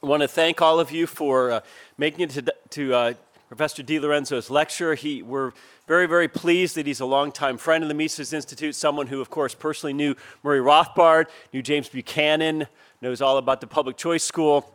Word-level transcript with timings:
I 0.00 0.06
want 0.06 0.22
to 0.22 0.28
thank 0.28 0.62
all 0.62 0.78
of 0.78 0.92
you 0.92 1.08
for 1.08 1.50
uh, 1.50 1.60
making 1.96 2.20
it 2.20 2.30
to, 2.30 2.54
to 2.70 2.94
uh, 2.94 3.14
Professor 3.48 3.82
DiLorenzo's 3.82 4.48
lecture. 4.48 4.94
He, 4.94 5.24
we're 5.24 5.50
very, 5.88 6.06
very 6.06 6.28
pleased 6.28 6.76
that 6.76 6.86
he's 6.86 7.00
a 7.00 7.04
longtime 7.04 7.58
friend 7.58 7.82
of 7.82 7.88
the 7.88 7.94
Mises 7.94 8.32
Institute, 8.32 8.76
someone 8.76 9.08
who, 9.08 9.20
of 9.20 9.28
course, 9.28 9.56
personally 9.56 9.92
knew 9.92 10.14
Murray 10.44 10.60
Rothbard, 10.60 11.26
knew 11.52 11.62
James 11.62 11.88
Buchanan, 11.88 12.68
knows 13.02 13.20
all 13.20 13.38
about 13.38 13.60
the 13.60 13.66
public 13.66 13.96
choice 13.96 14.22
school, 14.22 14.72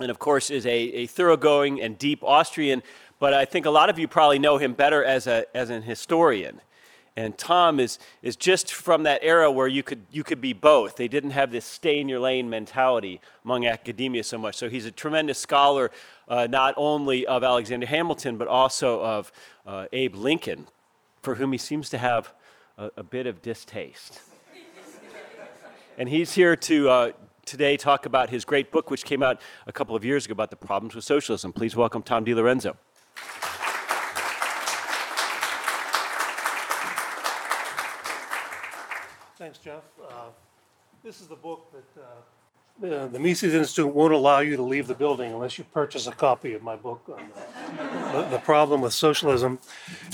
and, 0.00 0.10
of 0.10 0.18
course, 0.18 0.50
is 0.50 0.66
a, 0.66 0.70
a 0.72 1.06
thoroughgoing 1.06 1.80
and 1.80 1.96
deep 1.96 2.24
Austrian. 2.24 2.82
But 3.20 3.32
I 3.34 3.44
think 3.44 3.66
a 3.66 3.70
lot 3.70 3.88
of 3.88 4.00
you 4.00 4.08
probably 4.08 4.40
know 4.40 4.58
him 4.58 4.72
better 4.72 5.04
as, 5.04 5.28
a, 5.28 5.44
as 5.56 5.70
an 5.70 5.82
historian. 5.82 6.60
And 7.20 7.36
Tom 7.36 7.80
is, 7.80 7.98
is 8.22 8.34
just 8.34 8.72
from 8.72 9.02
that 9.02 9.20
era 9.22 9.52
where 9.52 9.68
you 9.68 9.82
could, 9.82 10.06
you 10.10 10.24
could 10.24 10.40
be 10.40 10.54
both. 10.54 10.96
They 10.96 11.06
didn't 11.06 11.32
have 11.32 11.52
this 11.52 11.66
stay 11.66 12.00
in 12.00 12.08
your 12.08 12.18
lane 12.18 12.48
mentality 12.48 13.20
among 13.44 13.66
academia 13.66 14.24
so 14.24 14.38
much. 14.38 14.54
So 14.54 14.70
he's 14.70 14.86
a 14.86 14.90
tremendous 14.90 15.38
scholar, 15.38 15.90
uh, 16.28 16.46
not 16.50 16.72
only 16.78 17.26
of 17.26 17.44
Alexander 17.44 17.86
Hamilton, 17.86 18.38
but 18.38 18.48
also 18.48 19.02
of 19.02 19.32
uh, 19.66 19.84
Abe 19.92 20.14
Lincoln, 20.14 20.66
for 21.20 21.34
whom 21.34 21.52
he 21.52 21.58
seems 21.58 21.90
to 21.90 21.98
have 21.98 22.32
a, 22.78 22.90
a 22.96 23.02
bit 23.02 23.26
of 23.26 23.42
distaste. 23.42 24.22
and 25.98 26.08
he's 26.08 26.32
here 26.32 26.56
to 26.56 26.88
uh, 26.88 27.12
today 27.44 27.76
talk 27.76 28.06
about 28.06 28.30
his 28.30 28.46
great 28.46 28.72
book, 28.72 28.90
which 28.90 29.04
came 29.04 29.22
out 29.22 29.42
a 29.66 29.72
couple 29.72 29.94
of 29.94 30.06
years 30.06 30.24
ago 30.24 30.32
about 30.32 30.48
the 30.48 30.56
problems 30.56 30.94
with 30.94 31.04
socialism. 31.04 31.52
Please 31.52 31.76
welcome 31.76 32.02
Tom 32.02 32.24
DiLorenzo. 32.24 32.76
Thanks, 39.40 39.56
Jeff. 39.56 39.84
Uh, 40.06 40.28
This 41.02 41.22
is 41.22 41.28
the 41.28 41.34
book 41.34 41.72
that 41.72 42.02
uh, 42.02 42.04
the 42.78 43.08
the 43.10 43.18
Mises 43.18 43.54
Institute 43.54 43.94
won't 43.94 44.12
allow 44.12 44.40
you 44.40 44.54
to 44.56 44.62
leave 44.62 44.86
the 44.86 44.94
building 44.94 45.32
unless 45.32 45.56
you 45.56 45.64
purchase 45.64 46.06
a 46.06 46.12
copy 46.12 46.52
of 46.52 46.62
my 46.62 46.76
book 46.76 47.00
on 47.08 47.22
the- 48.12 48.28
the 48.36 48.38
problem 48.38 48.82
with 48.82 48.92
socialism. 48.92 49.58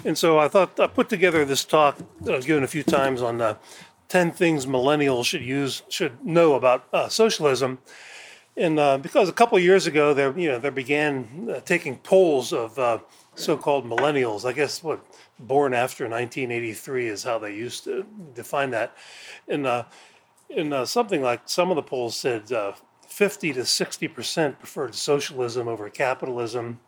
And 0.04 0.16
so 0.16 0.38
I 0.38 0.46
thought, 0.46 0.78
I 0.78 0.86
put 0.86 1.08
together 1.08 1.44
this 1.44 1.64
talk 1.64 1.98
that 2.20 2.34
I 2.34 2.36
was 2.36 2.46
given 2.46 2.62
a 2.62 2.68
few 2.68 2.84
times 2.84 3.20
on 3.20 3.40
uh, 3.40 3.54
10 4.08 4.30
things 4.30 4.64
millennials 4.64 5.24
should 5.24 5.42
use, 5.42 5.82
should 5.88 6.24
know 6.24 6.54
about 6.54 6.84
uh, 6.92 7.08
socialism. 7.08 7.78
And 8.56 8.78
uh, 8.78 8.98
because 8.98 9.28
a 9.28 9.32
couple 9.40 9.58
of 9.58 9.64
years 9.64 9.88
ago, 9.88 10.14
there 10.14 10.32
you 10.38 10.48
know 10.50 10.60
there 10.60 10.70
began 10.84 11.48
uh, 11.50 11.60
taking 11.64 11.98
polls 11.98 12.52
of 12.52 12.78
uh, 12.78 12.98
so-called 13.34 13.84
millennials. 13.84 14.44
I 14.44 14.52
guess 14.52 14.84
what 14.84 15.00
born 15.38 15.74
after 15.74 16.04
1983 16.04 17.08
is 17.08 17.24
how 17.24 17.38
they 17.38 17.54
used 17.54 17.84
to 17.84 18.06
define 18.34 18.70
that. 18.70 18.96
And 19.48 19.66
uh, 19.66 19.84
uh, 20.56 20.84
something 20.84 21.22
like 21.22 21.42
some 21.46 21.70
of 21.70 21.76
the 21.76 21.82
polls 21.82 22.16
said 22.16 22.50
uh, 22.52 22.72
50 23.06 23.52
to 23.54 23.64
60 23.64 24.08
percent 24.08 24.58
preferred 24.58 24.94
socialism 24.94 25.68
over 25.68 25.88
capitalism. 25.90 26.80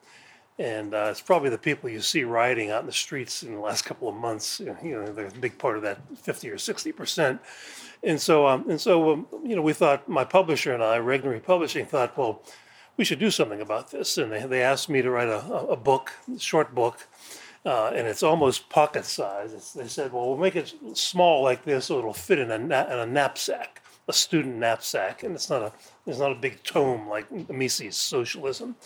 And 0.58 0.92
uh, 0.92 1.08
it's 1.10 1.20
probably 1.20 1.50
the 1.50 1.58
people 1.58 1.88
you 1.88 2.00
see 2.00 2.24
rioting 2.24 2.70
out 2.70 2.80
in 2.80 2.86
the 2.86 2.92
streets 2.92 3.44
in 3.44 3.54
the 3.54 3.60
last 3.60 3.84
couple 3.84 4.08
of 4.08 4.16
months. 4.16 4.58
You 4.58 4.76
know, 4.82 5.06
they're 5.12 5.28
a 5.28 5.30
big 5.30 5.56
part 5.56 5.76
of 5.76 5.82
that 5.84 6.00
50 6.16 6.50
or 6.50 6.58
60 6.58 6.92
percent. 6.92 7.40
And 8.02 8.20
so, 8.20 8.46
um, 8.46 8.68
and 8.68 8.80
so, 8.80 9.12
um, 9.12 9.26
you 9.44 9.56
know, 9.56 9.62
we 9.62 9.72
thought 9.72 10.08
my 10.08 10.24
publisher 10.24 10.72
and 10.72 10.82
I, 10.82 10.98
Regnery 10.98 11.42
Publishing, 11.42 11.86
thought, 11.86 12.16
well, 12.16 12.42
we 12.96 13.04
should 13.04 13.18
do 13.18 13.30
something 13.30 13.60
about 13.60 13.90
this. 13.90 14.18
And 14.18 14.32
they, 14.32 14.44
they 14.46 14.62
asked 14.62 14.88
me 14.88 15.02
to 15.02 15.10
write 15.10 15.28
a, 15.28 15.44
a 15.46 15.76
book, 15.76 16.12
a 16.34 16.38
short 16.38 16.74
book, 16.74 17.06
uh, 17.64 17.92
and 17.94 18.06
it's 18.06 18.22
almost 18.22 18.68
pocket 18.68 19.04
size. 19.04 19.52
It's, 19.52 19.72
they 19.72 19.88
said, 19.88 20.12
well, 20.12 20.28
we'll 20.28 20.38
make 20.38 20.56
it 20.56 20.74
small 20.94 21.42
like 21.42 21.64
this 21.64 21.86
so 21.86 21.98
it'll 21.98 22.12
fit 22.12 22.38
in 22.38 22.50
a, 22.50 22.58
na- 22.58 22.86
in 22.86 22.98
a 22.98 23.06
knapsack, 23.06 23.82
a 24.08 24.12
student 24.12 24.56
knapsack, 24.56 25.22
and 25.22 25.34
it's 25.34 25.50
not 25.50 25.62
a 25.62 25.72
it's 26.06 26.18
not 26.18 26.32
a 26.32 26.36
big 26.36 26.62
tome 26.62 27.08
like 27.08 27.30
Mises 27.50 27.96
Socialism. 27.96 28.76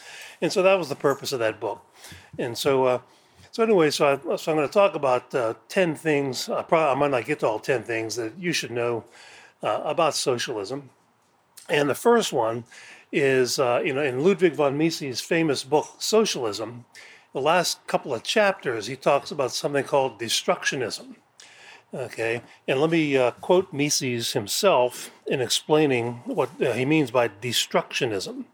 And 0.41 0.53
so 0.53 0.63
that 0.63 0.79
was 0.79 0.89
the 0.89 0.97
purpose 0.97 1.33
of 1.33 1.39
that 1.41 1.61
book. 1.61 1.85
And 2.39 2.57
so. 2.57 2.85
Uh, 2.85 2.99
so 3.51 3.63
anyway, 3.63 3.91
so, 3.91 4.07
I, 4.07 4.37
so 4.37 4.51
I'm 4.51 4.57
going 4.57 4.67
to 4.67 4.73
talk 4.73 4.95
about 4.95 5.35
uh, 5.35 5.53
ten 5.69 5.95
things. 5.95 6.49
I, 6.49 6.63
probably, 6.63 6.91
I 6.91 6.95
might 6.95 7.11
not 7.11 7.27
get 7.27 7.41
to 7.41 7.49
all 7.49 7.59
ten 7.59 7.83
things 7.83 8.17
that 8.17 8.39
you 8.39 8.51
should 8.51 8.71
know 8.71 9.05
uh, 9.63 9.83
about 9.85 10.15
socialism. 10.15 10.89
And 11.69 11.87
the 11.89 11.95
first 11.95 12.33
one 12.33 12.65
is, 13.13 13.59
uh, 13.59 13.83
you 13.85 13.93
know, 13.93 14.03
in 14.03 14.25
Ludwig 14.25 14.55
von 14.55 14.79
Mises' 14.79 15.21
famous 15.21 15.65
book 15.65 15.87
Socialism, 15.99 16.87
the 17.33 17.41
last 17.41 17.87
couple 17.87 18.15
of 18.15 18.23
chapters 18.23 18.87
he 18.87 18.97
talks 18.97 19.31
about 19.31 19.53
something 19.53 19.85
called 19.85 20.19
destructionism. 20.19 21.17
Okay, 21.95 22.41
and 22.67 22.81
let 22.81 22.91
me 22.91 23.17
uh, 23.19 23.33
quote 23.33 23.73
Mises 23.73 24.33
himself 24.33 25.11
in 25.27 25.43
explaining 25.43 26.23
what 26.25 26.49
uh, 26.61 26.73
he 26.73 26.87
means 26.87 27.11
by 27.11 27.29
destructionism. 27.29 28.45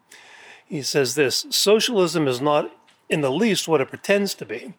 He 0.67 0.83
says 0.83 1.15
this 1.15 1.47
Socialism 1.51 2.27
is 2.27 2.41
not 2.41 2.73
in 3.09 3.21
the 3.21 3.31
least 3.31 3.69
what 3.69 3.81
it 3.81 3.89
pretends 3.89 4.35
to 4.35 4.45
be. 4.45 4.75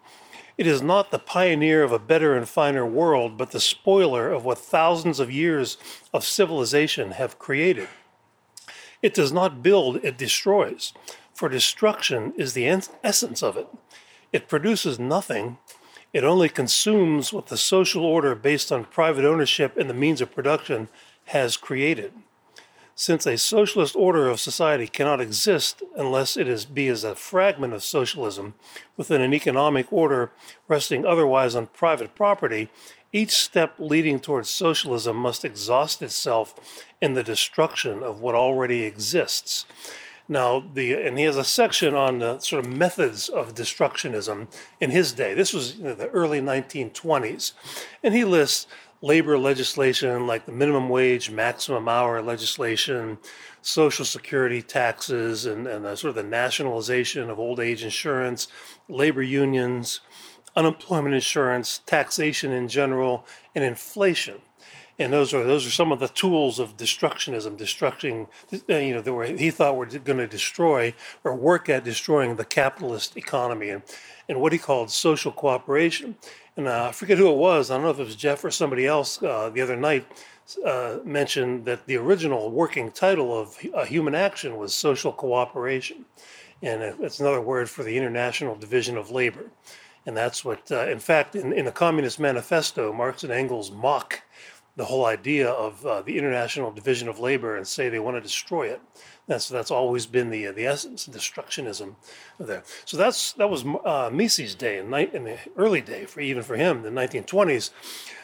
It 0.58 0.68
is 0.68 0.82
not 0.82 1.12
the 1.12 1.20
pioneer 1.20 1.84
of 1.84 1.94
a 1.94 2.00
better 2.00 2.36
and 2.36 2.48
finer 2.48 2.86
world, 2.86 3.38
but 3.38 3.52
the 3.52 3.62
spoiler 3.62 4.30
of 4.30 4.44
what 4.44 4.58
thousands 4.58 5.22
of 5.22 5.32
years 5.32 5.78
of 6.14 6.26
civilization 6.26 7.12
have 7.12 7.40
created. 7.40 7.88
It 9.02 9.14
does 9.14 9.32
not 9.32 9.64
build, 9.64 10.04
it 10.04 10.18
destroys, 10.18 10.92
for 11.34 11.48
destruction 11.48 12.34
is 12.36 12.54
the 12.54 12.66
en- 12.66 12.84
essence 13.06 13.42
of 13.42 13.56
it. 13.56 13.70
It 14.32 14.48
produces 14.48 15.00
nothing, 15.00 15.58
it 16.14 16.24
only 16.24 16.50
consumes 16.50 17.32
what 17.32 17.48
the 17.48 17.58
social 17.58 18.04
order 18.04 18.34
based 18.36 18.72
on 18.72 18.86
private 18.86 19.26
ownership 19.26 19.78
and 19.78 19.90
the 19.90 19.94
means 19.94 20.22
of 20.22 20.34
production 20.34 20.88
has 21.26 21.58
created. 21.58 22.14
Since 22.96 23.26
a 23.26 23.38
socialist 23.38 23.96
order 23.96 24.28
of 24.28 24.42
society 24.42 24.86
cannot 24.86 25.22
exist 25.22 25.82
unless 25.96 26.36
it 26.36 26.50
is 26.50 26.66
be 26.66 26.90
as 26.90 27.06
a 27.06 27.16
fragment 27.16 27.74
of 27.74 27.84
socialism 27.84 28.56
within 28.98 29.22
an 29.22 29.34
economic 29.34 29.92
order 29.94 30.32
resting 30.68 31.06
otherwise 31.06 31.56
on 31.56 31.68
private 31.68 32.14
property, 32.14 32.70
each 33.14 33.32
step 33.32 33.76
leading 33.80 34.20
towards 34.20 34.50
socialism 34.50 35.16
must 35.16 35.46
exhaust 35.46 36.02
itself 36.02 36.84
in 37.02 37.14
the 37.14 37.24
destruction 37.24 38.04
of 38.04 38.20
what 38.20 38.36
already 38.36 38.84
exists. 38.84 39.66
Now, 40.32 40.64
the 40.74 40.94
and 40.94 41.18
he 41.18 41.26
has 41.26 41.38
a 41.38 41.44
section 41.44 41.96
on 41.96 42.20
the 42.20 42.38
sort 42.38 42.64
of 42.64 42.72
methods 42.72 43.30
of 43.30 43.56
destructionism 43.56 44.48
in 44.80 44.92
his 44.92 45.12
day. 45.12 45.34
This 45.34 45.54
was 45.54 45.78
you 45.78 45.86
know, 45.86 45.96
the 45.96 46.10
early 46.10 46.40
1920s, 46.40 47.54
and 48.04 48.14
he 48.14 48.24
lists 48.24 48.68
labor 49.02 49.40
legislation 49.40 50.28
like 50.28 50.46
the 50.46 50.52
minimum 50.52 50.88
wage, 50.88 51.32
maximum 51.32 51.88
hour 51.88 52.22
legislation, 52.22 53.18
social 53.64 54.06
security 54.06 54.62
taxes, 54.62 55.48
and, 55.48 55.66
and 55.66 55.86
sort 55.98 56.10
of 56.10 56.16
the 56.16 56.24
nationalization 56.24 57.30
of 57.30 57.40
old 57.40 57.60
age 57.60 57.84
insurance, 57.84 58.48
labor 58.88 59.24
unions, 59.24 60.02
unemployment 60.56 61.16
insurance, 61.16 61.82
taxation 61.88 62.52
in 62.52 62.68
general, 62.68 63.26
and 63.56 63.64
inflation. 63.64 64.42
And 65.00 65.14
those 65.14 65.34
are 65.34 65.44
those 65.46 65.66
are 65.66 65.72
some 65.72 65.94
of 65.94 66.00
the 66.00 66.10
tools 66.10 66.60
of 66.60 66.76
destructionism, 66.76 67.58
destructing 67.58 68.28
uh, 68.70 68.76
you 68.76 68.94
know 68.94 69.02
that 69.02 69.14
were, 69.14 69.26
he 69.26 69.50
thought 69.50 69.78
were 69.78 69.86
going 69.86 70.18
to 70.18 70.28
destroy 70.28 70.94
or 71.24 71.34
work 71.34 71.70
at 71.70 71.86
destroying 71.86 72.36
the 72.36 72.44
capitalist 72.44 73.16
economy 73.16 73.70
and 73.70 73.82
and 74.28 74.42
what 74.42 74.52
he 74.52 74.60
called 74.60 74.92
social 74.92 75.32
cooperation. 75.32 76.18
And 76.58 76.68
uh, 76.68 76.88
I 76.90 76.92
forget 76.92 77.18
who 77.18 77.32
it 77.32 77.38
was. 77.38 77.72
I 77.72 77.76
don't 77.76 77.84
know 77.84 77.92
if 77.92 78.00
it 78.00 78.06
was 78.06 78.16
Jeff 78.18 78.44
or 78.44 78.52
somebody 78.52 78.86
else 78.86 79.24
uh, 79.24 79.50
the 79.50 79.62
other 79.62 79.78
night 79.78 80.06
uh, 80.66 80.98
mentioned 81.06 81.66
that 81.66 81.86
the 81.86 81.96
original 81.96 82.52
working 82.52 82.92
title 82.92 83.38
of 83.40 83.58
uh, 83.74 83.86
Human 83.86 84.16
Action 84.16 84.58
was 84.58 84.74
social 84.74 85.14
cooperation, 85.14 86.06
and 86.62 86.84
it's 87.02 87.22
another 87.22 87.42
word 87.42 87.70
for 87.70 87.84
the 87.84 87.96
International 87.96 88.56
Division 88.56 88.98
of 88.98 89.12
Labor. 89.12 89.50
And 90.06 90.18
that's 90.18 90.44
what, 90.44 90.72
uh, 90.72 90.88
in 90.88 91.00
fact, 91.00 91.36
in, 91.36 91.54
in 91.54 91.66
the 91.66 91.72
Communist 91.72 92.20
Manifesto, 92.20 92.92
Marx 92.92 93.24
and 93.24 93.32
Engels 93.32 93.72
mock 93.72 94.24
the 94.80 94.86
whole 94.86 95.06
idea 95.06 95.50
of 95.50 95.86
uh, 95.86 96.02
the 96.02 96.18
International 96.18 96.72
Division 96.72 97.10
of 97.10 97.20
Labor 97.20 97.58
and 97.58 97.68
say 97.68 97.90
they 97.90 98.00
want 98.00 98.16
to 98.16 98.22
destroy 98.22 98.68
it. 98.68 98.82
That's 99.28 99.50
that's 99.50 99.72
always 99.72 100.06
been 100.06 100.30
the 100.30 100.48
uh, 100.48 100.52
the 100.54 100.66
essence, 100.66 101.06
of 101.06 101.14
destructionism 101.14 101.96
there. 102.40 102.64
So 102.86 102.96
that's 102.96 103.34
that 103.34 103.50
was 103.50 103.66
uh, 103.84 104.10
Mises' 104.10 104.56
day 104.56 104.78
in, 104.78 104.90
ni- 104.90 105.10
in 105.12 105.26
the 105.26 105.38
early 105.58 105.82
day 105.82 106.06
for 106.06 106.22
even 106.22 106.44
for 106.44 106.56
him, 106.56 106.84
the 106.84 106.92
1920s. 106.92 107.72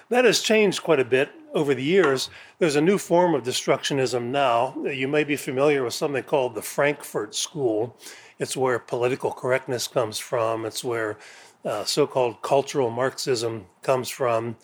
That 0.07 0.23
has 0.23 0.39
changed 0.39 0.81
quite 0.81 1.01
a 1.01 1.05
bit 1.05 1.29
over 1.53 1.75
the 1.75 1.83
years. 1.83 2.29
There's 2.59 2.77
a 2.77 2.81
new 2.81 2.97
form 2.97 3.35
of 3.35 3.43
destructionism 3.43 4.27
now. 4.27 4.77
You 4.85 5.09
may 5.09 5.25
be 5.25 5.35
familiar 5.35 5.83
with 5.83 5.93
something 5.93 6.23
called 6.23 6.55
the 6.55 6.61
Frankfurt 6.61 7.35
School. 7.35 7.97
It's 8.39 8.55
where 8.55 8.79
political 8.79 9.31
correctness 9.31 9.89
comes 9.89 10.19
from. 10.19 10.65
It's 10.65 10.85
where 10.85 11.17
uh, 11.65 11.83
so-called 11.83 12.41
cultural 12.41 12.89
Marxism 12.89 13.65
comes 13.81 14.09
from. 14.09 14.55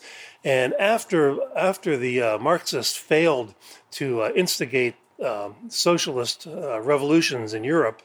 And 0.44 0.74
after 0.74 1.38
after 1.56 1.96
the 1.96 2.22
uh, 2.22 2.38
Marxists 2.38 2.96
failed 2.96 3.54
to 3.92 4.22
uh, 4.22 4.30
instigate 4.34 4.94
um, 5.24 5.54
socialist 5.68 6.46
uh, 6.46 6.80
revolutions 6.80 7.54
in 7.54 7.64
Europe, 7.64 8.02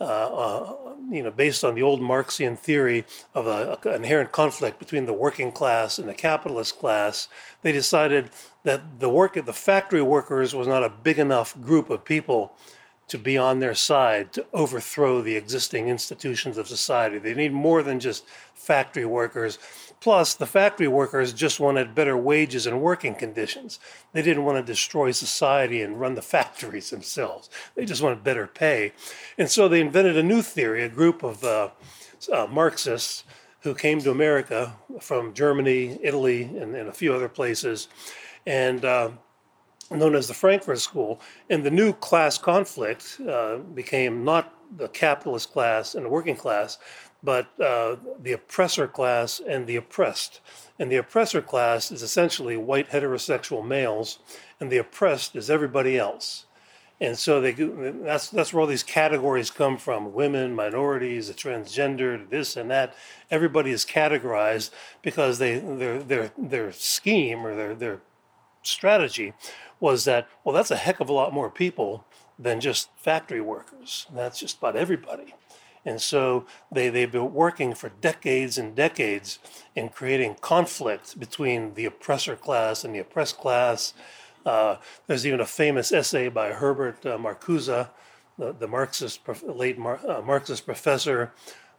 uh, 0.00 0.04
uh, 0.04 0.76
you 1.10 1.22
know, 1.22 1.30
based 1.30 1.62
on 1.62 1.74
the 1.74 1.82
old 1.82 2.00
Marxian 2.00 2.56
theory 2.56 3.04
of 3.34 3.46
a, 3.46 3.78
a, 3.84 3.94
inherent 3.94 4.32
conflict 4.32 4.78
between 4.78 5.06
the 5.06 5.12
working 5.12 5.52
class 5.52 5.98
and 5.98 6.08
the 6.08 6.14
capitalist 6.14 6.78
class, 6.78 7.28
they 7.62 7.70
decided 7.70 8.30
that 8.64 8.98
the 8.98 9.08
work 9.08 9.34
the 9.34 9.52
factory 9.52 10.02
workers 10.02 10.54
was 10.54 10.66
not 10.66 10.82
a 10.82 10.88
big 10.88 11.18
enough 11.18 11.60
group 11.60 11.90
of 11.90 12.04
people 12.04 12.56
to 13.08 13.18
be 13.18 13.36
on 13.36 13.60
their 13.60 13.74
side 13.74 14.32
to 14.32 14.46
overthrow 14.52 15.20
the 15.20 15.36
existing 15.36 15.88
institutions 15.88 16.56
of 16.56 16.66
society. 16.66 17.18
They 17.18 17.34
need 17.34 17.52
more 17.52 17.82
than 17.82 18.00
just 18.00 18.24
factory 18.54 19.04
workers. 19.04 19.58
Plus, 20.00 20.34
the 20.34 20.46
factory 20.46 20.88
workers 20.88 21.32
just 21.32 21.60
wanted 21.60 21.94
better 21.94 22.16
wages 22.16 22.66
and 22.66 22.80
working 22.80 23.14
conditions. 23.14 23.78
They 24.12 24.22
didn't 24.22 24.44
want 24.44 24.58
to 24.58 24.72
destroy 24.72 25.12
society 25.12 25.82
and 25.82 26.00
run 26.00 26.14
the 26.14 26.22
factories 26.36 26.90
themselves. 26.90 27.50
They 27.74 27.84
just 27.84 28.02
wanted 28.02 28.24
better 28.24 28.46
pay. 28.46 28.92
And 29.38 29.50
so 29.50 29.68
they 29.68 29.80
invented 29.80 30.16
a 30.16 30.22
new 30.22 30.42
theory, 30.42 30.82
a 30.82 30.88
group 30.88 31.22
of 31.22 31.44
uh, 31.44 31.70
uh, 32.32 32.46
Marxists 32.50 33.24
who 33.60 33.74
came 33.74 34.00
to 34.00 34.10
America 34.10 34.74
from 35.00 35.32
Germany, 35.32 35.98
Italy, 36.02 36.42
and, 36.42 36.74
and 36.74 36.88
a 36.88 36.92
few 36.92 37.14
other 37.14 37.30
places. 37.30 37.88
And 38.46 38.84
uh, 38.84 39.10
known 39.90 40.14
as 40.14 40.28
the 40.28 40.34
Frankfurt 40.34 40.78
School. 40.80 41.20
And 41.50 41.64
the 41.64 41.70
new 41.70 41.92
class 41.92 42.38
conflict 42.38 43.20
uh, 43.28 43.58
became 43.58 44.24
not 44.24 44.52
the 44.76 44.88
capitalist 44.88 45.52
class 45.52 45.94
and 45.94 46.04
the 46.04 46.10
working 46.10 46.36
class, 46.36 46.78
but 47.22 47.48
uh, 47.60 47.96
the 48.20 48.32
oppressor 48.32 48.86
class 48.86 49.40
and 49.40 49.66
the 49.66 49.76
oppressed. 49.76 50.40
And 50.78 50.90
the 50.90 50.96
oppressor 50.96 51.40
class 51.40 51.90
is 51.90 52.02
essentially 52.02 52.56
white 52.56 52.90
heterosexual 52.90 53.64
males, 53.64 54.18
and 54.60 54.70
the 54.70 54.78
oppressed 54.78 55.34
is 55.36 55.50
everybody 55.50 55.98
else. 55.98 56.46
And 57.00 57.18
so 57.18 57.40
they 57.40 57.52
that's 57.52 58.30
that's 58.30 58.52
where 58.52 58.60
all 58.60 58.66
these 58.66 58.84
categories 58.84 59.50
come 59.50 59.78
from: 59.78 60.12
women, 60.12 60.54
minorities, 60.54 61.28
the 61.28 61.34
transgender, 61.34 62.28
this 62.30 62.56
and 62.56 62.70
that. 62.70 62.94
Everybody 63.30 63.72
is 63.72 63.84
categorized 63.84 64.70
because 65.02 65.38
they 65.38 65.58
their 65.58 66.02
their 66.02 66.32
their 66.38 66.72
scheme 66.72 67.44
or 67.44 67.56
their 67.56 67.74
their 67.74 68.00
strategy 68.62 69.34
was 69.84 70.06
that, 70.06 70.26
well, 70.42 70.54
that's 70.54 70.70
a 70.70 70.76
heck 70.76 70.98
of 70.98 71.10
a 71.10 71.12
lot 71.12 71.34
more 71.34 71.50
people 71.50 72.06
than 72.38 72.58
just 72.58 72.88
factory 72.96 73.42
workers. 73.42 74.06
That's 74.14 74.40
just 74.40 74.56
about 74.56 74.76
everybody. 74.76 75.34
And 75.84 76.00
so 76.00 76.46
they, 76.72 76.88
they've 76.88 77.12
been 77.12 77.34
working 77.34 77.74
for 77.74 77.90
decades 78.00 78.56
and 78.56 78.74
decades 78.74 79.38
in 79.76 79.90
creating 79.90 80.36
conflict 80.40 81.20
between 81.20 81.74
the 81.74 81.84
oppressor 81.84 82.34
class 82.34 82.82
and 82.82 82.94
the 82.94 83.00
oppressed 83.00 83.36
class. 83.36 83.92
Uh, 84.46 84.76
there's 85.06 85.26
even 85.26 85.40
a 85.40 85.46
famous 85.46 85.92
essay 85.92 86.30
by 86.30 86.52
Herbert 86.52 87.04
uh, 87.04 87.18
Marcuse, 87.18 87.88
the, 88.38 88.52
the 88.58 88.66
Marxist, 88.66 89.20
late 89.42 89.78
Mar- 89.78 90.00
uh, 90.08 90.22
Marxist 90.22 90.64
professor, 90.64 91.30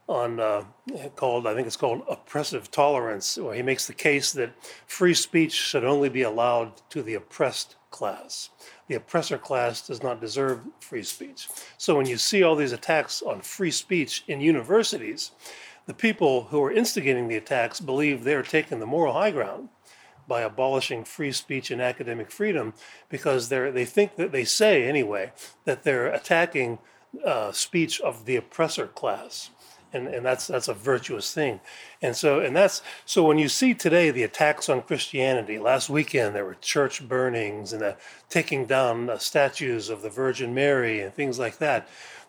on 0.07 0.40
uh, 0.40 0.63
called 1.16 1.48
I 1.48 1.54
think 1.54 1.68
it's 1.68 1.78
called 1.78 2.04
oppressive 2.10 2.69
tolerance, 2.69 3.38
where 3.38 3.56
he 3.56 3.62
makes 3.62 3.88
the 3.88 3.94
case 3.94 4.31
that 4.34 4.54
free 4.86 5.13
speech 5.13 5.54
should 5.54 5.84
only 5.84 6.10
be 6.10 6.22
allowed 6.22 6.81
to 6.90 7.02
the 7.02 7.16
oppressed 7.16 7.75
class. 7.90 8.50
The 8.88 8.96
oppressor 8.96 9.38
class 9.38 9.88
does 9.88 10.04
not 10.04 10.22
deserve 10.22 10.60
free 10.80 11.04
speech. 11.04 11.48
So 11.78 11.96
when 11.96 12.06
you 12.06 12.18
see 12.18 12.44
all 12.44 12.56
these 12.56 12.72
attacks 12.72 13.22
on 13.22 13.42
free 13.42 13.72
speech 13.72 14.24
in 14.28 14.42
universities, 14.42 15.31
the 15.86 15.94
people 15.94 16.46
who 16.46 16.63
are 16.63 16.72
instigating 16.72 17.28
the 17.28 17.38
attacks 17.38 17.80
believe 17.80 18.24
they're 18.24 18.44
taking 18.44 18.80
the 18.80 18.86
moral 18.86 19.13
high 19.13 19.31
ground 19.31 19.69
by 20.28 20.42
abolishing 20.42 21.04
free 21.04 21.31
speech 21.31 21.72
and 21.72 21.81
academic 21.81 22.31
freedom 22.31 22.74
because 23.10 23.50
they 23.50 23.69
they 23.72 23.86
think 23.86 24.16
that 24.16 24.31
they 24.31 24.44
say 24.44 24.84
anyway 24.84 25.31
that 25.66 25.84
they're 25.84 26.08
attacking 26.08 26.80
uh, 27.24 27.51
speech 27.51 28.01
of 28.01 28.25
the 28.25 28.36
oppressor 28.36 28.88
class 28.88 29.51
and, 29.95 30.07
and 30.07 30.25
that's 30.25 30.47
that's 30.47 30.68
a 30.68 30.74
virtuous 30.74 31.33
thing. 31.33 31.59
And 32.01 32.15
so 32.15 32.39
and 32.39 32.56
that's 32.56 32.81
so 33.06 33.24
when 33.24 33.38
you 33.38 33.50
see 33.50 33.74
today 33.74 34.12
the 34.12 34.24
attacks 34.24 34.69
on 34.69 34.81
Christianity, 34.81 35.57
last 35.57 35.89
weekend 35.89 36.36
there 36.36 36.45
were 36.45 36.56
church 36.56 37.07
burnings 37.07 37.74
and 37.74 37.81
the 37.81 37.97
taking 38.30 38.65
down 38.65 39.09
uh, 39.09 39.18
statues 39.18 39.89
of 39.89 40.01
the 40.01 40.09
Virgin 40.09 40.53
Mary 40.53 41.01
and 41.01 41.13
things 41.13 41.39
like 41.39 41.57
that. 41.59 41.88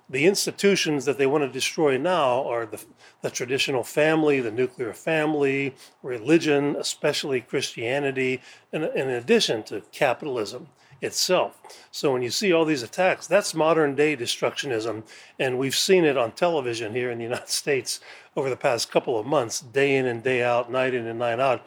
The 0.08 0.26
institutions 0.26 1.04
that 1.06 1.18
they 1.18 1.26
want 1.26 1.42
to 1.42 1.48
destroy 1.48 1.98
now 1.98 2.46
are 2.46 2.64
the, 2.64 2.80
the 3.22 3.30
traditional 3.30 3.82
family, 3.82 4.40
the 4.40 4.52
nuclear 4.52 4.92
family, 4.92 5.74
religion, 6.00 6.76
especially 6.76 7.40
Christianity, 7.40 8.40
in, 8.72 8.84
in 8.84 9.10
addition 9.10 9.64
to 9.64 9.82
capitalism 9.90 10.68
itself. 11.00 11.60
So 11.90 12.12
when 12.12 12.22
you 12.22 12.30
see 12.30 12.52
all 12.52 12.64
these 12.64 12.82
attacks, 12.82 13.26
that's 13.26 13.54
modern 13.54 13.94
day 13.94 14.16
destructionism, 14.16 15.04
and 15.38 15.58
we've 15.58 15.76
seen 15.76 16.04
it 16.04 16.16
on 16.16 16.32
television 16.32 16.94
here 16.94 17.10
in 17.10 17.18
the 17.18 17.24
United 17.32 17.48
States 17.48 18.00
over 18.36 18.50
the 18.50 18.56
past 18.56 18.90
couple 18.90 19.18
of 19.18 19.26
months, 19.26 19.60
day 19.60 19.96
in 19.96 20.06
and 20.06 20.22
day 20.22 20.42
out, 20.42 20.70
night 20.70 20.94
in 20.94 21.06
and 21.06 21.18
night 21.18 21.40
out. 21.40 21.66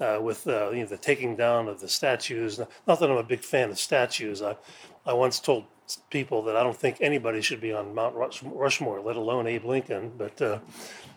Uh, 0.00 0.18
with 0.20 0.48
uh, 0.48 0.70
you 0.70 0.80
know, 0.80 0.86
the 0.86 0.96
taking 0.96 1.36
down 1.36 1.68
of 1.68 1.78
the 1.78 1.88
statues. 1.88 2.58
Not 2.88 2.98
that 2.98 3.08
I'm 3.08 3.18
a 3.18 3.22
big 3.22 3.38
fan 3.38 3.70
of 3.70 3.78
statues. 3.78 4.42
I, 4.42 4.56
I 5.06 5.12
once 5.12 5.38
told 5.38 5.64
people 6.10 6.42
that 6.42 6.56
I 6.56 6.64
don't 6.64 6.76
think 6.76 6.96
anybody 7.00 7.40
should 7.40 7.60
be 7.60 7.72
on 7.72 7.94
Mount 7.94 8.16
Rushmore, 8.16 9.00
let 9.00 9.14
alone 9.14 9.46
Abe 9.46 9.64
Lincoln. 9.64 10.10
But 10.18 10.42
uh, 10.42 10.58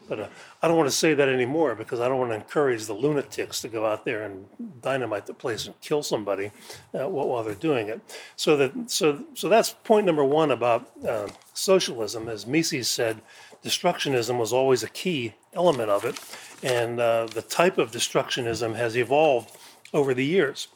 but 0.07 0.19
uh, 0.19 0.27
I 0.61 0.67
don't 0.67 0.77
want 0.77 0.89
to 0.89 0.95
say 0.95 1.13
that 1.13 1.27
anymore 1.29 1.75
because 1.75 1.99
I 1.99 2.07
don't 2.07 2.19
want 2.19 2.31
to 2.31 2.35
encourage 2.35 2.85
the 2.85 2.93
lunatics 2.93 3.61
to 3.61 3.67
go 3.67 3.85
out 3.85 4.05
there 4.05 4.23
and 4.23 4.45
dynamite 4.81 5.25
the 5.25 5.33
place 5.33 5.65
and 5.65 5.79
kill 5.81 6.03
somebody 6.03 6.51
uh, 6.93 7.07
while 7.09 7.43
they're 7.43 7.55
doing 7.55 7.89
it. 7.89 8.01
So 8.35 8.57
that 8.57 8.91
so 8.91 9.25
so 9.33 9.49
that's 9.49 9.71
point 9.83 10.05
number 10.05 10.23
one 10.23 10.51
about 10.51 10.91
uh, 11.07 11.27
socialism. 11.53 12.29
As 12.29 12.45
Mises 12.45 12.89
said, 12.89 13.21
destructionism 13.63 14.37
was 14.37 14.53
always 14.53 14.83
a 14.83 14.89
key 14.89 15.33
element 15.53 15.89
of 15.89 16.05
it, 16.05 16.19
and 16.63 16.99
uh, 16.99 17.27
the 17.27 17.41
type 17.41 17.77
of 17.77 17.91
destructionism 17.91 18.75
has 18.75 18.95
evolved 18.95 19.51
over 19.93 20.13
the 20.13 20.25
years. 20.25 20.67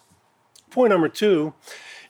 Point 0.69 0.91
number 0.91 1.09
two 1.09 1.53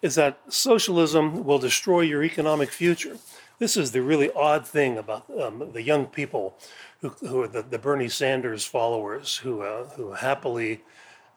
is 0.01 0.15
that 0.15 0.39
socialism 0.47 1.43
will 1.43 1.59
destroy 1.59 2.01
your 2.01 2.23
economic 2.23 2.69
future. 2.69 3.17
This 3.59 3.75
is 3.75 3.91
the 3.91 4.01
really 4.01 4.31
odd 4.31 4.65
thing 4.65 4.97
about 4.97 5.25
um, 5.37 5.71
the 5.73 5.81
young 5.81 6.05
people 6.05 6.57
who, 7.01 7.09
who 7.09 7.41
are 7.41 7.47
the, 7.47 7.61
the 7.61 7.79
Bernie 7.79 8.09
Sanders 8.09 8.65
followers 8.65 9.37
who, 9.37 9.61
uh, 9.61 9.85
who 9.91 10.13
happily 10.13 10.81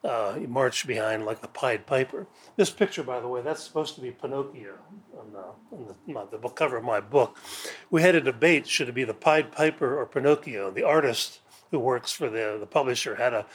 uh, 0.03 0.37
march 0.47 0.85
behind 0.85 1.25
like 1.25 1.41
the 1.41 1.47
Pied 1.47 1.85
Piper. 1.85 2.27
This 2.57 2.69
picture, 2.69 3.03
by 3.03 3.19
the 3.19 3.27
way, 3.27 3.41
that's 3.41 3.63
supposed 3.63 3.95
to 3.95 4.01
be 4.01 4.11
Pinocchio 4.11 4.73
on, 5.17 5.31
the, 5.31 5.75
on 5.75 5.87
the, 5.87 6.13
my, 6.13 6.25
the 6.25 6.37
cover 6.49 6.77
of 6.77 6.83
my 6.83 6.99
book. 6.99 7.37
We 7.89 8.01
had 8.01 8.15
a 8.15 8.21
debate 8.21 8.67
should 8.67 8.89
it 8.89 8.95
be 8.95 9.05
the 9.05 9.13
Pied 9.13 9.51
Piper 9.51 9.97
or 9.97 10.05
Pinocchio? 10.05 10.71
The 10.71 10.83
artist 10.83 11.39
who 11.71 11.79
works 11.79 12.11
for 12.11 12.29
the, 12.29 12.57
the 12.59 12.67
publisher 12.67 13.15
had 13.15 13.33
a 13.33 13.45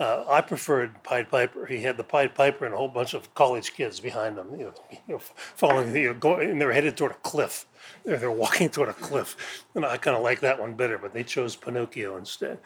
uh, 0.00 0.24
I 0.28 0.40
preferred 0.40 1.02
Pied 1.04 1.30
Piper. 1.30 1.66
He 1.66 1.82
had 1.82 1.96
the 1.96 2.02
Pied 2.02 2.34
Piper 2.34 2.64
and 2.64 2.74
a 2.74 2.76
whole 2.76 2.88
bunch 2.88 3.14
of 3.14 3.32
college 3.34 3.74
kids 3.74 4.00
behind 4.00 4.36
them, 4.36 4.48
you 4.58 4.64
know, 4.64 4.74
you 4.90 5.14
know 5.14 5.18
following, 5.18 5.94
you 5.94 6.08
know, 6.08 6.14
going, 6.14 6.50
and 6.50 6.60
they 6.60 6.66
were 6.66 6.72
headed 6.72 6.96
toward 6.96 7.12
a 7.12 7.16
cliff. 7.16 7.66
They're, 8.04 8.16
they're 8.16 8.30
walking 8.30 8.70
toward 8.70 8.88
a 8.88 8.94
cliff. 8.94 9.64
And 9.74 9.84
I 9.84 9.96
kind 9.96 10.16
of 10.16 10.22
like 10.22 10.40
that 10.40 10.58
one 10.60 10.74
better, 10.74 10.98
but 10.98 11.12
they 11.12 11.22
chose 11.22 11.54
Pinocchio 11.54 12.16
instead. 12.16 12.58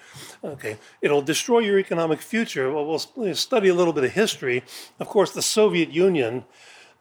Okay, 0.43 0.79
it'll 1.03 1.23
destroy 1.23 1.59
your 1.59 1.79
economic 1.79 2.21
future. 2.21 2.73
Well, 2.73 2.87
we'll 2.87 3.35
study 3.35 3.69
a 3.69 3.75
little 3.75 3.93
bit 3.93 4.05
of 4.05 4.13
history. 4.13 4.63
Of 4.99 5.09
course, 5.09 5.33
the 5.33 5.43
Soviet 5.43 5.91
Union 5.91 6.45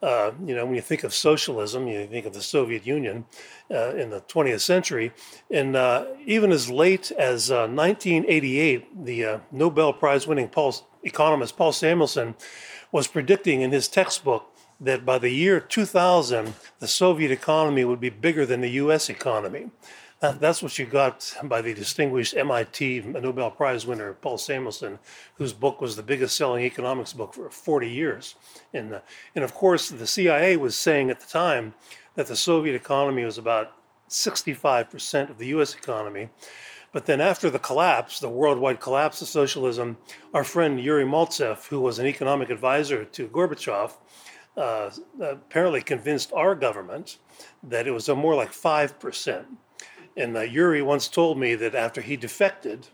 uh, 0.02 0.32
you 0.46 0.54
know, 0.56 0.66
when 0.66 0.76
you 0.76 0.82
think 0.82 1.04
of 1.04 1.14
socialism, 1.14 1.88
you 1.88 2.06
think 2.08 2.26
of 2.26 2.34
the 2.34 2.42
Soviet 2.42 2.86
Union 2.86 3.26
uh, 3.72 3.96
in 3.96 4.10
the 4.12 4.22
20th 4.22 4.62
century. 4.62 5.12
And 5.50 5.76
uh, 5.76 6.06
even 6.26 6.52
as 6.52 6.70
late 6.70 7.12
as 7.12 7.50
1988, 7.50 8.82
uh, 8.82 9.04
the 9.04 9.26
uh, 9.26 9.40
Nobel 9.52 9.94
Prize 9.94 10.28
winning 10.28 10.50
Paul, 10.50 10.76
economist 11.04 11.58
Paul 11.58 11.72
Samuelson 11.72 12.36
was 12.92 13.08
predicting 13.08 13.62
in 13.62 13.72
his 13.72 13.88
textbook 13.88 14.54
that 14.80 15.04
by 15.04 15.18
the 15.18 15.32
year 15.32 15.60
2000, 15.60 16.54
the 16.80 16.88
Soviet 16.88 17.32
economy 17.32 17.84
would 17.84 18.00
be 18.00 18.12
bigger 18.12 18.46
than 18.46 18.62
the 18.62 18.70
US 18.72 19.10
economy. 19.10 19.72
That's 20.20 20.64
what 20.64 20.80
you 20.80 20.88
got 20.88 21.36
by 21.44 21.62
the 21.62 21.76
distinguished 21.76 22.36
MIT 22.36 23.02
Nobel 23.02 23.52
Prize 23.52 23.86
winner 23.86 24.14
Paul 24.14 24.40
Samuelson, 24.40 24.98
whose 25.36 25.54
book 25.54 25.80
was 25.80 25.96
the 25.96 26.02
biggest 26.02 26.36
selling 26.36 26.64
economics 26.64 27.14
book 27.14 27.36
for 27.36 27.52
40 27.52 27.88
years. 27.88 28.34
And, 28.74 28.96
uh, 28.96 29.00
and 29.36 29.44
of 29.44 29.54
course, 29.54 29.90
the 29.90 30.08
CIA 30.08 30.58
was 30.58 30.76
saying 30.76 31.12
at 31.12 31.20
the 31.20 31.28
time 31.28 31.76
that 32.16 32.26
the 32.26 32.36
Soviet 32.36 32.74
economy 32.76 33.26
was 33.26 33.38
about 33.38 33.74
65% 34.10 35.30
of 35.30 35.38
the 35.38 35.48
US 35.48 35.76
economy. 35.76 36.30
But 36.92 37.06
then 37.06 37.22
after 37.22 37.52
the 37.52 37.60
collapse, 37.60 38.20
the 38.20 38.28
worldwide 38.28 38.80
collapse 38.80 39.22
of 39.22 39.28
socialism, 39.28 39.98
our 40.34 40.44
friend 40.44 40.80
Yuri 40.80 41.06
Maltsev, 41.06 41.68
who 41.68 41.80
was 41.80 42.00
an 42.00 42.08
economic 42.08 42.50
advisor 42.50 43.06
to 43.06 43.28
Gorbachev, 43.28 43.94
uh, 44.56 44.90
apparently 45.22 45.84
convinced 45.84 46.34
our 46.34 46.56
government 46.56 47.20
that 47.62 47.86
it 47.86 47.92
was 47.92 48.10
a 48.10 48.16
more 48.16 48.34
like 48.34 48.52
5%. 48.52 49.46
And 50.18 50.36
uh, 50.36 50.42
Yuri 50.42 50.82
once 50.82 51.08
told 51.08 51.38
me 51.38 51.54
that 51.56 51.76
after 51.76 52.02
he 52.02 52.18
defected, 52.18 52.88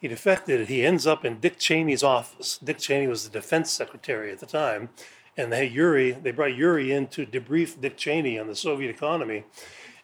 he 0.00 0.08
defected, 0.08 0.68
he 0.68 0.84
ends 0.84 1.06
up 1.06 1.24
in 1.24 1.38
Dick 1.38 1.58
Cheney's 1.58 2.02
office. 2.02 2.58
Dick 2.58 2.78
Cheney 2.78 3.06
was 3.06 3.24
the 3.24 3.30
defense 3.30 3.70
secretary 3.70 4.32
at 4.32 4.40
the 4.40 4.46
time. 4.46 4.90
And 5.36 5.52
they, 5.52 5.66
Yuri, 5.66 6.10
they 6.10 6.32
brought 6.32 6.56
Yuri 6.56 6.90
in 6.92 7.06
to 7.08 7.24
debrief 7.24 7.80
Dick 7.80 7.96
Cheney 7.96 8.38
on 8.38 8.48
the 8.48 8.56
Soviet 8.56 8.90
economy. 8.90 9.44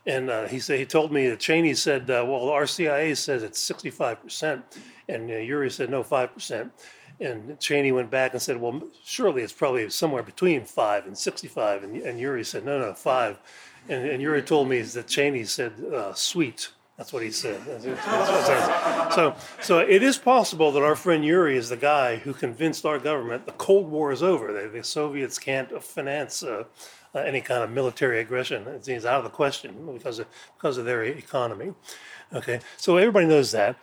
And 0.06 0.30
uh, 0.30 0.46
he 0.46 0.61
said 0.61 0.78
he 0.78 0.87
told 0.87 1.12
me 1.12 1.28
that 1.28 1.40
Cheney 1.40 1.75
said, 1.75 2.11
uh, 2.11 2.25
"Well, 2.26 2.50
our 2.50 2.66
CIA 2.66 3.14
says 3.14 3.42
it's 3.42 3.58
65 3.58 4.23
percent," 4.23 4.62
and 5.08 5.30
uh, 5.30 5.37
Yuri 5.37 5.70
said, 5.70 5.88
"No, 5.88 6.02
five 6.02 6.34
percent." 6.34 6.73
And 7.20 7.58
Cheney 7.58 7.90
went 7.90 8.11
back 8.11 8.34
and 8.34 8.42
said, 8.42 8.61
"Well, 8.61 8.82
surely 9.02 9.42
it's 9.42 9.52
probably 9.52 9.88
somewhere 9.88 10.23
between 10.23 10.66
five 10.66 11.06
and 11.06 11.16
65." 11.16 11.84
And, 11.84 11.96
and 12.02 12.20
Yuri 12.20 12.44
said, 12.44 12.66
"No, 12.66 12.78
no, 12.78 12.92
five." 12.92 13.38
And, 13.88 14.08
and 14.08 14.22
Yuri 14.22 14.42
told 14.42 14.68
me 14.68 14.80
that 14.80 15.06
Cheney 15.06 15.44
said 15.44 15.72
uh, 15.92 16.14
sweet. 16.14 16.70
That's 16.96 17.12
what 17.12 17.24
he 17.24 17.32
said. 17.32 17.60
So, 19.12 19.34
so 19.60 19.78
it 19.80 20.02
is 20.02 20.16
possible 20.16 20.70
that 20.72 20.82
our 20.82 20.94
friend 20.94 21.24
Yuri 21.24 21.56
is 21.56 21.68
the 21.68 21.76
guy 21.76 22.16
who 22.16 22.32
convinced 22.32 22.86
our 22.86 23.00
government 23.00 23.46
the 23.46 23.52
Cold 23.52 23.90
War 23.90 24.12
is 24.12 24.22
over. 24.22 24.52
The, 24.52 24.68
the 24.68 24.84
Soviets 24.84 25.38
can't 25.38 25.82
finance 25.82 26.44
uh, 26.44 26.64
uh, 27.12 27.18
any 27.18 27.40
kind 27.40 27.64
of 27.64 27.70
military 27.70 28.20
aggression. 28.20 28.68
It's 28.68 28.88
out 29.04 29.18
of 29.18 29.24
the 29.24 29.30
question 29.30 29.92
because 29.92 30.20
of, 30.20 30.28
because 30.56 30.78
of 30.78 30.84
their 30.84 31.02
economy. 31.02 31.72
Okay, 32.32 32.60
so 32.76 32.96
everybody 32.96 33.26
knows 33.26 33.50
that. 33.52 33.76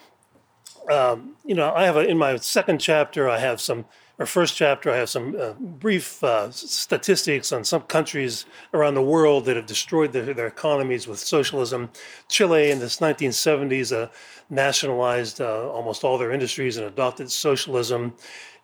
Um, 0.89 1.36
you 1.46 1.53
know, 1.53 1.74
I 1.74 1.84
have 1.84 1.98
a, 1.98 2.08
in 2.08 2.17
my 2.17 2.38
second 2.38 2.79
chapter, 2.79 3.29
I 3.29 3.39
have 3.39 3.60
some 3.60 3.86
our 4.22 4.28
first 4.28 4.56
chapter, 4.56 4.92
I 4.92 4.98
have 4.98 5.10
some 5.10 5.36
uh, 5.36 5.54
brief 5.54 6.24
uh, 6.24 6.51
statistics 6.51 7.51
on 7.51 7.63
some 7.63 7.82
countries 7.82 8.46
around 8.72 8.94
the 8.94 9.01
world 9.01 9.46
that 9.46 9.56
have 9.56 9.66
destroyed 9.66 10.13
their, 10.13 10.32
their 10.36 10.46
economies 10.46 11.08
with 11.08 11.18
socialism. 11.18 11.90
Chile 12.28 12.70
in 12.70 12.78
the 12.78 12.86
1970s 12.86 13.92
uh, 13.92 14.10
nationalized 14.51 15.42
uh, 15.42 15.68
almost 15.72 16.04
all 16.04 16.20
their 16.20 16.32
industries 16.32 16.78
and 16.78 16.86
adopted 16.86 17.32
socialism, 17.32 18.13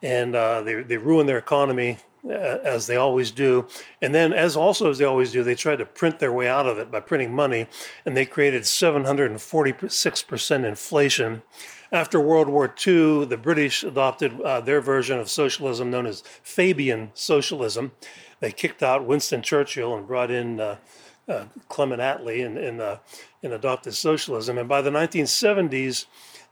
and 0.03 0.35
uh, 0.35 0.61
they, 0.61 0.83
they 0.83 0.97
ruined 0.97 1.27
their 1.27 1.39
economy 1.39 1.97
as 2.29 2.85
they 2.85 2.97
always 2.97 3.31
do. 3.31 3.67
And 3.99 4.13
then, 4.13 4.33
as 4.33 4.55
also 4.55 4.91
as 4.91 4.99
they 4.99 5.05
always 5.05 5.31
do, 5.31 5.41
they 5.41 5.55
tried 5.55 5.77
to 5.77 5.87
print 5.87 6.19
their 6.19 6.33
way 6.33 6.47
out 6.47 6.67
of 6.67 6.77
it 6.77 6.91
by 6.91 6.99
printing 6.99 7.33
money, 7.33 7.65
and 8.05 8.15
they 8.15 8.27
created 8.27 8.61
746% 8.61 10.65
inflation. 10.65 11.41
After 11.91 12.19
World 12.19 12.49
War 12.49 12.73
II, 12.85 13.25
the 13.25 13.37
British 13.37 13.83
adopted 13.83 14.41
uh, 14.41 14.59
their 14.61 14.81
version 14.81 15.19
of 15.19 15.29
socialism 15.29 15.89
known 15.89 16.05
as 16.05 16.21
Fabian 16.43 17.11
socialism. 17.13 17.93
They 18.39 18.51
kicked 18.51 18.83
out 18.83 19.05
Winston 19.05 19.41
Churchill 19.41 19.95
and 19.95 20.05
brought 20.05 20.29
in 20.29 20.59
uh, 20.59 20.77
uh, 21.29 21.45
Clement 21.69 22.01
Attlee 22.01 22.45
and, 22.45 22.57
and, 22.57 22.81
uh, 22.81 22.97
and, 23.43 23.53
adopted 23.53 23.93
socialism. 23.93 24.57
And 24.57 24.67
by 24.67 24.81
the 24.81 24.89
1970s, 24.89 26.05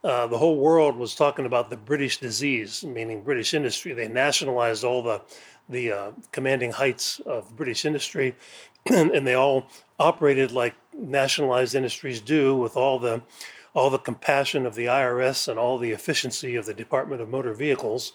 uh, 0.03 0.27
the 0.27 0.37
whole 0.37 0.57
world 0.57 0.95
was 0.97 1.15
talking 1.15 1.45
about 1.45 1.69
the 1.69 1.77
British 1.77 2.17
disease, 2.17 2.83
meaning 2.83 3.21
British 3.21 3.53
industry. 3.53 3.93
They 3.93 4.07
nationalized 4.07 4.83
all 4.83 5.01
the 5.01 5.21
the 5.67 5.91
uh, 5.91 6.11
commanding 6.31 6.71
heights 6.71 7.19
of 7.21 7.55
British 7.55 7.85
industry, 7.85 8.35
and, 8.85 9.09
and, 9.15 9.25
they 9.25 9.33
all 9.33 9.65
operated 9.99 10.51
like 10.51 10.75
nationalized 10.93 11.73
industries 11.73 12.21
do, 12.21 12.55
with 12.55 12.77
all 12.77 12.99
the 12.99 13.21
all 13.75 13.89
the 13.89 13.99
compassion 13.99 14.65
of 14.65 14.73
the 14.73 14.85
IRS 14.85 15.47
and 15.47 15.59
all 15.59 15.77
the 15.77 15.91
efficiency 15.91 16.55
of 16.55 16.65
the 16.65 16.73
Department 16.73 17.21
of 17.21 17.29
Motor 17.29 17.53
Vehicles, 17.53 18.13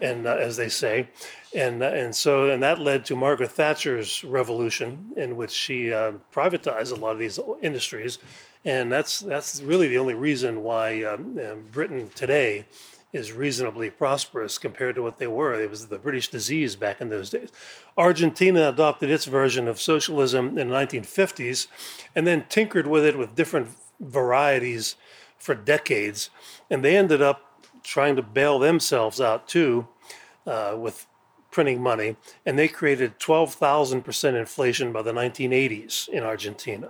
and 0.00 0.26
uh, 0.26 0.34
as 0.34 0.56
they 0.56 0.68
say, 0.68 1.08
and 1.54 1.82
uh, 1.82 1.86
and 1.86 2.16
so 2.16 2.50
and 2.50 2.62
that 2.62 2.80
led 2.80 3.04
to 3.04 3.14
Margaret 3.14 3.52
Thatcher's 3.52 4.24
revolution, 4.24 5.12
in 5.16 5.36
which 5.36 5.52
she 5.52 5.92
uh, 5.92 6.12
privatized 6.32 6.90
a 6.90 6.96
lot 6.96 7.12
of 7.12 7.18
these 7.18 7.38
industries, 7.62 8.18
and 8.64 8.90
that's 8.90 9.20
that's 9.20 9.62
really 9.62 9.86
the 9.86 9.98
only 9.98 10.14
reason 10.14 10.62
why 10.64 11.04
um, 11.04 11.38
um, 11.38 11.64
Britain 11.70 12.10
today 12.16 12.64
is 13.12 13.30
reasonably 13.30 13.88
prosperous 13.90 14.58
compared 14.58 14.96
to 14.96 15.02
what 15.02 15.18
they 15.18 15.26
were. 15.28 15.54
It 15.54 15.70
was 15.70 15.86
the 15.86 16.00
British 16.00 16.28
disease 16.28 16.74
back 16.74 17.00
in 17.00 17.10
those 17.10 17.30
days. 17.30 17.50
Argentina 17.96 18.68
adopted 18.68 19.08
its 19.08 19.26
version 19.26 19.68
of 19.68 19.80
socialism 19.80 20.58
in 20.58 20.68
the 20.68 20.74
1950s 20.74 21.68
and 22.16 22.26
then 22.26 22.44
tinkered 22.48 22.88
with 22.88 23.04
it 23.04 23.16
with 23.16 23.36
different 23.36 23.68
varieties 24.00 24.96
for 25.38 25.54
decades, 25.54 26.30
and 26.70 26.84
they 26.84 26.96
ended 26.96 27.22
up 27.22 27.62
trying 27.82 28.16
to 28.16 28.22
bail 28.22 28.58
themselves 28.58 29.20
out 29.20 29.46
too 29.46 29.86
uh, 30.46 30.74
with 30.76 31.06
printing 31.50 31.80
money, 31.80 32.16
and 32.44 32.58
they 32.58 32.66
created 32.66 33.18
12,000% 33.20 34.34
inflation 34.34 34.92
by 34.92 35.02
the 35.02 35.12
1980s 35.12 36.08
in 36.08 36.24
Argentina. 36.24 36.88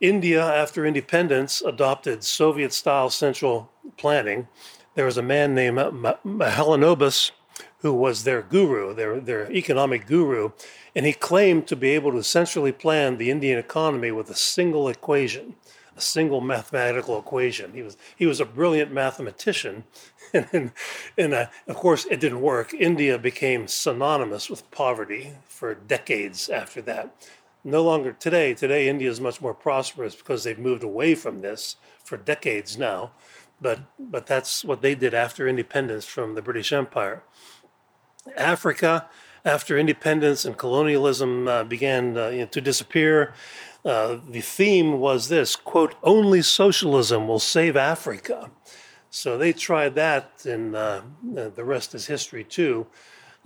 India, 0.00 0.44
after 0.44 0.86
independence, 0.86 1.60
adopted 1.60 2.22
Soviet 2.22 2.72
style 2.72 3.10
central 3.10 3.68
planning. 3.96 4.46
There 4.94 5.06
was 5.06 5.16
a 5.16 5.22
man 5.22 5.56
named 5.56 5.78
Mahalanobis 5.78 7.32
who 7.78 7.92
was 7.92 8.24
their 8.24 8.42
guru, 8.42 8.94
their, 8.94 9.20
their 9.20 9.50
economic 9.50 10.06
guru, 10.06 10.50
and 10.94 11.06
he 11.06 11.12
claimed 11.12 11.66
to 11.66 11.76
be 11.76 11.90
able 11.90 12.12
to 12.12 12.22
centrally 12.22 12.72
plan 12.72 13.16
the 13.16 13.30
Indian 13.30 13.58
economy 13.58 14.10
with 14.12 14.30
a 14.30 14.34
single 14.34 14.88
equation 14.88 15.54
a 15.98 16.00
single 16.00 16.40
mathematical 16.40 17.18
equation. 17.18 17.72
He 17.72 17.82
was 17.82 17.96
he 18.16 18.24
was 18.24 18.40
a 18.40 18.44
brilliant 18.44 18.92
mathematician, 18.92 19.84
and 20.32 20.46
and, 20.52 20.72
and 21.18 21.34
uh, 21.34 21.46
of 21.66 21.76
course 21.76 22.06
it 22.06 22.20
didn't 22.20 22.40
work. 22.40 22.72
India 22.72 23.18
became 23.18 23.66
synonymous 23.66 24.48
with 24.48 24.70
poverty 24.70 25.32
for 25.48 25.74
decades 25.74 26.48
after 26.48 26.80
that. 26.82 27.14
No 27.64 27.82
longer 27.82 28.12
today. 28.12 28.54
Today 28.54 28.88
India 28.88 29.10
is 29.10 29.20
much 29.20 29.40
more 29.40 29.54
prosperous 29.54 30.14
because 30.14 30.44
they've 30.44 30.58
moved 30.58 30.84
away 30.84 31.16
from 31.16 31.40
this 31.40 31.76
for 32.04 32.16
decades 32.16 32.78
now. 32.78 33.10
But 33.60 33.80
but 33.98 34.26
that's 34.26 34.64
what 34.64 34.80
they 34.80 34.94
did 34.94 35.14
after 35.14 35.48
independence 35.48 36.04
from 36.06 36.36
the 36.36 36.42
British 36.42 36.72
Empire. 36.72 37.24
Africa, 38.36 39.08
after 39.44 39.76
independence 39.76 40.44
and 40.44 40.56
colonialism 40.56 41.48
uh, 41.48 41.64
began 41.64 42.16
uh, 42.16 42.28
you 42.28 42.40
know, 42.40 42.46
to 42.46 42.60
disappear, 42.60 43.32
uh, 43.88 44.20
the 44.28 44.42
theme 44.42 45.00
was 45.00 45.28
this 45.28 45.56
quote, 45.56 45.94
only 46.02 46.42
socialism 46.42 47.26
will 47.26 47.38
save 47.38 47.74
Africa. 47.74 48.50
So 49.08 49.38
they 49.38 49.54
tried 49.54 49.94
that, 49.94 50.44
and 50.44 50.76
uh, 50.76 51.00
the 51.22 51.64
rest 51.64 51.94
is 51.94 52.06
history 52.06 52.44
too. 52.44 52.86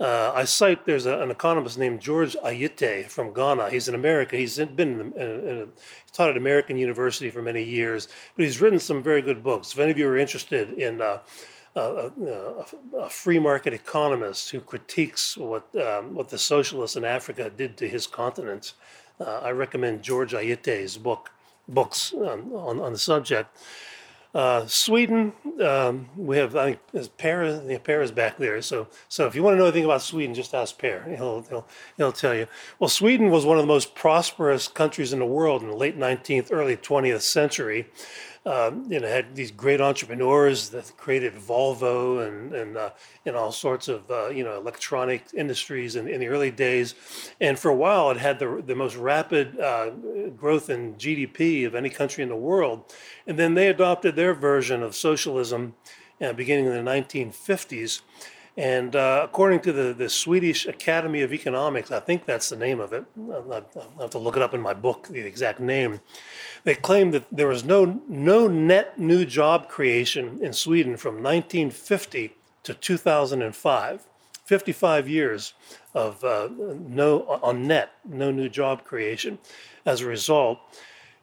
Uh, 0.01 0.33
I 0.35 0.43
cite 0.43 0.85
there's 0.85 1.05
a, 1.05 1.19
an 1.19 1.31
economist 1.31 1.77
named 1.77 2.01
George 2.01 2.35
Ayittey 2.43 3.05
from 3.05 3.33
Ghana. 3.33 3.69
He's 3.69 3.87
in 3.87 3.95
America. 3.95 4.35
He's 4.35 4.57
been 4.57 4.99
in, 4.99 5.13
in, 5.13 5.47
in, 5.47 5.71
taught 6.11 6.31
at 6.31 6.35
American 6.35 6.77
University 6.77 7.29
for 7.29 7.41
many 7.41 7.63
years, 7.63 8.09
but 8.35 8.43
he's 8.43 8.59
written 8.59 8.79
some 8.79 9.01
very 9.01 9.21
good 9.21 9.43
books. 9.43 9.71
If 9.71 9.79
any 9.79 9.91
of 9.91 9.97
you 9.97 10.09
are 10.09 10.17
interested 10.17 10.73
in 10.73 10.99
uh, 10.99 11.19
a, 11.77 11.79
a, 11.79 12.65
a, 12.97 13.09
free 13.09 13.39
market 13.39 13.73
economist 13.73 14.49
who 14.49 14.59
critiques 14.59 15.37
what 15.37 15.73
um, 15.75 16.13
what 16.13 16.27
the 16.27 16.37
socialists 16.37 16.97
in 16.97 17.05
Africa 17.05 17.49
did 17.49 17.77
to 17.77 17.87
his 17.87 18.05
continent, 18.05 18.73
uh, 19.19 19.41
I 19.43 19.51
recommend 19.51 20.03
George 20.03 20.33
Ayittey's 20.33 20.97
book, 20.97 21.31
books 21.67 22.13
on, 22.13 22.51
on, 22.53 22.79
on 22.79 22.93
the 22.93 22.99
subject. 22.99 23.57
Uh, 24.33 24.65
Sweden, 24.65 25.31
um, 25.63 26.09
we 26.17 26.37
have 26.37 26.55
I 26.55 26.73
think 26.93 27.17
Per. 27.17 27.79
Per 27.83 28.01
is 28.01 28.11
back 28.11 28.37
there. 28.37 28.63
So, 28.63 28.87
so 29.07 29.27
if 29.27 29.35
you 29.35 29.43
want 29.43 29.53
to 29.53 29.57
know 29.59 29.65
anything 29.65 29.85
about 29.85 30.01
Sweden, 30.01 30.33
just 30.33 30.55
ask 30.55 30.75
Per. 30.79 31.03
He'll, 31.15 31.43
he'll 31.43 31.67
he'll 31.97 32.11
tell 32.11 32.33
you. 32.33 32.47
Well, 32.79 32.89
Sweden 32.89 33.29
was 33.29 33.45
one 33.45 33.57
of 33.57 33.63
the 33.63 33.67
most 33.67 33.93
prosperous 33.93 34.67
countries 34.67 35.13
in 35.13 35.19
the 35.19 35.25
world 35.27 35.61
in 35.61 35.69
the 35.69 35.75
late 35.75 35.99
19th, 35.99 36.47
early 36.51 36.75
20th 36.75 37.21
century 37.21 37.87
um, 38.45 38.91
you 38.91 38.99
know, 38.99 39.07
had 39.07 39.35
these 39.35 39.51
great 39.51 39.79
entrepreneurs 39.79 40.69
that 40.69 40.91
created 40.97 41.33
Volvo 41.33 42.27
and 42.27 42.53
and 42.53 42.77
uh, 42.77 42.89
and 43.25 43.35
all 43.35 43.51
sorts 43.51 43.87
of 43.87 44.09
uh, 44.11 44.27
you 44.29 44.43
know 44.43 44.57
electronic 44.57 45.23
industries 45.33 45.95
in, 45.95 46.07
in 46.07 46.19
the 46.19 46.27
early 46.27 46.51
days, 46.51 46.93
and 47.39 47.57
for 47.57 47.69
a 47.69 47.75
while 47.75 48.11
it 48.11 48.17
had 48.17 48.39
the 48.39 48.61
the 48.65 48.75
most 48.75 48.97
rapid 48.97 49.57
uh, 49.59 49.91
growth 50.35 50.69
in 50.69 50.95
GDP 50.95 51.65
of 51.65 51.73
any 51.73 51.89
country 51.89 52.21
in 52.21 52.29
the 52.29 52.35
world, 52.35 52.93
and 53.25 53.39
then 53.39 53.53
they 53.53 53.69
adopted 53.69 54.15
their 54.15 54.33
version 54.33 54.83
of 54.83 54.93
socialism, 54.93 55.75
uh, 56.19 56.33
beginning 56.33 56.65
in 56.65 56.73
the 56.73 56.91
1950s. 56.91 58.01
And 58.55 58.95
uh, 58.95 59.21
according 59.23 59.61
to 59.61 59.73
the, 59.73 59.93
the 59.93 60.09
Swedish 60.09 60.67
Academy 60.67 61.21
of 61.21 61.33
Economics, 61.33 61.91
I 61.91 61.99
think 61.99 62.25
that's 62.25 62.49
the 62.49 62.55
name 62.55 62.79
of 62.79 62.93
it. 62.93 63.03
I'll 63.17 63.65
have 63.99 64.11
to 64.11 64.19
look 64.19 64.35
it 64.35 64.43
up 64.43 64.53
in 64.53 64.61
my 64.61 64.75
book, 64.75 65.07
the 65.07 65.21
exact 65.21 65.59
name. 65.59 66.01
They 66.63 66.75
claim 66.75 67.11
that 67.11 67.25
there 67.31 67.47
was 67.47 67.63
no, 67.63 68.01
no 68.07 68.47
net 68.47 68.97
new 68.97 69.25
job 69.25 69.67
creation 69.67 70.39
in 70.41 70.53
Sweden 70.53 70.97
from 70.97 71.15
1950 71.15 72.35
to 72.63 72.73
2005. 72.73 74.07
55 74.45 75.07
years 75.07 75.53
of 75.93 76.21
uh, 76.23 76.49
no 76.57 77.21
on 77.41 77.65
net, 77.65 77.91
no 78.05 78.29
new 78.29 78.49
job 78.49 78.83
creation 78.83 79.39
as 79.85 80.01
a 80.01 80.05
result. 80.05 80.59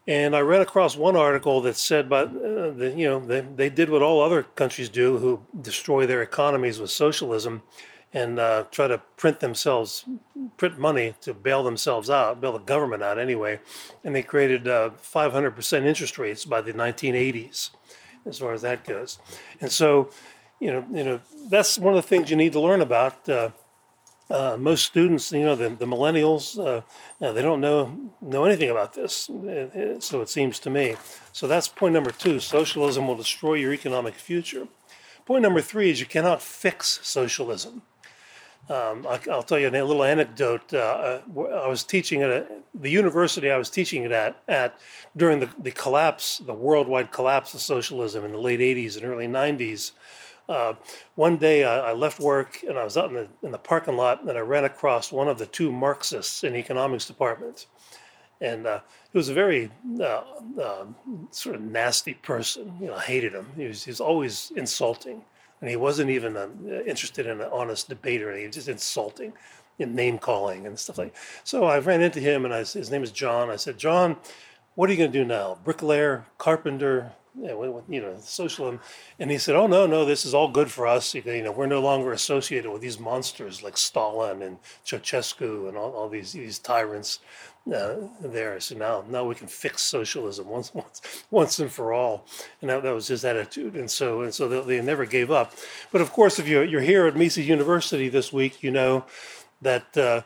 And 0.06 0.34
I 0.34 0.40
read 0.40 0.62
across 0.62 0.96
one 0.96 1.16
article 1.16 1.60
that 1.60 1.76
said, 1.76 2.08
but 2.08 2.28
uh, 2.28 2.72
you 2.72 3.06
know, 3.06 3.20
they, 3.20 3.42
they 3.42 3.68
did 3.68 3.90
what 3.90 4.02
all 4.02 4.22
other 4.22 4.42
countries 4.42 4.88
do 4.88 5.18
who 5.18 5.40
destroy 5.60 6.06
their 6.06 6.22
economies 6.22 6.80
with 6.80 6.90
socialism 6.90 7.62
and 8.12 8.38
uh, 8.38 8.64
try 8.70 8.88
to 8.88 8.98
print 9.16 9.40
themselves, 9.40 10.04
print 10.56 10.78
money 10.78 11.14
to 11.20 11.32
bail 11.32 11.62
themselves 11.62 12.10
out, 12.10 12.40
bail 12.40 12.52
the 12.52 12.58
government 12.58 13.02
out 13.02 13.18
anyway. 13.18 13.60
And 14.02 14.14
they 14.14 14.22
created 14.22 14.66
uh, 14.66 14.90
500% 15.00 15.84
interest 15.84 16.18
rates 16.18 16.44
by 16.44 16.60
the 16.60 16.72
1980s, 16.72 17.70
as 18.26 18.38
far 18.38 18.52
as 18.52 18.62
that 18.62 18.84
goes. 18.84 19.18
And 19.60 19.70
so, 19.70 20.10
you 20.58 20.72
know, 20.72 20.84
you 20.92 21.04
know, 21.04 21.20
that's 21.48 21.78
one 21.78 21.94
of 21.94 22.02
the 22.02 22.08
things 22.08 22.30
you 22.30 22.36
need 22.36 22.52
to 22.52 22.60
learn 22.60 22.80
about. 22.80 23.28
Uh, 23.28 23.50
uh, 24.28 24.56
most 24.56 24.84
students, 24.84 25.32
you 25.32 25.44
know, 25.44 25.56
the, 25.56 25.70
the 25.70 25.86
millennials, 25.86 26.56
uh, 26.56 26.82
uh 27.24 27.32
they 27.32 27.42
don't 27.42 27.60
know 27.60 28.12
know 28.20 28.44
anything 28.44 28.70
about 28.70 28.92
this. 28.92 29.28
So 29.98 30.20
it 30.20 30.28
seems 30.28 30.60
to 30.60 30.70
me. 30.70 30.94
So 31.32 31.48
that's 31.48 31.66
point 31.66 31.94
number 31.94 32.12
two. 32.12 32.38
Socialism 32.38 33.08
will 33.08 33.16
destroy 33.16 33.54
your 33.54 33.72
economic 33.72 34.14
future. 34.14 34.68
Point 35.26 35.42
number 35.42 35.60
three 35.60 35.90
is 35.90 35.98
you 35.98 36.06
cannot 36.06 36.42
fix 36.42 37.00
socialism. 37.02 37.82
Um, 38.70 39.04
I, 39.04 39.18
will 39.26 39.42
tell 39.42 39.58
you 39.58 39.68
a 39.68 39.70
little 39.70 40.04
anecdote. 40.04 40.72
Uh, 40.72 41.18
I 41.36 41.66
was 41.66 41.82
teaching 41.82 42.22
at 42.22 42.30
a, 42.30 42.46
the 42.72 42.88
university 42.88 43.50
I 43.50 43.56
was 43.56 43.68
teaching 43.68 44.04
it 44.04 44.12
at, 44.12 44.40
at 44.46 44.78
during 45.16 45.40
the, 45.40 45.50
the 45.60 45.72
collapse, 45.72 46.38
the 46.38 46.54
worldwide 46.54 47.10
collapse 47.10 47.52
of 47.52 47.60
socialism 47.60 48.24
in 48.24 48.30
the 48.30 48.38
late 48.38 48.60
80s 48.60 48.96
and 48.96 49.04
early 49.04 49.26
90s. 49.26 49.90
Uh, 50.48 50.74
one 51.16 51.36
day 51.36 51.64
I, 51.64 51.90
I, 51.90 51.92
left 51.94 52.20
work 52.20 52.62
and 52.62 52.78
I 52.78 52.84
was 52.84 52.96
out 52.96 53.08
in 53.08 53.14
the, 53.14 53.28
in 53.42 53.50
the 53.50 53.58
parking 53.58 53.96
lot 53.96 54.22
and 54.22 54.38
I 54.38 54.40
ran 54.40 54.64
across 54.64 55.10
one 55.10 55.26
of 55.26 55.38
the 55.38 55.46
two 55.46 55.72
Marxists 55.72 56.44
in 56.44 56.54
economics 56.54 57.06
department. 57.06 57.66
And 58.40 58.68
uh, 58.68 58.80
he 59.12 59.18
was 59.18 59.28
a 59.28 59.34
very 59.34 59.70
uh, 60.00 60.22
uh, 60.60 60.84
sort 61.32 61.56
of 61.56 61.62
nasty 61.62 62.14
person. 62.14 62.72
You 62.80 62.86
know, 62.86 62.94
I 62.94 63.02
hated 63.02 63.32
him. 63.32 63.48
He 63.56 63.66
was, 63.66 63.84
he 63.84 63.90
was 63.90 64.00
always 64.00 64.52
insulting. 64.54 65.22
And 65.60 65.68
he 65.68 65.76
wasn't 65.76 66.10
even 66.10 66.36
uh, 66.36 66.48
interested 66.86 67.26
in 67.26 67.40
an 67.40 67.48
honest 67.52 67.88
debate 67.88 68.22
or 68.22 68.28
anything. 68.28 68.42
He 68.42 68.46
was 68.46 68.56
just 68.56 68.68
insulting 68.68 69.32
and 69.78 69.94
name 69.94 70.18
calling 70.18 70.66
and 70.66 70.78
stuff 70.78 70.98
like 70.98 71.12
That. 71.12 71.20
So 71.44 71.64
I 71.64 71.78
ran 71.78 72.00
into 72.00 72.20
him 72.20 72.44
and 72.44 72.54
I, 72.54 72.60
his 72.60 72.90
name 72.90 73.02
is 73.02 73.10
John. 73.10 73.50
I 73.50 73.56
said, 73.56 73.78
John, 73.78 74.16
what 74.74 74.88
are 74.88 74.92
you 74.92 74.98
going 74.98 75.12
to 75.12 75.18
do 75.18 75.24
now? 75.24 75.58
Bricklayer, 75.64 76.24
carpenter, 76.38 77.12
you 77.40 78.00
know, 78.00 78.16
socialism. 78.20 78.80
And 79.18 79.30
he 79.30 79.38
said, 79.38 79.56
oh, 79.56 79.66
no, 79.66 79.86
no, 79.86 80.04
this 80.04 80.24
is 80.24 80.34
all 80.34 80.48
good 80.48 80.70
for 80.70 80.86
us. 80.86 81.14
You 81.14 81.42
know, 81.42 81.52
we're 81.52 81.66
no 81.66 81.80
longer 81.80 82.12
associated 82.12 82.70
with 82.70 82.82
these 82.82 82.98
monsters 82.98 83.62
like 83.62 83.76
Stalin 83.76 84.42
and 84.42 84.58
Ceausescu 84.84 85.68
and 85.68 85.76
all, 85.76 85.92
all 85.92 86.08
these, 86.08 86.32
these 86.32 86.58
tyrants 86.58 87.20
uh, 87.72 87.96
there. 88.20 88.58
So 88.60 88.76
now, 88.76 89.04
now 89.08 89.24
we 89.24 89.34
can 89.34 89.46
fix 89.46 89.82
socialism 89.82 90.48
once, 90.48 90.72
once, 90.74 91.24
once 91.30 91.58
and 91.58 91.70
for 91.70 91.92
all. 91.92 92.26
And 92.60 92.70
that, 92.70 92.82
that 92.82 92.94
was 92.94 93.08
his 93.08 93.24
attitude. 93.24 93.74
And 93.74 93.90
so, 93.90 94.22
and 94.22 94.34
so 94.34 94.48
they, 94.48 94.60
they 94.60 94.82
never 94.82 95.04
gave 95.04 95.30
up. 95.30 95.54
But 95.92 96.00
of 96.00 96.12
course, 96.12 96.38
if 96.38 96.48
you're, 96.48 96.64
you're 96.64 96.80
here 96.80 97.06
at 97.06 97.16
Mises 97.16 97.48
University 97.48 98.08
this 98.08 98.32
week, 98.32 98.62
you 98.62 98.70
know 98.70 99.04
that, 99.62 99.96
uh, 99.96 100.22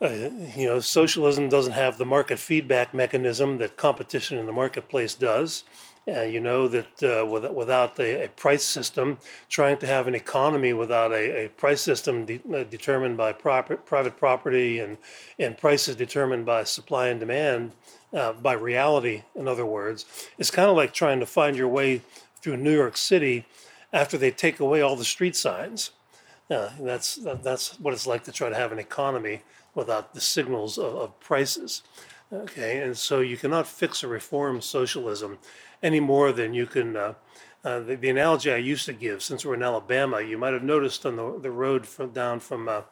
uh, 0.00 0.30
you 0.56 0.66
know, 0.66 0.78
socialism 0.80 1.48
doesn't 1.48 1.72
have 1.72 1.98
the 1.98 2.04
market 2.04 2.38
feedback 2.38 2.94
mechanism 2.94 3.58
that 3.58 3.76
competition 3.76 4.38
in 4.38 4.46
the 4.46 4.52
marketplace 4.52 5.14
does. 5.14 5.64
Uh, 6.08 6.22
you 6.22 6.40
know 6.40 6.68
that 6.68 7.02
uh, 7.02 7.26
with, 7.26 7.44
without 7.50 7.98
a, 7.98 8.24
a, 8.24 8.28
price 8.28 8.64
system, 8.64 9.18
trying 9.50 9.76
to 9.76 9.86
have 9.86 10.06
an 10.06 10.14
economy 10.14 10.72
without 10.72 11.12
a, 11.12 11.44
a 11.44 11.48
price 11.48 11.82
system 11.82 12.24
de- 12.24 12.40
uh, 12.54 12.64
determined 12.64 13.16
by 13.16 13.30
proper, 13.32 13.76
private 13.76 14.16
property 14.16 14.78
and, 14.78 14.96
and 15.38 15.58
prices 15.58 15.96
determined 15.96 16.46
by 16.46 16.64
supply 16.64 17.08
and 17.08 17.20
demand, 17.20 17.72
uh, 18.14 18.32
by 18.32 18.54
reality, 18.54 19.22
in 19.34 19.46
other 19.46 19.66
words, 19.66 20.06
it's 20.38 20.50
kind 20.50 20.70
of 20.70 20.76
like 20.76 20.94
trying 20.94 21.20
to 21.20 21.26
find 21.26 21.56
your 21.56 21.68
way 21.68 22.00
through 22.40 22.56
New 22.56 22.74
York 22.74 22.96
City 22.96 23.44
after 23.92 24.16
they 24.16 24.30
take 24.30 24.60
away 24.60 24.80
all 24.80 24.96
the 24.96 25.04
street 25.04 25.36
signs. 25.36 25.90
Uh, 26.50 26.70
that's, 26.80 27.16
that, 27.16 27.42
that's 27.42 27.78
what 27.80 27.92
it's 27.92 28.06
like 28.06 28.24
to 28.24 28.32
try 28.32 28.48
to 28.48 28.54
have 28.54 28.72
an 28.72 28.78
economy 28.78 29.42
without 29.74 30.14
the 30.14 30.20
signals 30.20 30.78
of, 30.78 30.94
of 30.94 31.20
prices. 31.20 31.82
Okay, 32.32 32.82
and 32.82 32.96
so 32.96 33.20
you 33.20 33.36
cannot 33.36 33.66
fix 33.66 34.04
or 34.04 34.08
reform 34.08 34.60
socialism 34.60 35.38
any 35.82 36.00
more 36.00 36.32
than 36.32 36.54
you 36.54 36.66
can. 36.66 36.96
Uh, 36.96 37.14
uh, 37.64 37.80
the, 37.80 37.96
the, 37.96 38.08
analogy 38.08 38.52
I 38.52 38.56
used 38.56 38.86
to 38.86 38.92
give, 38.92 39.20
since 39.20 39.44
we're 39.44 39.54
in 39.54 39.64
Alabama, 39.64 40.20
you 40.20 40.38
might 40.38 40.52
have 40.52 40.62
noticed 40.62 41.04
on 41.04 41.16
the, 41.16 41.38
the 41.40 41.50
road 41.50 41.86
from 41.86 42.10
down 42.10 42.38
from 42.38 42.68
uh, 42.68 42.82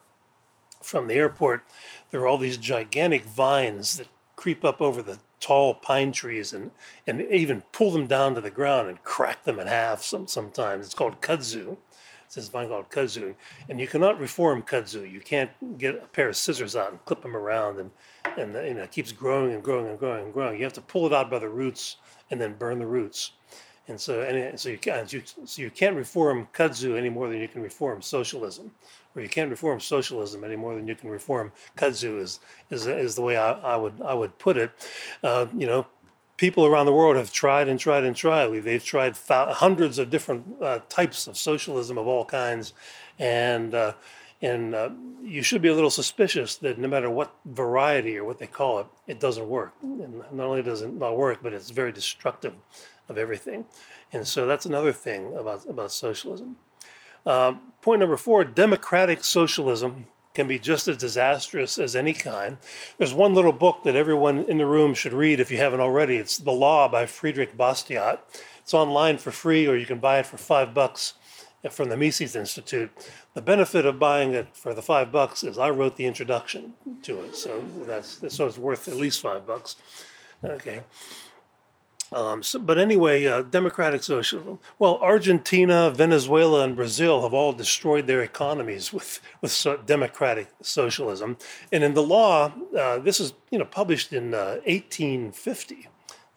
from 0.83 1.07
the 1.09 1.15
airport, 1.15 1.65
there 2.11 2.21
are 2.21 2.27
all 2.27 2.39
these 2.39 2.57
gigantic 2.57 3.25
vines 3.25 3.97
that 3.97 4.09
creep 4.37 4.65
up 4.65 4.81
over 4.81 5.03
the 5.03 5.19
tall 5.41 5.75
pine 5.75 6.13
trees 6.13 6.53
and, 6.53 6.71
and 7.07 7.21
even 7.23 7.63
pull 7.73 7.91
them 7.91 8.07
down 8.07 8.35
to 8.35 8.41
the 8.41 8.51
ground 8.51 8.89
and 8.89 9.03
crack 9.03 9.45
them 9.45 9.59
in 9.59 9.67
half 9.67 10.03
some, 10.03 10.27
sometimes. 10.27 10.87
It's 10.87 10.95
called 10.95 11.21
kudzu. 11.21 11.77
It's 12.25 12.35
this 12.35 12.49
vine 12.49 12.69
called 12.69 12.91
kudzu. 12.91 13.35
And 13.69 13.81
you 13.81 13.87
cannot 13.87 14.19
reform 14.19 14.63
kudzu. 14.63 15.11
You 15.11 15.21
can't 15.21 15.79
get 15.79 16.03
a 16.03 16.07
pair 16.09 16.29
of 16.29 16.37
scissors 16.37 16.77
out 16.77 16.91
and 16.91 17.05
clip 17.05 17.23
them 17.23 17.37
around 17.37 17.79
and, 17.79 17.91
and 18.37 18.55
you 18.55 18.75
know, 18.75 18.83
it 18.83 18.93
keeps 18.93 19.13
growing 19.13 19.53
and 19.53 19.63
growing 19.63 19.89
and 19.89 19.99
growing 19.99 20.25
and 20.25 20.33
growing. 20.33 20.59
You 20.59 20.65
have 20.65 20.73
to 20.75 20.81
pull 20.81 21.07
it 21.07 21.13
out 21.13 21.31
by 21.31 21.39
the 21.39 21.49
roots 21.49 21.97
and 22.31 22.41
then 22.41 22.55
burn 22.55 22.79
the 22.79 22.87
roots. 22.87 23.33
And 23.89 24.01
so, 24.01 24.23
and 24.23 24.59
so 24.59 24.69
you 24.69 24.79
can't, 24.79 25.13
you, 25.13 25.23
so 25.45 25.63
you 25.63 25.71
can't 25.71 25.95
reform 25.95 26.49
kudzu 26.53 26.99
any 26.99 27.09
more 27.09 27.29
than 27.29 27.39
you 27.39 27.47
can 27.47 27.63
reform 27.63 28.03
socialism, 28.03 28.73
or 29.15 29.23
you 29.23 29.29
can't 29.29 29.49
reform 29.49 29.79
socialism 29.79 30.43
any 30.43 30.57
more 30.57 30.75
than 30.75 30.89
you 30.89 30.97
can 30.97 31.09
reform 31.09 31.53
kudzu. 31.77 32.19
Is 32.19 32.41
is, 32.71 32.87
is 32.89 33.15
the 33.15 33.23
way 33.23 33.37
I, 33.37 33.53
I 33.53 33.77
would 33.77 34.03
I 34.05 34.13
would 34.13 34.39
put 34.39 34.57
it. 34.57 34.73
Uh, 35.23 35.47
you 35.57 35.69
know, 35.69 35.87
people 36.37 36.67
around 36.67 36.87
the 36.87 36.93
world 36.93 37.15
have 37.15 37.33
tried 37.33 37.69
and 37.69 37.79
tried 37.79 38.03
and 38.03 38.17
tried. 38.17 38.49
They've 38.65 38.85
tried 38.85 39.17
hundreds 39.29 40.01
of 40.01 40.11
different 40.11 40.61
uh, 40.61 40.81
types 40.89 41.29
of 41.29 41.37
socialism 41.37 41.97
of 41.97 42.09
all 42.09 42.25
kinds, 42.25 42.73
and 43.21 43.73
uh, 43.73 43.93
and 44.43 44.75
uh, 44.75 44.91
you 45.23 45.43
should 45.43 45.63
be 45.63 45.69
a 45.69 45.75
little 45.75 45.91
suspicious 45.91 46.57
that 46.57 46.79
no 46.79 46.89
matter 46.89 47.11
what 47.11 47.35
variety 47.45 48.17
or 48.17 48.25
what 48.25 48.39
they 48.39 48.47
call 48.47 48.79
it, 48.81 48.87
it 49.07 49.21
doesn't 49.21 49.49
work. 49.49 49.75
And 49.83 50.23
not 50.33 50.47
only 50.47 50.63
does 50.63 50.83
it 50.83 50.93
not 50.93 51.17
work, 51.17 51.41
but 51.43 51.53
it's 51.53 51.71
very 51.71 51.93
destructive 51.93 52.55
of 53.09 53.19
everything. 53.19 53.65
And 54.13 54.27
so 54.27 54.47
that's 54.47 54.67
another 54.67 54.93
thing 54.93 55.35
about, 55.37 55.67
about 55.69 55.93
socialism. 55.93 56.57
Um, 57.25 57.73
point 57.83 58.01
number 58.01 58.17
four 58.17 58.45
democratic 58.45 59.25
socialism 59.25 60.07
can 60.35 60.47
be 60.47 60.59
just 60.59 60.87
as 60.87 60.99
disastrous 60.99 61.79
as 61.79 61.97
any 61.97 62.13
kind. 62.13 62.59
There's 62.99 63.15
one 63.15 63.35
little 63.35 63.53
book 63.53 63.83
that 63.85 63.97
everyone 63.97 64.45
in 64.45 64.59
the 64.59 64.67
room 64.67 64.93
should 64.93 65.15
read 65.15 65.41
if 65.41 65.51
you 65.51 65.57
haven't 65.57 65.81
already. 65.81 66.17
It's 66.19 66.37
The 66.37 66.53
Law 66.53 66.89
by 66.89 67.07
Frédéric 67.07 67.57
Bastiat. 67.57 68.19
It's 68.61 68.75
online 68.75 69.17
for 69.17 69.31
free, 69.31 69.67
or 69.67 69.77
you 69.77 69.87
can 69.87 69.99
buy 69.99 70.19
it 70.19 70.27
for 70.27 70.37
five 70.37 70.75
bucks 70.75 71.15
from 71.73 71.89
the 71.89 71.97
Mises 71.97 72.37
Institute. 72.37 72.91
The 73.35 73.43
benefit 73.43 73.87
of 73.87 73.99
buying 73.99 74.35
it 74.35 74.49
for 74.55 74.75
the 74.75 74.83
five 74.83 75.13
bucks 75.13 75.43
is 75.45 75.59
I 75.59 75.71
wrote 75.71 75.97
the 75.97 76.07
introduction 76.07 76.75
to 77.03 77.21
it, 77.23 77.37
so 77.37 77.65
that's 77.87 78.21
so 78.35 78.47
it's 78.47 78.59
worth 78.59 78.89
at 78.89 78.97
least 78.97 79.21
five 79.21 79.47
bucks. 79.47 79.77
Okay. 80.45 80.83
Um, 82.13 82.43
so, 82.43 82.61
but 82.61 82.79
anyway, 82.79 83.27
uh, 83.27 83.43
democratic 83.43 84.03
socialism. 84.05 84.61
Well, 84.79 84.99
Argentina, 85.03 85.91
Venezuela, 85.91 86.63
and 86.63 86.77
Brazil 86.77 87.23
have 87.23 87.35
all 87.35 87.53
destroyed 87.53 88.07
their 88.07 88.23
economies 88.23 88.93
with 88.93 89.21
with 89.41 89.51
so 89.51 89.77
democratic 89.77 90.49
socialism. 90.63 91.37
And 91.73 91.83
in 91.83 91.95
the 91.95 92.03
law, 92.03 92.53
uh, 92.79 92.99
this 92.99 93.19
is 93.19 93.35
you 93.51 93.59
know 93.59 93.65
published 93.65 94.13
in 94.13 94.35
uh, 94.35 94.61
1850 94.67 95.89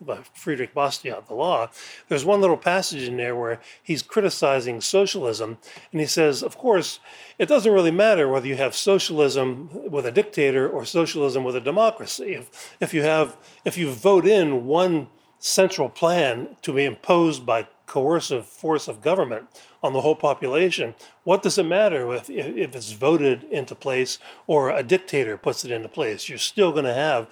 by 0.01 0.17
Frédéric 0.35 0.73
Bastiat, 0.73 1.27
the 1.27 1.33
law, 1.33 1.69
there's 2.07 2.25
one 2.25 2.41
little 2.41 2.57
passage 2.57 3.07
in 3.07 3.17
there 3.17 3.35
where 3.35 3.59
he's 3.81 4.01
criticizing 4.01 4.81
socialism. 4.81 5.57
And 5.91 5.99
he 5.99 6.07
says, 6.07 6.41
of 6.41 6.57
course, 6.57 6.99
it 7.37 7.47
doesn't 7.47 7.71
really 7.71 7.91
matter 7.91 8.27
whether 8.27 8.47
you 8.47 8.55
have 8.55 8.75
socialism 8.75 9.69
with 9.89 10.05
a 10.05 10.11
dictator 10.11 10.69
or 10.69 10.85
socialism 10.85 11.43
with 11.43 11.55
a 11.55 11.61
democracy. 11.61 12.33
If, 12.33 12.77
if, 12.79 12.93
you, 12.93 13.03
have, 13.03 13.35
if 13.65 13.77
you 13.77 13.91
vote 13.91 14.25
in 14.25 14.65
one 14.65 15.07
central 15.39 15.89
plan 15.89 16.55
to 16.61 16.73
be 16.73 16.85
imposed 16.85 17.45
by 17.45 17.67
coercive 17.85 18.45
force 18.45 18.87
of 18.87 19.01
government 19.01 19.47
on 19.81 19.93
the 19.93 20.01
whole 20.01 20.15
population, 20.15 20.93
what 21.23 21.41
does 21.41 21.57
it 21.57 21.63
matter 21.63 22.13
if, 22.13 22.29
if 22.29 22.75
it's 22.75 22.91
voted 22.91 23.43
into 23.45 23.73
place 23.73 24.19
or 24.47 24.69
a 24.69 24.83
dictator 24.83 25.37
puts 25.37 25.65
it 25.65 25.71
into 25.71 25.89
place? 25.89 26.29
You're 26.29 26.37
still 26.37 26.71
going 26.71 26.85
to 26.85 26.93
have 26.93 27.27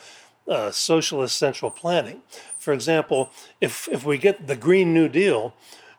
uh, 0.48 0.72
socialist 0.72 1.38
central 1.38 1.70
planning. 1.70 2.22
For 2.68 2.74
example, 2.74 3.32
if, 3.62 3.88
if 3.88 4.04
we 4.04 4.18
get 4.18 4.48
the 4.48 4.58
Green 4.58 4.94
New 4.94 5.08
Deal, 5.08 5.54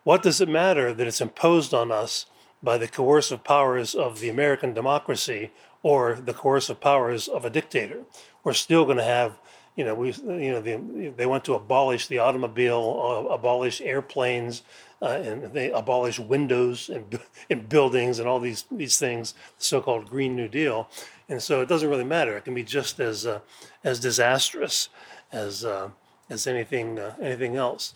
what 0.04 0.22
does 0.22 0.42
it 0.42 0.50
matter 0.50 0.92
that 0.92 1.06
it's 1.06 1.22
imposed 1.22 1.72
on 1.72 1.90
us 1.90 2.26
by 2.62 2.76
the 2.76 2.86
coercive 2.86 3.42
powers 3.42 3.94
of 3.94 4.20
the 4.20 4.28
American 4.28 4.74
democracy 4.74 5.50
or 5.82 6.16
the 6.16 6.34
coercive 6.34 6.78
powers 6.78 7.26
of 7.26 7.46
a 7.46 7.48
dictator? 7.48 8.02
We're 8.44 8.52
still 8.52 8.84
going 8.84 8.98
to 8.98 9.02
have, 9.02 9.38
you 9.76 9.84
know, 9.86 9.94
we, 9.94 10.12
you 10.12 10.52
know, 10.52 10.60
the, 10.60 11.10
they 11.16 11.24
want 11.24 11.46
to 11.46 11.54
abolish 11.54 12.06
the 12.06 12.18
automobile, 12.18 13.26
uh, 13.30 13.32
abolish 13.32 13.80
airplanes, 13.80 14.60
uh, 15.00 15.06
and 15.06 15.44
they 15.54 15.70
abolish 15.70 16.18
windows 16.18 16.90
and, 16.90 17.18
in 17.48 17.64
buildings 17.64 18.18
and 18.18 18.28
all 18.28 18.40
these 18.40 18.66
these 18.70 18.98
things, 18.98 19.32
the 19.56 19.64
so-called 19.64 20.10
Green 20.10 20.36
New 20.36 20.48
Deal. 20.48 20.90
And 21.30 21.42
so 21.42 21.62
it 21.62 21.68
doesn't 21.70 21.88
really 21.88 22.04
matter. 22.04 22.36
It 22.36 22.44
can 22.44 22.52
be 22.52 22.62
just 22.62 23.00
as 23.00 23.24
uh, 23.24 23.40
as 23.82 24.00
disastrous 24.00 24.90
as 25.32 25.64
uh, 25.64 25.90
as 26.30 26.46
anything 26.46 26.98
uh, 26.98 27.14
anything 27.20 27.56
else. 27.56 27.94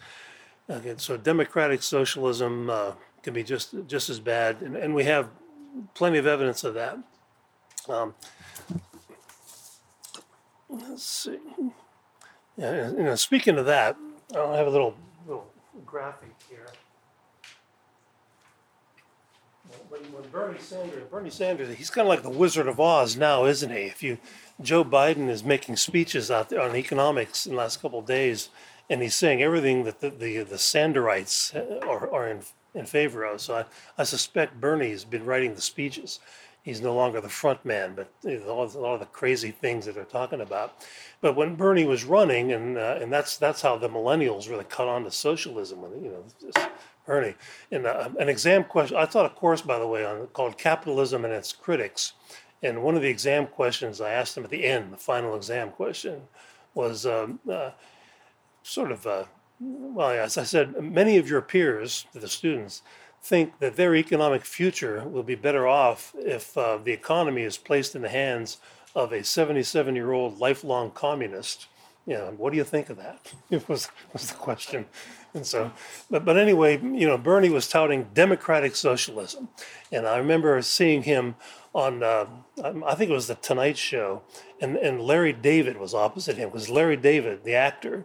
Okay, 0.70 0.94
so 0.96 1.16
democratic 1.16 1.82
socialism 1.82 2.70
uh, 2.70 2.92
can 3.22 3.34
be 3.34 3.42
just 3.42 3.74
just 3.86 4.08
as 4.08 4.20
bad, 4.20 4.62
and, 4.62 4.76
and 4.76 4.94
we 4.94 5.04
have 5.04 5.28
plenty 5.94 6.18
of 6.18 6.26
evidence 6.26 6.64
of 6.64 6.74
that. 6.74 6.98
Um, 7.88 8.14
let's 10.68 11.04
see. 11.04 11.38
Yeah, 12.56 12.90
you 12.90 13.02
know, 13.02 13.14
speaking 13.14 13.58
of 13.58 13.66
that, 13.66 13.96
I 14.34 14.56
have 14.56 14.66
a 14.66 14.70
little 14.70 14.94
little 15.26 15.50
graphic 15.84 16.34
here. 16.48 16.68
When, 19.92 20.30
Bernie 20.30 20.58
Sanders, 20.58 21.04
Bernie 21.10 21.30
Sanders, 21.30 21.76
he's 21.76 21.90
kind 21.90 22.06
of 22.06 22.08
like 22.08 22.22
the 22.22 22.30
Wizard 22.30 22.66
of 22.66 22.80
Oz 22.80 23.16
now, 23.16 23.44
isn't 23.44 23.70
he? 23.70 23.82
If 23.82 24.02
you, 24.02 24.16
Joe 24.60 24.84
Biden 24.84 25.28
is 25.28 25.44
making 25.44 25.76
speeches 25.76 26.30
out 26.30 26.48
there 26.48 26.62
on 26.62 26.74
economics 26.74 27.44
in 27.44 27.52
the 27.52 27.58
last 27.58 27.82
couple 27.82 27.98
of 27.98 28.06
days, 28.06 28.48
and 28.88 29.02
he's 29.02 29.14
saying 29.14 29.42
everything 29.42 29.84
that 29.84 30.00
the 30.00 30.10
the, 30.10 30.38
the 30.38 30.56
Sanderites 30.56 31.54
are, 31.86 32.10
are 32.10 32.28
in 32.28 32.40
in 32.74 32.86
favor 32.86 33.24
of. 33.24 33.40
So 33.40 33.56
I, 33.56 33.64
I 33.98 34.04
suspect 34.04 34.60
Bernie's 34.60 35.04
been 35.04 35.26
writing 35.26 35.54
the 35.54 35.60
speeches. 35.60 36.20
he's 36.62 36.80
no 36.80 36.94
longer 36.94 37.20
the 37.20 37.28
front 37.28 37.64
man, 37.64 37.94
but 37.94 38.08
know, 38.24 38.48
all, 38.48 38.84
all 38.84 38.98
the 38.98 39.06
crazy 39.06 39.50
things 39.50 39.86
that 39.86 39.94
they're 39.94 40.04
talking 40.04 40.40
about. 40.40 40.74
But 41.20 41.36
when 41.36 41.56
Bernie 41.56 41.84
was 41.84 42.04
running, 42.04 42.52
and 42.52 42.78
uh, 42.78 42.98
and 43.00 43.12
that's 43.12 43.36
that's 43.36 43.62
how 43.62 43.76
the 43.76 43.88
millennials 43.88 44.48
really 44.48 44.64
cut 44.64 44.88
on 44.88 45.04
to 45.04 45.10
socialism. 45.10 45.82
When 45.82 46.04
you 46.04 46.10
know, 46.10 46.24
just 47.02 47.06
Bernie. 47.06 47.34
And 47.70 47.86
uh, 47.86 48.10
an 48.18 48.28
exam 48.28 48.64
question. 48.64 48.96
I 48.96 49.06
taught 49.06 49.26
a 49.26 49.30
course, 49.30 49.62
by 49.62 49.78
the 49.78 49.86
way, 49.86 50.04
on 50.04 50.26
called 50.28 50.58
"Capitalism 50.58 51.24
and 51.24 51.34
Its 51.34 51.52
Critics." 51.52 52.12
And 52.62 52.82
one 52.82 52.94
of 52.94 53.02
the 53.02 53.08
exam 53.08 53.46
questions 53.48 54.00
I 54.00 54.12
asked 54.12 54.34
them 54.34 54.44
at 54.44 54.50
the 54.50 54.64
end, 54.64 54.92
the 54.92 54.96
final 54.96 55.34
exam 55.34 55.70
question, 55.70 56.22
was 56.74 57.04
um, 57.04 57.40
uh, 57.50 57.70
sort 58.62 58.92
of, 58.92 59.04
uh, 59.04 59.24
well, 59.58 60.10
as 60.10 60.38
I 60.38 60.44
said, 60.44 60.80
many 60.80 61.16
of 61.16 61.28
your 61.28 61.42
peers, 61.42 62.06
the 62.12 62.28
students, 62.28 62.82
think 63.20 63.58
that 63.58 63.74
their 63.74 63.96
economic 63.96 64.44
future 64.44 65.02
will 65.08 65.24
be 65.24 65.34
better 65.34 65.66
off 65.66 66.14
if 66.18 66.56
uh, 66.56 66.76
the 66.76 66.92
economy 66.92 67.42
is 67.42 67.56
placed 67.56 67.96
in 67.96 68.02
the 68.02 68.08
hands 68.08 68.58
of 68.94 69.12
a 69.12 69.24
77 69.24 69.96
year 69.96 70.12
old 70.12 70.38
lifelong 70.38 70.92
communist. 70.92 71.66
You 72.06 72.14
know, 72.14 72.34
what 72.36 72.50
do 72.50 72.56
you 72.56 72.64
think 72.64 72.90
of 72.90 72.96
that? 72.98 73.32
It 73.50 73.68
was, 73.68 73.90
was 74.12 74.28
the 74.28 74.34
question. 74.34 74.86
And 75.34 75.46
so, 75.46 75.72
but, 76.10 76.24
but 76.24 76.36
anyway, 76.36 76.78
you 76.80 77.06
know, 77.06 77.16
Bernie 77.16 77.48
was 77.48 77.68
touting 77.68 78.08
democratic 78.12 78.76
socialism. 78.76 79.48
And 79.90 80.06
I 80.06 80.18
remember 80.18 80.60
seeing 80.62 81.04
him 81.04 81.36
on, 81.74 82.02
uh, 82.02 82.26
I 82.62 82.94
think 82.94 83.10
it 83.10 83.14
was 83.14 83.28
the 83.28 83.34
Tonight 83.36 83.78
Show, 83.78 84.22
and, 84.60 84.76
and 84.76 85.00
Larry 85.00 85.32
David 85.32 85.78
was 85.78 85.94
opposite 85.94 86.36
him 86.36 86.50
because 86.50 86.68
Larry 86.68 86.96
David, 86.96 87.44
the 87.44 87.54
actor, 87.54 88.04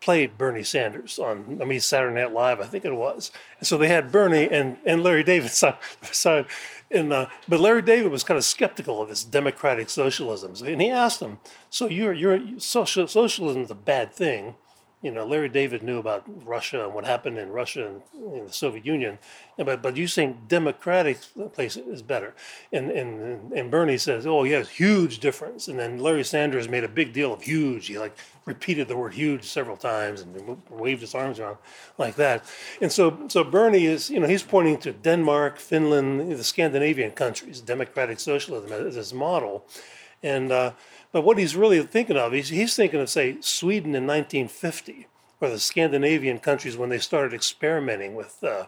played 0.00 0.36
Bernie 0.36 0.62
Sanders 0.62 1.18
on, 1.18 1.58
I 1.62 1.64
mean, 1.64 1.80
Saturday 1.80 2.20
Night 2.20 2.32
Live, 2.32 2.60
I 2.60 2.66
think 2.66 2.84
it 2.84 2.94
was. 2.94 3.30
And 3.58 3.66
so 3.66 3.78
they 3.78 3.88
had 3.88 4.12
Bernie 4.12 4.50
and, 4.50 4.76
and 4.84 5.02
Larry 5.02 5.22
David 5.22 5.50
side. 5.52 5.78
side, 6.02 6.46
And, 6.90 7.12
uh, 7.12 7.26
but 7.48 7.60
Larry 7.60 7.82
David 7.82 8.12
was 8.12 8.22
kind 8.22 8.36
of 8.36 8.44
skeptical 8.44 9.00
of 9.00 9.08
this 9.08 9.24
democratic 9.24 9.88
socialism. 9.88 10.54
And 10.66 10.82
he 10.82 10.90
asked 10.90 11.20
him, 11.20 11.38
so 11.70 11.88
you're, 11.88 12.12
you're 12.12 12.58
social, 12.58 13.06
socialism 13.06 13.62
is 13.62 13.70
a 13.70 13.76
bad 13.76 14.12
thing 14.12 14.56
you 15.04 15.10
know, 15.10 15.26
Larry 15.26 15.50
David 15.50 15.82
knew 15.82 15.98
about 15.98 16.24
Russia 16.46 16.82
and 16.82 16.94
what 16.94 17.04
happened 17.04 17.36
in 17.36 17.50
Russia 17.50 17.86
and 17.86 18.34
in 18.34 18.46
the 18.46 18.52
Soviet 18.52 18.86
Union, 18.86 19.18
but 19.58 19.82
but 19.82 19.98
you 19.98 20.08
think 20.08 20.48
democratic 20.48 21.18
place 21.52 21.76
is 21.76 22.00
better, 22.00 22.34
and 22.72 22.90
and 22.90 23.52
and 23.52 23.70
Bernie 23.70 23.98
says, 23.98 24.26
oh 24.26 24.44
yes, 24.44 24.70
huge 24.70 25.18
difference, 25.18 25.68
and 25.68 25.78
then 25.78 25.98
Larry 25.98 26.24
Sanders 26.24 26.70
made 26.70 26.84
a 26.84 26.88
big 26.88 27.12
deal 27.12 27.34
of 27.34 27.42
huge. 27.42 27.88
He 27.88 27.98
like 27.98 28.16
repeated 28.46 28.88
the 28.88 28.96
word 28.96 29.12
huge 29.12 29.44
several 29.44 29.76
times 29.76 30.22
and 30.22 30.62
waved 30.70 31.02
his 31.02 31.14
arms 31.14 31.38
around 31.38 31.58
like 31.98 32.16
that, 32.16 32.50
and 32.80 32.90
so 32.90 33.28
so 33.28 33.44
Bernie 33.44 33.84
is 33.84 34.08
you 34.08 34.20
know 34.20 34.26
he's 34.26 34.42
pointing 34.42 34.78
to 34.78 34.92
Denmark, 34.92 35.58
Finland, 35.58 36.32
the 36.32 36.44
Scandinavian 36.44 37.10
countries, 37.10 37.60
democratic 37.60 38.20
socialism 38.20 38.72
as 38.72 38.94
his 38.94 39.12
model, 39.12 39.66
and. 40.22 40.50
Uh, 40.50 40.72
but 41.14 41.22
what 41.22 41.38
he's 41.38 41.54
really 41.54 41.80
thinking 41.84 42.16
of, 42.16 42.32
he's, 42.32 42.48
he's 42.48 42.74
thinking 42.74 42.98
of, 42.98 43.08
say, 43.08 43.36
Sweden 43.40 43.94
in 43.94 44.04
1950, 44.04 45.06
or 45.40 45.48
the 45.48 45.60
Scandinavian 45.60 46.40
countries 46.40 46.76
when 46.76 46.88
they 46.88 46.98
started 46.98 47.32
experimenting 47.32 48.16
with 48.16 48.42
uh, 48.42 48.64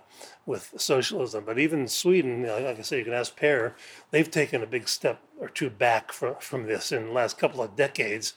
with 0.47 0.73
socialism. 0.77 1.43
But 1.45 1.59
even 1.59 1.89
Sweden, 1.89 2.47
like 2.47 2.79
I 2.79 2.83
say, 2.83 2.99
you 2.99 3.05
can 3.05 3.13
ask 3.13 3.37
Per, 3.37 3.75
they've 4.13 4.31
taken 4.31 4.63
a 4.63 4.67
big 4.67 4.89
step 4.89 5.21
or 5.39 5.49
two 5.49 5.69
back 5.69 6.13
from, 6.13 6.37
from 6.39 6.67
this 6.67 6.93
in 6.93 7.07
the 7.07 7.13
last 7.13 7.37
couple 7.37 7.61
of 7.61 7.77
decades. 7.77 8.33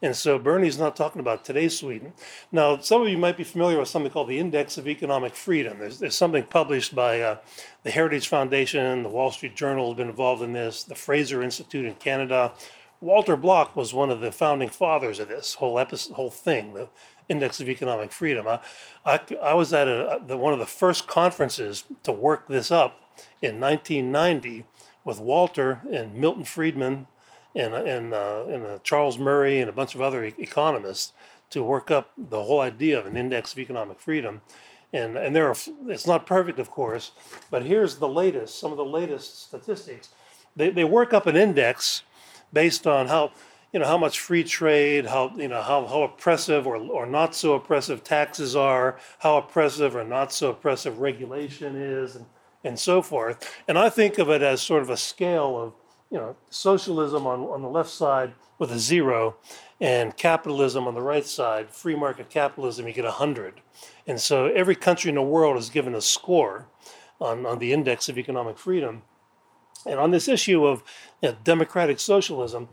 And 0.00 0.16
so 0.16 0.38
Bernie's 0.38 0.78
not 0.78 0.96
talking 0.96 1.20
about 1.20 1.44
today's 1.44 1.76
Sweden. 1.76 2.14
Now, 2.52 2.78
some 2.78 3.02
of 3.02 3.08
you 3.08 3.18
might 3.18 3.36
be 3.36 3.44
familiar 3.44 3.78
with 3.78 3.88
something 3.88 4.12
called 4.12 4.28
the 4.28 4.38
Index 4.38 4.78
of 4.78 4.88
Economic 4.88 5.34
Freedom. 5.34 5.80
There's, 5.80 5.98
there's 5.98 6.14
something 6.14 6.44
published 6.44 6.94
by 6.94 7.20
uh, 7.20 7.38
the 7.82 7.90
Heritage 7.90 8.28
Foundation, 8.28 9.02
the 9.02 9.08
Wall 9.08 9.30
Street 9.30 9.56
Journal 9.56 9.88
has 9.88 9.96
been 9.96 10.08
involved 10.08 10.42
in 10.42 10.52
this, 10.52 10.84
the 10.84 10.94
Fraser 10.94 11.42
Institute 11.42 11.84
in 11.84 11.94
Canada, 11.96 12.52
Walter 13.00 13.36
Block 13.36 13.76
was 13.76 13.94
one 13.94 14.10
of 14.10 14.20
the 14.20 14.32
founding 14.32 14.68
fathers 14.68 15.20
of 15.20 15.28
this 15.28 15.54
whole 15.54 15.78
episode, 15.78 16.14
whole 16.14 16.30
thing, 16.30 16.74
the 16.74 16.88
Index 17.28 17.60
of 17.60 17.68
Economic 17.68 18.10
Freedom. 18.10 18.48
I, 18.48 18.60
I, 19.04 19.20
I 19.40 19.54
was 19.54 19.72
at 19.72 19.86
a, 19.86 20.20
the, 20.26 20.36
one 20.36 20.52
of 20.52 20.58
the 20.58 20.66
first 20.66 21.06
conferences 21.06 21.84
to 22.02 22.10
work 22.10 22.48
this 22.48 22.72
up 22.72 23.00
in 23.40 23.60
1990 23.60 24.64
with 25.04 25.20
Walter 25.20 25.80
and 25.92 26.14
Milton 26.14 26.44
Friedman 26.44 27.06
and, 27.54 27.72
and, 27.74 28.12
uh, 28.12 28.44
and 28.48 28.66
uh, 28.66 28.78
Charles 28.82 29.16
Murray 29.16 29.60
and 29.60 29.68
a 29.68 29.72
bunch 29.72 29.94
of 29.94 30.00
other 30.00 30.24
e- 30.24 30.34
economists 30.36 31.12
to 31.50 31.62
work 31.62 31.90
up 31.90 32.10
the 32.16 32.42
whole 32.42 32.60
idea 32.60 32.98
of 32.98 33.06
an 33.06 33.16
index 33.16 33.52
of 33.52 33.60
economic 33.60 34.00
freedom. 34.00 34.40
And, 34.92 35.16
and 35.16 35.36
there 35.36 35.48
are, 35.48 35.56
it's 35.86 36.06
not 36.06 36.26
perfect, 36.26 36.58
of 36.58 36.70
course, 36.70 37.12
but 37.50 37.64
here's 37.64 37.96
the 37.96 38.08
latest, 38.08 38.58
some 38.58 38.72
of 38.72 38.76
the 38.76 38.84
latest 38.84 39.46
statistics. 39.46 40.08
They, 40.56 40.70
they 40.70 40.84
work 40.84 41.12
up 41.12 41.26
an 41.26 41.36
index 41.36 42.02
based 42.52 42.86
on 42.86 43.06
how 43.06 43.32
you 43.72 43.80
know 43.80 43.86
how 43.86 43.98
much 43.98 44.20
free 44.20 44.44
trade, 44.44 45.06
how 45.06 45.32
you 45.36 45.48
know 45.48 45.62
how, 45.62 45.86
how 45.86 46.02
oppressive 46.02 46.66
or, 46.66 46.76
or 46.76 47.06
not 47.06 47.34
so 47.34 47.54
oppressive 47.54 48.02
taxes 48.02 48.56
are, 48.56 48.98
how 49.18 49.36
oppressive 49.36 49.94
or 49.94 50.04
not 50.04 50.32
so 50.32 50.50
oppressive 50.50 51.00
regulation 51.00 51.76
is, 51.76 52.16
and, 52.16 52.26
and 52.64 52.78
so 52.78 53.02
forth. 53.02 53.54
And 53.66 53.78
I 53.78 53.90
think 53.90 54.18
of 54.18 54.30
it 54.30 54.42
as 54.42 54.62
sort 54.62 54.82
of 54.82 54.90
a 54.90 54.96
scale 54.96 55.60
of 55.60 55.72
you 56.10 56.18
know 56.18 56.36
socialism 56.50 57.26
on, 57.26 57.40
on 57.40 57.62
the 57.62 57.68
left 57.68 57.90
side 57.90 58.32
with 58.58 58.72
a 58.72 58.78
zero, 58.78 59.36
and 59.80 60.16
capitalism 60.16 60.86
on 60.88 60.94
the 60.94 61.02
right 61.02 61.26
side, 61.26 61.70
free 61.70 61.94
market 61.94 62.28
capitalism, 62.28 62.88
you 62.88 62.92
get 62.92 63.04
a 63.04 63.12
hundred. 63.12 63.60
And 64.06 64.20
so 64.20 64.46
every 64.46 64.74
country 64.74 65.10
in 65.10 65.14
the 65.14 65.22
world 65.22 65.56
is 65.56 65.70
given 65.70 65.94
a 65.94 66.00
score 66.00 66.66
on, 67.20 67.46
on 67.46 67.58
the 67.58 67.72
index 67.72 68.08
of 68.08 68.18
economic 68.18 68.58
freedom. 68.58 69.02
And 69.86 69.98
on 69.98 70.10
this 70.10 70.28
issue 70.28 70.64
of 70.64 70.82
you 71.22 71.30
know, 71.30 71.36
democratic 71.44 72.00
socialism, 72.00 72.68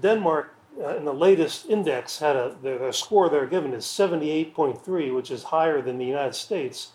Denmark 0.00 0.54
uh, 0.82 0.96
in 0.96 1.04
the 1.04 1.14
latest 1.14 1.66
index 1.70 2.18
had 2.18 2.36
a 2.36 2.56
their, 2.62 2.78
their 2.78 2.92
score 2.92 3.28
they're 3.28 3.46
given 3.46 3.72
is 3.72 3.84
78.3, 3.84 5.14
which 5.14 5.30
is 5.30 5.44
higher 5.44 5.80
than 5.80 5.98
the 5.98 6.04
United 6.04 6.34
States. 6.34 6.92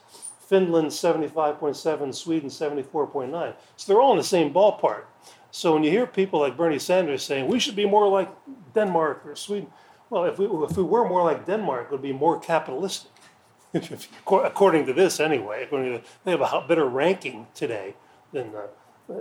Finland 0.48 0.90
75.7, 0.90 2.14
Sweden 2.14 2.50
74.9. 2.50 3.54
So 3.78 3.92
they're 3.92 4.02
all 4.02 4.12
in 4.12 4.18
the 4.18 4.24
same 4.24 4.54
ballpark. 4.54 5.04
So 5.50 5.74
when 5.74 5.84
you 5.84 5.92
hear 5.92 6.06
people 6.06 6.42
like 6.42 6.58
Bernie 6.58 6.78
Sanders 6.80 7.24
saying 7.24 7.48
we 7.48 7.60
should 7.60 7.76
be 7.76 7.86
more 7.86 8.08
like 8.08 8.30
Denmark 8.74 9.26
or 9.26 9.36
Sweden, 9.36 9.70
well, 10.10 10.26
if 10.26 10.38
we, 10.38 10.46
if 10.46 10.76
we 10.76 10.84
were 10.84 11.08
more 11.08 11.24
like 11.24 11.46
Denmark, 11.46 11.88
it 11.88 11.92
would 11.92 12.02
be 12.02 12.14
more 12.14 12.40
capitalistic. 12.40 13.12
according 14.28 14.86
to 14.86 14.94
this, 14.94 15.22
anyway, 15.22 15.64
according 15.64 15.94
to, 15.94 16.04
they 16.26 16.32
have 16.32 16.42
a 16.42 16.66
better 16.68 16.86
ranking 16.86 17.48
today 17.54 17.96
than 18.34 18.54
uh, 18.54 18.68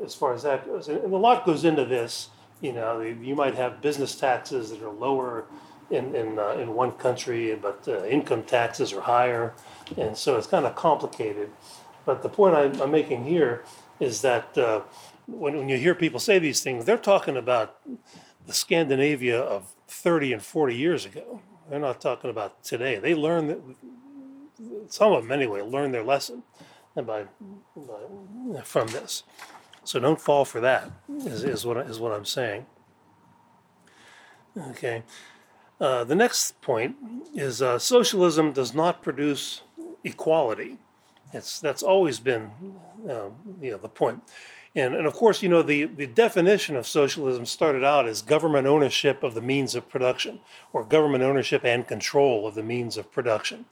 as 0.04 0.14
far 0.14 0.34
as 0.34 0.42
that 0.42 0.66
goes. 0.66 0.88
And 0.88 1.12
a 1.12 1.16
lot 1.16 1.44
goes 1.44 1.64
into 1.64 1.84
this. 1.84 2.30
You 2.60 2.72
know, 2.72 3.00
you 3.00 3.34
might 3.34 3.54
have 3.54 3.80
business 3.80 4.14
taxes 4.14 4.70
that 4.70 4.82
are 4.82 4.92
lower 4.92 5.46
in 5.90 6.14
in, 6.14 6.38
uh, 6.38 6.50
in 6.50 6.74
one 6.74 6.92
country, 6.92 7.54
but 7.54 7.86
uh, 7.88 8.04
income 8.04 8.42
taxes 8.42 8.92
are 8.92 9.00
higher, 9.00 9.54
and 9.96 10.16
so 10.16 10.36
it's 10.36 10.46
kind 10.46 10.66
of 10.66 10.74
complicated. 10.76 11.50
But 12.04 12.22
the 12.22 12.28
point 12.28 12.54
I'm, 12.54 12.80
I'm 12.80 12.90
making 12.90 13.24
here 13.24 13.64
is 13.98 14.22
that 14.22 14.56
uh, 14.56 14.80
when, 15.26 15.56
when 15.56 15.68
you 15.68 15.76
hear 15.76 15.94
people 15.94 16.20
say 16.20 16.38
these 16.38 16.62
things, 16.62 16.84
they're 16.84 16.98
talking 16.98 17.36
about 17.36 17.78
the 18.46 18.52
Scandinavia 18.52 19.40
of 19.40 19.72
30 19.88 20.32
and 20.34 20.42
40 20.42 20.74
years 20.74 21.04
ago. 21.04 21.40
They're 21.68 21.78
not 21.78 22.00
talking 22.00 22.30
about 22.30 22.64
today. 22.64 22.98
They 22.98 23.14
learned 23.14 23.50
that, 23.50 23.60
some 24.92 25.12
of 25.12 25.22
them 25.22 25.32
anyway, 25.32 25.62
learned 25.62 25.94
their 25.94 26.02
lesson 26.02 26.42
by, 26.96 27.24
by 27.76 28.62
from 28.64 28.88
this. 28.88 29.22
So 29.90 29.98
don't 29.98 30.20
fall 30.20 30.44
for 30.44 30.60
that. 30.60 30.88
Is, 31.26 31.42
is 31.42 31.66
what 31.66 31.78
is 31.78 31.98
what 31.98 32.12
I'm 32.12 32.24
saying. 32.24 32.64
Okay. 34.56 35.02
Uh, 35.80 36.04
the 36.04 36.14
next 36.14 36.60
point 36.60 36.94
is 37.34 37.60
uh, 37.60 37.76
socialism 37.76 38.52
does 38.52 38.72
not 38.72 39.02
produce 39.02 39.62
equality. 40.04 40.78
It's 41.32 41.58
that's 41.58 41.82
always 41.82 42.20
been 42.20 42.52
uh, 43.04 43.30
you 43.60 43.72
know 43.72 43.78
the 43.78 43.88
point. 43.88 44.22
And, 44.76 44.94
and 44.94 45.08
of 45.08 45.14
course, 45.14 45.42
you 45.42 45.48
know, 45.48 45.62
the, 45.62 45.86
the 45.86 46.06
definition 46.06 46.76
of 46.76 46.86
socialism 46.86 47.44
started 47.44 47.82
out 47.82 48.06
as 48.06 48.22
government 48.22 48.68
ownership 48.68 49.24
of 49.24 49.34
the 49.34 49.42
means 49.42 49.74
of 49.74 49.88
production, 49.88 50.38
or 50.72 50.84
government 50.84 51.24
ownership 51.24 51.64
and 51.64 51.88
control 51.88 52.46
of 52.46 52.54
the 52.54 52.62
means 52.62 52.96
of 52.96 53.10
production. 53.10 53.64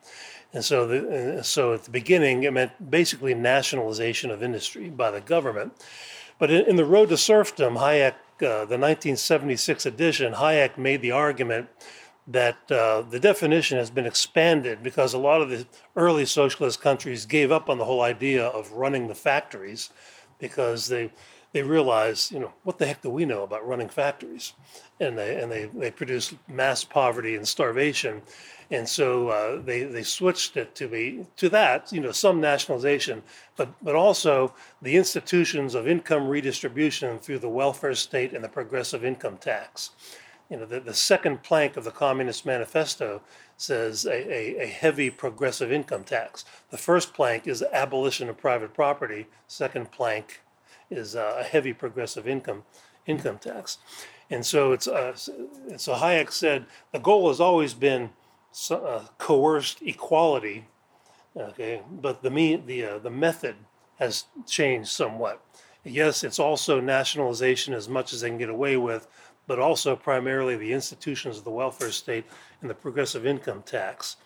And 0.53 0.65
so, 0.65 0.87
the, 0.87 1.43
so 1.45 1.75
at 1.75 1.85
the 1.85 1.91
beginning, 1.91 2.43
it 2.45 2.53
meant 2.53 2.91
basically 2.91 3.35
nationalization 3.35 4.31
of 4.31 4.43
industry 4.43 4.89
by 4.89 5.11
the 5.11 5.21
government. 5.21 5.73
But 6.39 6.51
in, 6.51 6.65
in 6.67 6.77
The 6.77 6.85
Road 6.85 7.11
to 7.11 7.17
Serfdom, 7.17 7.75
Hayek, 7.75 8.15
uh, 8.41 8.65
the 8.65 8.79
1976 8.79 9.85
edition, 9.85 10.35
Hayek 10.35 10.79
made 10.79 11.03
the 11.03 11.11
argument 11.11 11.69
that 12.29 12.71
uh, 12.71 13.03
the 13.03 13.19
definition 13.19 13.79
has 13.79 13.91
been 13.91 14.07
expanded 14.07 14.83
because 14.83 15.15
a 15.15 15.19
lot 15.19 15.41
of 15.41 15.49
the 15.49 15.67
early 15.97 16.27
socialist 16.27 16.81
countries 16.81 17.25
gave 17.25 17.51
up 17.51 17.71
on 17.71 17.79
the 17.79 17.87
whole 17.87 18.03
idea 18.03 18.47
of 18.47 18.71
running 18.73 19.09
the 19.09 19.15
factories 19.15 19.91
because 20.39 20.89
they 20.89 21.11
they 21.53 21.63
realized, 21.63 22.31
you 22.31 22.39
know, 22.39 22.53
what 22.63 22.77
the 22.77 22.87
heck 22.87 23.01
do 23.01 23.09
we 23.09 23.25
know 23.25 23.43
about 23.43 23.67
running 23.67 23.89
factories? 23.89 24.53
And 25.01 25.17
they 25.17 25.41
and 25.41 25.51
they, 25.51 25.65
they 25.65 25.91
produce 25.91 26.35
mass 26.47 26.85
poverty 26.85 27.35
and 27.35 27.49
starvation, 27.49 28.21
and 28.71 28.89
so 28.89 29.29
uh, 29.29 29.63
they 29.63 29.85
they 29.85 30.03
switched 30.03 30.57
it 30.57 30.75
to 30.75 30.89
be 30.89 31.25
to 31.37 31.49
that, 31.49 31.91
you 31.93 32.01
know, 32.01 32.13
some 32.13 32.41
nationalization, 32.41 33.23
but 33.57 33.73
but 33.83 33.95
also 33.95 34.55
the 34.83 34.97
institutions 34.97 35.75
of 35.75 35.89
income 35.89 36.29
redistribution 36.29 37.19
through 37.19 37.39
the 37.39 37.49
welfare 37.49 37.95
state 37.95 38.33
and 38.35 38.45
the 38.45 38.49
progressive 38.49 39.05
income 39.05 39.39
tax. 39.39 39.91
You 40.51 40.59
know, 40.59 40.67
the, 40.67 40.81
the 40.81 40.95
second 40.95 41.43
plank 41.43 41.77
of 41.77 41.85
the 41.85 41.91
Communist 41.91 42.47
Manifesto 42.47 43.21
says 43.59 44.07
a, 44.07 44.33
a, 44.33 44.63
a 44.63 44.67
heavy 44.67 45.11
progressive 45.11 45.71
income 45.71 46.05
tax. 46.05 46.45
The 46.71 46.79
first 46.79 47.13
plank 47.13 47.47
is 47.47 47.63
abolition 47.63 48.29
of 48.29 48.39
private 48.39 48.73
property. 48.73 49.27
Second 49.47 49.91
plank 49.91 50.41
is 50.91 51.17
uh, 51.17 51.37
a 51.39 51.43
heavy 51.43 51.73
progressive 51.73 52.27
income 52.27 52.65
income 53.07 53.39
tax. 53.39 53.79
And 54.31 54.45
so 54.45 54.73
it's 54.73 54.87
uh, 54.87 55.15
so 55.17 55.95
Hayek 55.95 56.31
said 56.31 56.67
the 56.93 56.99
goal 56.99 57.29
has 57.29 57.41
always 57.41 57.75
been 57.75 58.11
uh, 58.71 59.05
coerced 59.19 59.83
equality, 59.83 60.67
okay, 61.37 61.83
but 61.91 62.23
the 62.23 62.31
me, 62.31 62.57
the 62.57 62.85
uh, 62.85 62.99
the 62.99 63.11
method 63.11 63.57
has 63.99 64.25
changed 64.47 64.89
somewhat. 64.89 65.45
Yes, 65.85 66.25
it's 66.25 66.39
also 66.39 66.81
nationalization 66.81 67.75
as 67.75 67.89
much 67.89 68.13
as 68.13 68.21
they 68.21 68.29
can 68.29 68.39
get 68.39 68.51
away 68.51 68.77
with, 68.77 69.07
but 69.47 69.59
also 69.59 69.97
primarily 69.97 70.57
the 70.57 70.73
institutions 70.73 71.39
of 71.39 71.45
the 71.45 71.51
welfare 71.51 71.93
state 71.93 72.25
and 72.61 72.69
the 72.69 72.75
progressive 72.75 73.27
income 73.27 73.63
tax. 73.63 74.17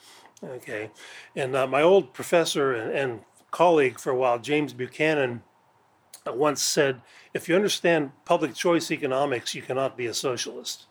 Okay, 0.42 0.90
and 1.36 1.54
uh, 1.54 1.66
my 1.66 1.82
old 1.82 2.12
professor 2.12 2.72
and, 2.72 2.90
and 2.92 3.20
colleague 3.50 4.00
for 4.00 4.10
a 4.10 4.16
while, 4.16 4.38
James 4.38 4.72
Buchanan, 4.72 5.42
once 6.26 6.62
said, 6.62 7.02
if 7.34 7.48
you 7.48 7.54
understand 7.54 8.12
public 8.24 8.54
choice 8.54 8.90
economics, 8.90 9.54
you 9.54 9.62
cannot 9.62 9.96
be 9.96 10.06
a 10.06 10.14
socialist. 10.14 10.86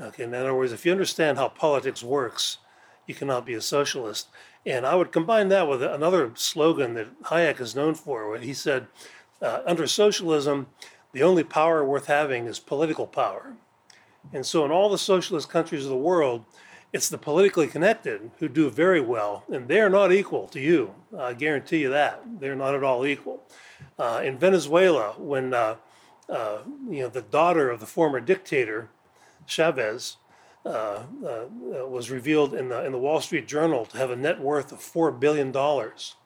Okay, 0.00 0.24
in 0.24 0.34
other 0.34 0.54
words, 0.54 0.72
if 0.72 0.84
you 0.84 0.92
understand 0.92 1.38
how 1.38 1.48
politics 1.48 2.02
works, 2.02 2.58
you 3.06 3.14
cannot 3.14 3.46
be 3.46 3.54
a 3.54 3.60
socialist. 3.60 4.28
And 4.64 4.84
I 4.84 4.94
would 4.94 5.12
combine 5.12 5.48
that 5.48 5.68
with 5.68 5.82
another 5.82 6.32
slogan 6.34 6.94
that 6.94 7.22
Hayek 7.24 7.60
is 7.60 7.76
known 7.76 7.94
for, 7.94 8.28
where 8.28 8.40
he 8.40 8.52
said, 8.52 8.88
uh, 9.40 9.60
under 9.66 9.86
socialism, 9.86 10.66
the 11.12 11.22
only 11.22 11.44
power 11.44 11.84
worth 11.84 12.06
having 12.06 12.46
is 12.46 12.58
political 12.58 13.06
power. 13.06 13.54
And 14.32 14.44
so, 14.44 14.64
in 14.64 14.70
all 14.70 14.90
the 14.90 14.98
socialist 14.98 15.48
countries 15.48 15.84
of 15.84 15.90
the 15.90 15.96
world, 15.96 16.44
it's 16.92 17.08
the 17.08 17.18
politically 17.18 17.66
connected 17.66 18.30
who 18.38 18.48
do 18.48 18.70
very 18.70 19.00
well, 19.00 19.44
and 19.52 19.68
they're 19.68 19.90
not 19.90 20.12
equal 20.12 20.48
to 20.48 20.60
you. 20.60 20.94
I 21.16 21.34
guarantee 21.34 21.78
you 21.78 21.90
that. 21.90 22.22
They're 22.40 22.56
not 22.56 22.74
at 22.74 22.82
all 22.82 23.06
equal. 23.06 23.42
Uh, 23.98 24.22
in 24.24 24.38
Venezuela, 24.38 25.14
when 25.18 25.54
uh, 25.54 25.76
uh, 26.28 26.58
you 26.88 27.02
know 27.02 27.08
the 27.08 27.22
daughter 27.22 27.70
of 27.70 27.80
the 27.80 27.86
former 27.86 28.20
dictator 28.20 28.88
Chavez 29.46 30.16
uh, 30.66 31.02
uh, 31.24 31.86
was 31.86 32.10
revealed 32.10 32.52
in 32.52 32.68
the 32.68 32.84
in 32.84 32.92
the 32.92 32.98
Wall 32.98 33.20
Street 33.20 33.46
Journal 33.46 33.86
to 33.86 33.98
have 33.98 34.10
a 34.10 34.16
net 34.16 34.40
worth 34.40 34.72
of 34.72 34.80
four 34.80 35.12
billion 35.12 35.52
dollars, 35.52 36.16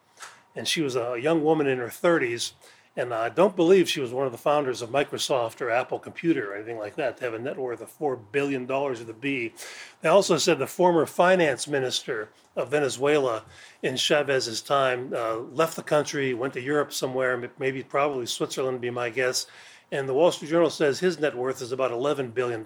and 0.56 0.66
she 0.66 0.80
was 0.80 0.96
a 0.96 1.18
young 1.20 1.44
woman 1.44 1.66
in 1.66 1.78
her 1.78 1.88
30s, 1.88 2.52
and 2.96 3.14
I 3.14 3.28
don't 3.28 3.54
believe 3.54 3.88
she 3.88 4.00
was 4.00 4.12
one 4.12 4.26
of 4.26 4.32
the 4.32 4.38
founders 4.38 4.82
of 4.82 4.90
Microsoft 4.90 5.60
or 5.60 5.70
Apple 5.70 5.98
Computer 5.98 6.50
or 6.50 6.56
anything 6.56 6.78
like 6.78 6.96
that 6.96 7.16
to 7.16 7.24
have 7.24 7.34
a 7.34 7.38
net 7.38 7.56
worth 7.56 7.80
of 7.80 7.96
$4 7.96 8.18
billion 8.32 8.66
with 8.66 9.08
a 9.08 9.14
B. 9.14 9.52
They 10.00 10.08
also 10.08 10.38
said 10.38 10.58
the 10.58 10.66
former 10.66 11.06
finance 11.06 11.68
minister 11.68 12.30
of 12.56 12.70
Venezuela 12.70 13.44
in 13.82 13.96
Chavez's 13.96 14.60
time 14.60 15.12
uh, 15.14 15.36
left 15.36 15.76
the 15.76 15.82
country, 15.82 16.34
went 16.34 16.52
to 16.54 16.60
Europe 16.60 16.92
somewhere, 16.92 17.50
maybe 17.58 17.82
probably 17.82 18.26
Switzerland, 18.26 18.80
be 18.80 18.90
my 18.90 19.08
guess. 19.08 19.46
And 19.92 20.08
the 20.08 20.14
Wall 20.14 20.32
Street 20.32 20.50
Journal 20.50 20.70
says 20.70 21.00
his 21.00 21.18
net 21.18 21.36
worth 21.36 21.62
is 21.62 21.72
about 21.72 21.92
$11 21.92 22.34
billion. 22.34 22.64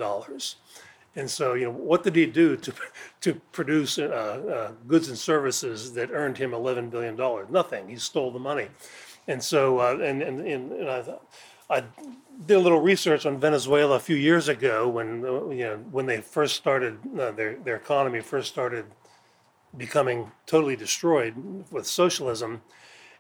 And 1.17 1.31
so, 1.31 1.55
you 1.55 1.67
know, 1.67 1.71
what 1.71 2.03
did 2.03 2.17
he 2.17 2.27
do 2.27 2.57
to 2.57 2.73
to 3.21 3.35
produce 3.53 3.99
uh, 3.99 4.05
uh, 4.05 4.73
goods 4.87 5.09
and 5.09 5.19
services 5.19 5.93
that 5.95 6.11
earned 6.11 6.39
him 6.39 6.53
eleven 6.53 6.91
billion 6.91 7.17
dollars? 7.17 7.49
Nothing. 7.51 7.89
He 7.89 7.97
stole 7.97 8.33
the 8.33 8.39
money. 8.39 8.69
And 9.27 9.43
so, 9.43 9.79
uh, 9.79 9.99
and, 10.03 10.23
and, 10.23 10.41
and 10.41 10.91
I, 10.91 11.05
I 11.71 11.85
did 12.47 12.57
a 12.57 12.61
little 12.61 12.81
research 12.81 13.25
on 13.25 13.41
Venezuela 13.41 13.97
a 13.97 14.01
few 14.01 14.17
years 14.17 14.49
ago 14.49 14.87
when, 14.87 15.25
uh, 15.25 15.49
you 15.49 15.65
know, 15.65 15.77
when 15.91 16.05
they 16.05 16.21
first 16.21 16.57
started, 16.57 16.99
uh, 17.19 17.31
their, 17.31 17.57
their 17.57 17.77
economy 17.77 18.21
first 18.21 18.49
started 18.49 18.85
becoming 19.77 20.31
totally 20.45 20.77
destroyed 20.77 21.35
with 21.71 21.87
socialism. 21.87 22.61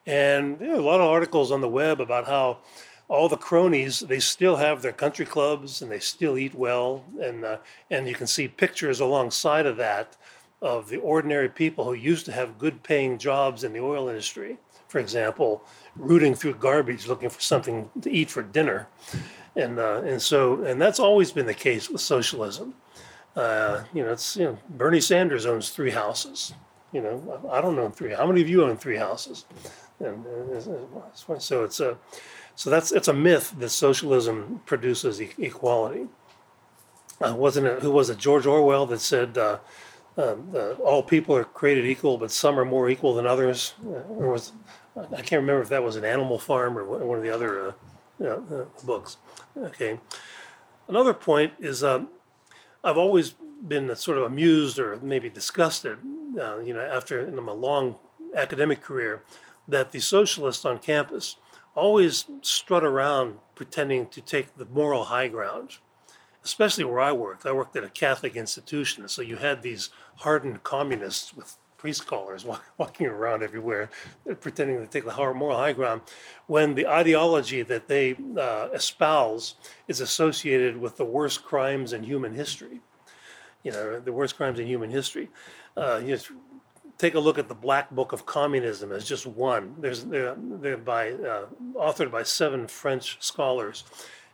And 0.06 0.60
you 0.60 0.68
know, 0.68 0.80
a 0.80 0.82
lot 0.82 1.00
of 1.00 1.06
articles 1.06 1.50
on 1.50 1.62
the 1.62 1.68
web 1.68 2.00
about 2.00 2.26
how 2.26 2.58
all 3.08 3.28
the 3.28 3.36
cronies 3.36 4.00
they 4.00 4.18
still 4.18 4.56
have 4.56 4.82
their 4.82 4.92
country 4.92 5.26
clubs 5.26 5.82
and 5.82 5.90
they 5.90 5.98
still 5.98 6.38
eat 6.38 6.54
well 6.54 7.04
and 7.20 7.44
uh, 7.44 7.58
and 7.90 8.08
you 8.08 8.14
can 8.14 8.26
see 8.26 8.48
pictures 8.48 9.00
alongside 9.00 9.66
of 9.66 9.76
that 9.76 10.16
of 10.62 10.88
the 10.88 10.96
ordinary 10.98 11.48
people 11.48 11.84
who 11.84 11.92
used 11.92 12.24
to 12.24 12.32
have 12.32 12.58
good 12.58 12.82
paying 12.82 13.18
jobs 13.18 13.64
in 13.64 13.72
the 13.72 13.80
oil 13.80 14.08
industry 14.08 14.56
for 14.88 14.98
example 14.98 15.64
rooting 15.96 16.34
through 16.34 16.54
garbage 16.54 17.06
looking 17.06 17.28
for 17.28 17.40
something 17.40 17.90
to 18.02 18.10
eat 18.10 18.30
for 18.30 18.42
dinner. 18.42 18.88
And, 19.56 19.78
uh, 19.78 20.02
and 20.04 20.20
so, 20.20 20.62
and 20.64 20.80
that's 20.80 20.98
always 20.98 21.30
been 21.30 21.46
the 21.46 21.54
case 21.54 21.88
with 21.88 22.00
socialism. 22.00 22.74
Uh, 23.36 23.84
you 23.92 24.02
know, 24.02 24.12
it's, 24.12 24.36
you 24.36 24.44
know, 24.44 24.58
Bernie 24.68 25.00
Sanders 25.00 25.46
owns 25.46 25.70
three 25.70 25.90
houses. 25.90 26.54
You 26.92 27.02
know, 27.02 27.40
I 27.50 27.60
don't 27.60 27.78
own 27.78 27.92
three. 27.92 28.12
How 28.12 28.26
many 28.26 28.40
of 28.40 28.48
you 28.48 28.64
own 28.64 28.76
three 28.76 28.96
houses? 28.96 29.46
And, 30.00 30.24
uh, 30.26 31.38
so 31.38 31.64
it's 31.64 31.80
a, 31.80 31.96
so 32.56 32.70
that's 32.70 32.92
it's 32.92 33.08
a 33.08 33.12
myth 33.12 33.54
that 33.58 33.70
socialism 33.70 34.60
produces 34.66 35.20
e- 35.20 35.32
equality. 35.38 36.06
Uh, 37.20 37.34
wasn't 37.34 37.66
it? 37.66 37.82
Who 37.82 37.90
was 37.90 38.10
it? 38.10 38.18
George 38.18 38.46
Orwell 38.46 38.86
that 38.86 39.00
said 39.00 39.38
uh, 39.38 39.58
uh, 40.16 40.34
all 40.84 41.02
people 41.02 41.34
are 41.36 41.44
created 41.44 41.86
equal, 41.86 42.18
but 42.18 42.30
some 42.30 42.58
are 42.58 42.64
more 42.64 42.88
equal 42.88 43.14
than 43.14 43.26
others. 43.26 43.74
Uh, 43.84 44.00
or 44.08 44.32
was 44.32 44.52
I 44.96 45.22
can't 45.22 45.40
remember 45.42 45.62
if 45.62 45.68
that 45.70 45.82
was 45.82 45.96
an 45.96 46.04
Animal 46.04 46.38
Farm 46.38 46.78
or 46.78 46.84
one 46.84 47.18
of 47.18 47.24
the 47.24 47.34
other 47.34 47.74
uh, 48.20 48.24
uh, 48.24 48.64
books. 48.84 49.16
Okay. 49.56 49.98
Another 50.86 51.14
point 51.14 51.52
is 51.58 51.82
um, 51.82 52.08
I've 52.84 52.98
always 52.98 53.34
been 53.66 53.94
sort 53.96 54.18
of 54.18 54.24
amused 54.24 54.78
or 54.78 54.98
maybe 55.02 55.28
disgusted, 55.30 55.98
you 56.04 56.74
know, 56.74 56.88
after 56.92 57.26
in 57.26 57.42
my 57.42 57.52
long 57.52 57.96
academic 58.36 58.82
career, 58.82 59.22
that 59.66 59.90
the 59.92 60.00
socialists 60.00 60.64
on 60.64 60.78
campus 60.78 61.36
always 61.74 62.26
strut 62.42 62.84
around 62.84 63.38
pretending 63.54 64.06
to 64.08 64.20
take 64.20 64.56
the 64.56 64.66
moral 64.66 65.04
high 65.04 65.28
ground 65.28 65.78
especially 66.44 66.84
where 66.84 67.00
I 67.00 67.12
worked. 67.12 67.46
I 67.46 67.52
worked 67.52 67.74
at 67.74 67.84
a 67.84 67.88
Catholic 67.88 68.36
institution, 68.36 69.08
so 69.08 69.22
you 69.22 69.36
had 69.36 69.62
these 69.62 69.90
hardened 70.16 70.62
communists 70.62 71.34
with 71.34 71.56
priest 71.78 72.06
collars 72.06 72.46
walking 72.78 73.06
around 73.06 73.42
everywhere, 73.42 73.90
pretending 74.40 74.78
to 74.78 74.86
take 74.86 75.04
the 75.04 75.34
moral 75.34 75.56
high 75.56 75.72
ground, 75.72 76.02
when 76.46 76.74
the 76.74 76.86
ideology 76.86 77.62
that 77.62 77.88
they 77.88 78.16
uh, 78.38 78.68
espouse 78.72 79.56
is 79.88 80.00
associated 80.00 80.76
with 80.76 80.96
the 80.96 81.04
worst 81.04 81.44
crimes 81.44 81.92
in 81.92 82.02
human 82.02 82.34
history. 82.34 82.80
You 83.62 83.72
know, 83.72 83.98
the 83.98 84.12
worst 84.12 84.36
crimes 84.36 84.58
in 84.58 84.66
human 84.66 84.90
history. 84.90 85.30
Uh, 85.74 86.00
you 86.02 86.08
just 86.08 86.30
take 86.98 87.14
a 87.14 87.20
look 87.20 87.38
at 87.38 87.48
the 87.48 87.54
Black 87.54 87.90
Book 87.90 88.12
of 88.12 88.26
Communism 88.26 88.92
as 88.92 89.04
just 89.04 89.26
one. 89.26 89.74
There's 89.78 90.04
they're, 90.04 90.36
they're 90.38 90.76
by 90.76 91.12
uh, 91.12 91.46
authored 91.74 92.10
by 92.10 92.22
seven 92.22 92.66
French 92.66 93.16
scholars. 93.20 93.84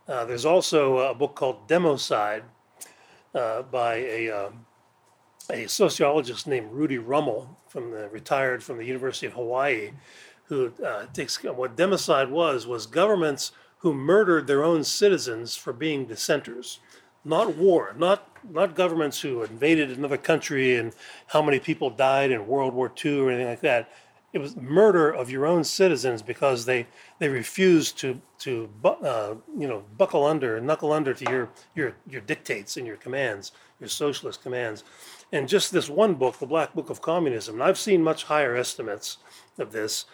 Uh, 0.07 0.25
there's 0.25 0.45
also 0.45 0.97
a 0.99 1.15
book 1.15 1.35
called 1.35 1.67
Democide 1.67 2.43
uh, 3.33 3.61
by 3.63 3.95
a 3.95 4.29
um, 4.29 4.65
a 5.49 5.67
sociologist 5.67 6.47
named 6.47 6.71
Rudy 6.71 6.97
Rummel 6.97 7.57
from 7.67 7.91
the 7.91 8.09
retired 8.09 8.63
from 8.63 8.77
the 8.77 8.85
University 8.85 9.27
of 9.27 9.33
Hawaii, 9.33 9.91
who 10.45 10.73
uh, 10.85 11.05
takes 11.13 11.41
what 11.43 11.75
democide 11.75 12.29
was 12.29 12.67
was 12.67 12.85
governments 12.85 13.51
who 13.79 13.93
murdered 13.93 14.45
their 14.45 14.63
own 14.63 14.83
citizens 14.83 15.55
for 15.55 15.73
being 15.73 16.05
dissenters, 16.05 16.79
not 17.23 17.55
war, 17.55 17.95
not 17.97 18.27
not 18.49 18.75
governments 18.75 19.21
who 19.21 19.43
invaded 19.43 19.91
another 19.91 20.17
country 20.17 20.75
and 20.75 20.93
how 21.27 21.41
many 21.41 21.59
people 21.59 21.89
died 21.89 22.31
in 22.31 22.47
World 22.47 22.73
War 22.73 22.91
II 23.03 23.19
or 23.19 23.29
anything 23.29 23.47
like 23.47 23.61
that. 23.61 23.91
It 24.33 24.39
was 24.39 24.55
murder 24.55 25.11
of 25.11 25.29
your 25.29 25.45
own 25.45 25.63
citizens 25.63 26.21
because 26.21 26.65
they 26.65 26.87
they 27.19 27.27
refused 27.29 27.97
to 27.99 28.21
to 28.39 28.69
uh, 28.83 29.35
you 29.57 29.67
know 29.67 29.83
buckle 29.97 30.25
under, 30.25 30.59
knuckle 30.59 30.93
under 30.93 31.13
to 31.13 31.31
your 31.31 31.49
your 31.75 31.95
your 32.09 32.21
dictates 32.21 32.77
and 32.77 32.87
your 32.87 32.97
commands, 32.97 33.51
your 33.79 33.89
socialist 33.89 34.41
commands. 34.41 34.83
And 35.33 35.47
just 35.47 35.71
this 35.71 35.89
one 35.89 36.15
book, 36.15 36.39
the 36.39 36.45
Black 36.45 36.73
Book 36.73 36.89
of 36.89 37.01
Communism, 37.01 37.55
and 37.55 37.63
I've 37.63 37.77
seen 37.77 38.03
much 38.03 38.25
higher 38.25 38.55
estimates 38.55 39.17
of 39.57 39.71
this. 39.71 40.05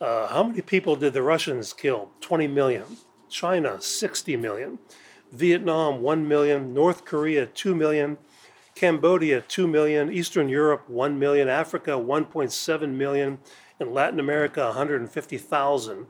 Uh, 0.00 0.28
how 0.28 0.42
many 0.42 0.62
people 0.62 0.96
did 0.96 1.12
the 1.12 1.22
Russians 1.22 1.72
kill? 1.72 2.10
20 2.20 2.46
million. 2.46 2.84
China, 3.28 3.80
60 3.80 4.36
million. 4.36 4.78
Vietnam, 5.32 6.02
1 6.02 6.28
million. 6.28 6.74
North 6.74 7.04
Korea, 7.04 7.46
2 7.46 7.74
million. 7.74 8.18
Cambodia, 8.74 9.40
2 9.42 9.66
million. 9.66 10.12
Eastern 10.12 10.48
Europe, 10.48 10.88
1 10.88 11.18
million. 11.18 11.48
Africa, 11.48 11.92
1.7 11.92 12.94
million. 12.94 13.38
and 13.78 13.94
Latin 13.94 14.20
America, 14.20 14.66
150,000. 14.66 16.06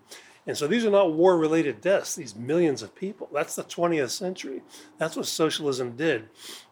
And 0.46 0.56
so 0.56 0.66
these 0.66 0.84
are 0.84 0.90
not 0.90 1.12
war 1.12 1.38
related 1.38 1.80
deaths, 1.80 2.16
these 2.16 2.34
millions 2.34 2.82
of 2.82 2.94
people. 2.94 3.28
That's 3.32 3.54
the 3.54 3.62
20th 3.62 4.10
century. 4.10 4.62
That's 4.98 5.16
what 5.16 5.26
socialism 5.26 5.96
did. 5.96 6.28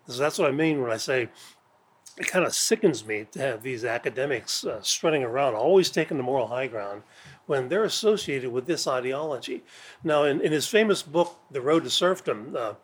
So 0.09 0.19
that's 0.19 0.39
what 0.39 0.49
I 0.49 0.53
mean 0.53 0.83
when 0.83 0.91
I 0.91 0.97
say 0.97 1.29
it 2.19 2.27
kind 2.27 2.45
of 2.45 2.55
sickens 2.55 3.07
me 3.07 3.27
to 3.31 3.39
have 3.39 3.63
these 3.63 3.85
academics 3.85 4.65
uh, 4.65 4.83
strutting 4.83 5.23
around, 5.23 5.55
always 5.55 5.91
taking 5.91 6.17
the 6.17 6.23
moral 6.23 6.49
high 6.49 6.67
ground 6.67 7.03
when 7.49 7.69
they're 7.69 7.85
associated 7.85 8.53
with 8.53 8.67
this 8.67 8.87
ideology. 8.87 9.65
Now, 10.05 10.25
in, 10.25 10.41
in 10.43 10.53
his 10.53 10.69
famous 10.69 11.03
book, 11.03 11.41
The 11.51 11.63
Road 11.63 11.85
to 11.85 11.91
Serfdom, 11.91 12.55
uh, 12.55 12.75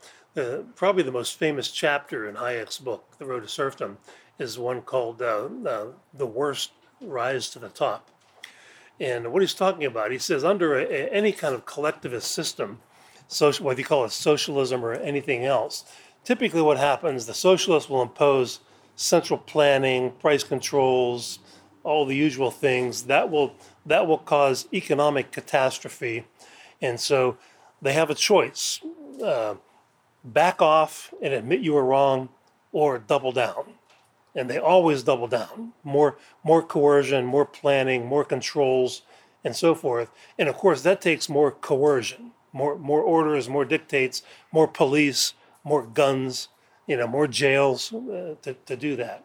uh, 0.41 0.63
probably 0.75 1.03
the 1.03 1.13
most 1.13 1.39
famous 1.39 1.71
chapter 1.71 2.27
in 2.27 2.35
Hayek's 2.37 2.79
book, 2.79 3.05
The 3.19 3.27
Road 3.27 3.43
to 3.43 3.49
Serfdom, 3.49 3.99
is 4.39 4.59
one 4.59 4.81
called 4.81 5.21
uh, 5.21 5.49
uh, 5.67 5.87
The 6.15 6.27
Worst 6.27 6.73
Rise 7.03 7.51
to 7.51 7.59
the 7.59 7.69
Top. 7.69 8.11
And 8.99 9.33
what 9.33 9.43
he's 9.43 9.53
talking 9.53 9.85
about, 9.85 10.11
he 10.11 10.19
says, 10.19 10.45
under 10.45 10.79
a, 10.79 10.85
a, 10.85 11.09
any 11.11 11.33
kind 11.33 11.55
of 11.55 11.67
collectivist 11.67 12.33
system, 12.33 12.81
social, 13.29 13.67
whether 13.67 13.81
you 13.81 13.87
call 13.87 14.07
it 14.07 14.13
socialism 14.13 14.83
or 14.83 14.95
anything 14.95 15.45
else, 15.45 15.85
typically 16.25 16.63
what 16.63 16.79
happens, 16.79 17.27
the 17.27 17.35
socialists 17.35 17.91
will 17.91 18.01
impose 18.01 18.61
central 18.97 19.39
planning, 19.39 20.13
price 20.13 20.43
controls, 20.43 21.39
all 21.83 22.07
the 22.07 22.17
usual 22.17 22.51
things 22.51 23.03
that 23.05 23.31
will 23.31 23.55
that 23.87 24.07
will 24.07 24.19
cause 24.19 24.69
economic 24.73 25.31
catastrophe, 25.31 26.27
and 26.81 26.99
so 26.99 27.37
they 27.83 27.93
have 27.93 28.11
a 28.11 28.15
choice: 28.15 28.81
uh, 29.23 29.55
back 30.25 30.63
off 30.63 31.13
and 31.23 31.35
admit 31.35 31.61
you 31.61 31.75
were 31.75 31.85
wrong, 31.85 32.29
or 32.73 32.99
double 32.99 33.33
down. 33.33 33.75
And 34.35 34.51
they 34.51 34.59
always 34.59 35.03
double 35.03 35.29
down: 35.29 35.73
more 35.83 36.17
more 36.43 36.63
coercion, 36.63 37.25
more 37.25 37.47
planning, 37.47 38.07
more 38.07 38.25
controls, 38.25 39.03
and 39.45 39.55
so 39.55 39.75
forth. 39.75 40.11
And 40.39 40.49
of 40.49 40.57
course, 40.57 40.83
that 40.83 41.01
takes 41.01 41.29
more 41.29 41.53
coercion, 41.53 42.33
more 42.53 42.77
more 42.77 43.03
orders, 43.03 43.49
more 43.49 43.65
dictates, 43.65 44.23
more 44.51 44.67
police, 44.67 45.35
more 45.63 45.83
guns, 45.83 46.49
you 46.87 46.97
know, 46.97 47.07
more 47.07 47.27
jails 47.27 47.93
uh, 47.93 48.35
to, 48.43 48.55
to 48.67 48.77
do 48.77 48.97
that. 48.97 49.25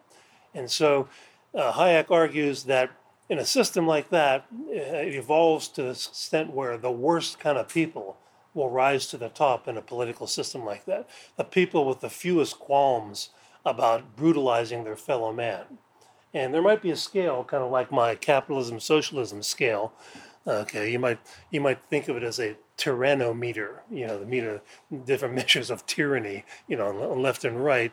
And 0.54 0.69
so 0.69 1.08
uh, 1.54 1.74
Hayek 1.74 2.12
argues 2.12 2.63
that 2.65 2.91
in 3.30 3.38
a 3.38 3.46
system 3.46 3.86
like 3.86 4.10
that, 4.10 4.46
it 4.68 5.13
evolves 5.13 5.68
to 5.70 5.84
the 5.84 5.92
extent 5.92 6.52
where 6.52 6.78
the 6.78 6.92
worst 6.92 7.39
kind 7.39 7.58
of 7.58 7.70
people 7.70 8.18
will 8.54 8.70
rise 8.70 9.06
to 9.08 9.18
the 9.18 9.30
top 9.30 9.68
in 9.68 9.78
a 9.78 9.82
political 9.82 10.26
system 10.26 10.65
like 10.65 10.86
that. 10.86 11.08
The 11.38 11.44
people 11.44 11.86
with 11.86 12.00
the 12.00 12.10
fewest 12.10 12.60
qualms 12.60 13.30
about 13.63 14.15
brutalizing 14.15 14.84
their 14.84 14.96
fellow 14.96 15.32
man. 15.32 15.78
And 16.34 16.54
there 16.54 16.62
might 16.62 16.82
be 16.82 16.92
a 16.92 16.96
scale, 16.96 17.44
kind 17.44 17.63
of 17.63 17.72
like 17.72 17.92
my 17.92 18.15
capitalism 18.15 18.80
socialism 18.80 19.44
scale. 19.44 19.94
Okay, 20.48 20.92
you 20.92 20.98
might 20.98 21.20
you 21.52 21.62
might 21.62 21.80
think 21.89 22.08
of 22.08 22.18
it 22.18 22.24
as 22.24 22.39
a 22.39 22.56
tyrannometer, 22.78 23.80
you 23.92 24.08
know, 24.08 24.20
the 24.20 24.26
meter, 24.26 24.62
different 25.06 25.36
measures 25.42 25.70
of 25.70 25.86
tyranny, 25.86 26.46
you 26.68 26.78
know, 26.78 27.12
on 27.12 27.22
left 27.22 27.46
and 27.46 27.63
right. 27.63 27.92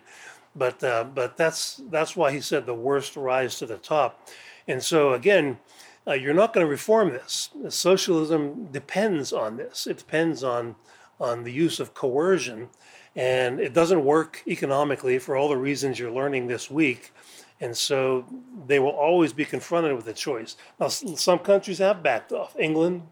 But 0.55 0.83
uh, 0.83 1.05
but 1.05 1.37
that's 1.37 1.83
that's 1.91 2.17
why 2.17 2.33
he 2.33 2.41
said 2.41 2.65
the 2.65 2.75
worst 2.75 3.17
rise 3.17 3.59
to 3.59 3.67
the 3.67 3.77
top. 3.79 4.29
And 4.69 4.83
so 4.83 5.13
again, 5.13 5.59
uh, 6.07 6.13
you're 6.13 6.35
not 6.35 6.53
going 6.53 6.65
to 6.65 6.71
reform 6.71 7.11
this. 7.11 7.51
Socialism 7.69 8.67
depends 8.67 9.33
on 9.33 9.57
this. 9.57 9.87
It 9.87 9.99
depends 9.99 10.45
on 10.45 10.77
on 11.19 11.45
the 11.45 11.53
use 11.53 11.81
of 11.81 11.95
coercion, 11.95 12.69
and 13.15 13.59
it 13.59 13.73
doesn't 13.73 14.05
work 14.05 14.43
economically 14.47 15.19
for 15.19 15.35
all 15.35 15.49
the 15.49 15.57
reasons 15.57 15.99
you're 15.99 16.11
learning 16.11 16.47
this 16.47 16.71
week. 16.71 17.11
And 17.59 17.75
so 17.75 18.27
they 18.67 18.79
will 18.79 18.91
always 18.91 19.33
be 19.33 19.47
confronted 19.47 19.97
with 19.97 20.07
a 20.09 20.13
choice. 20.13 20.57
Now, 20.79 20.89
some 20.89 21.39
countries 21.39 21.79
have 21.79 22.03
backed 22.03 22.33
off. 22.33 22.55
England 22.59 23.03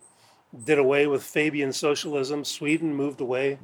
did 0.64 0.78
away 0.78 1.06
with 1.06 1.22
Fabian 1.22 1.72
socialism. 1.72 2.44
Sweden 2.44 2.94
moved 2.94 3.22
away 3.22 3.58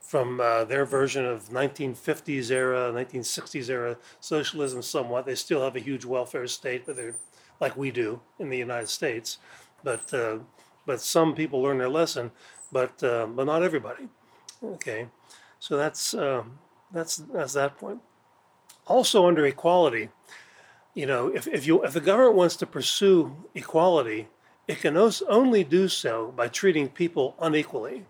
from 0.00 0.40
uh, 0.40 0.64
their 0.64 0.84
version 0.84 1.24
of 1.24 1.48
1950s 1.48 2.50
era, 2.50 2.92
1960s 2.92 3.70
era 3.70 3.96
socialism 4.20 4.82
somewhat. 4.82 5.24
They 5.24 5.34
still 5.34 5.62
have 5.62 5.74
a 5.74 5.80
huge 5.80 6.04
welfare 6.04 6.46
state, 6.46 6.84
but 6.84 6.96
they're 6.96 7.16
like 7.60 7.76
we 7.76 7.90
do 7.90 8.20
in 8.38 8.50
the 8.50 8.58
United 8.58 8.88
States. 8.88 9.38
But 9.82 10.12
uh, 10.12 10.38
but 10.86 11.00
some 11.00 11.34
people 11.34 11.62
learn 11.62 11.78
their 11.78 11.88
lesson, 11.88 12.32
but 12.72 13.02
uh, 13.02 13.26
but 13.26 13.44
not 13.44 13.62
everybody. 13.62 14.08
Okay, 14.62 15.08
so 15.58 15.76
that's 15.76 16.14
uh, 16.14 16.44
that's 16.92 17.16
that's 17.16 17.54
that 17.54 17.78
point. 17.78 18.00
Also, 18.86 19.26
under 19.26 19.44
equality, 19.44 20.10
you 20.94 21.06
know, 21.06 21.28
if, 21.28 21.46
if 21.48 21.66
you 21.66 21.82
if 21.84 21.92
the 21.92 22.00
government 22.00 22.36
wants 22.36 22.56
to 22.56 22.66
pursue 22.66 23.36
equality, 23.54 24.28
it 24.68 24.80
can 24.80 24.96
only 25.28 25.64
do 25.64 25.88
so 25.88 26.32
by 26.36 26.48
treating 26.48 26.88
people 26.88 27.36
unequally. 27.40 28.06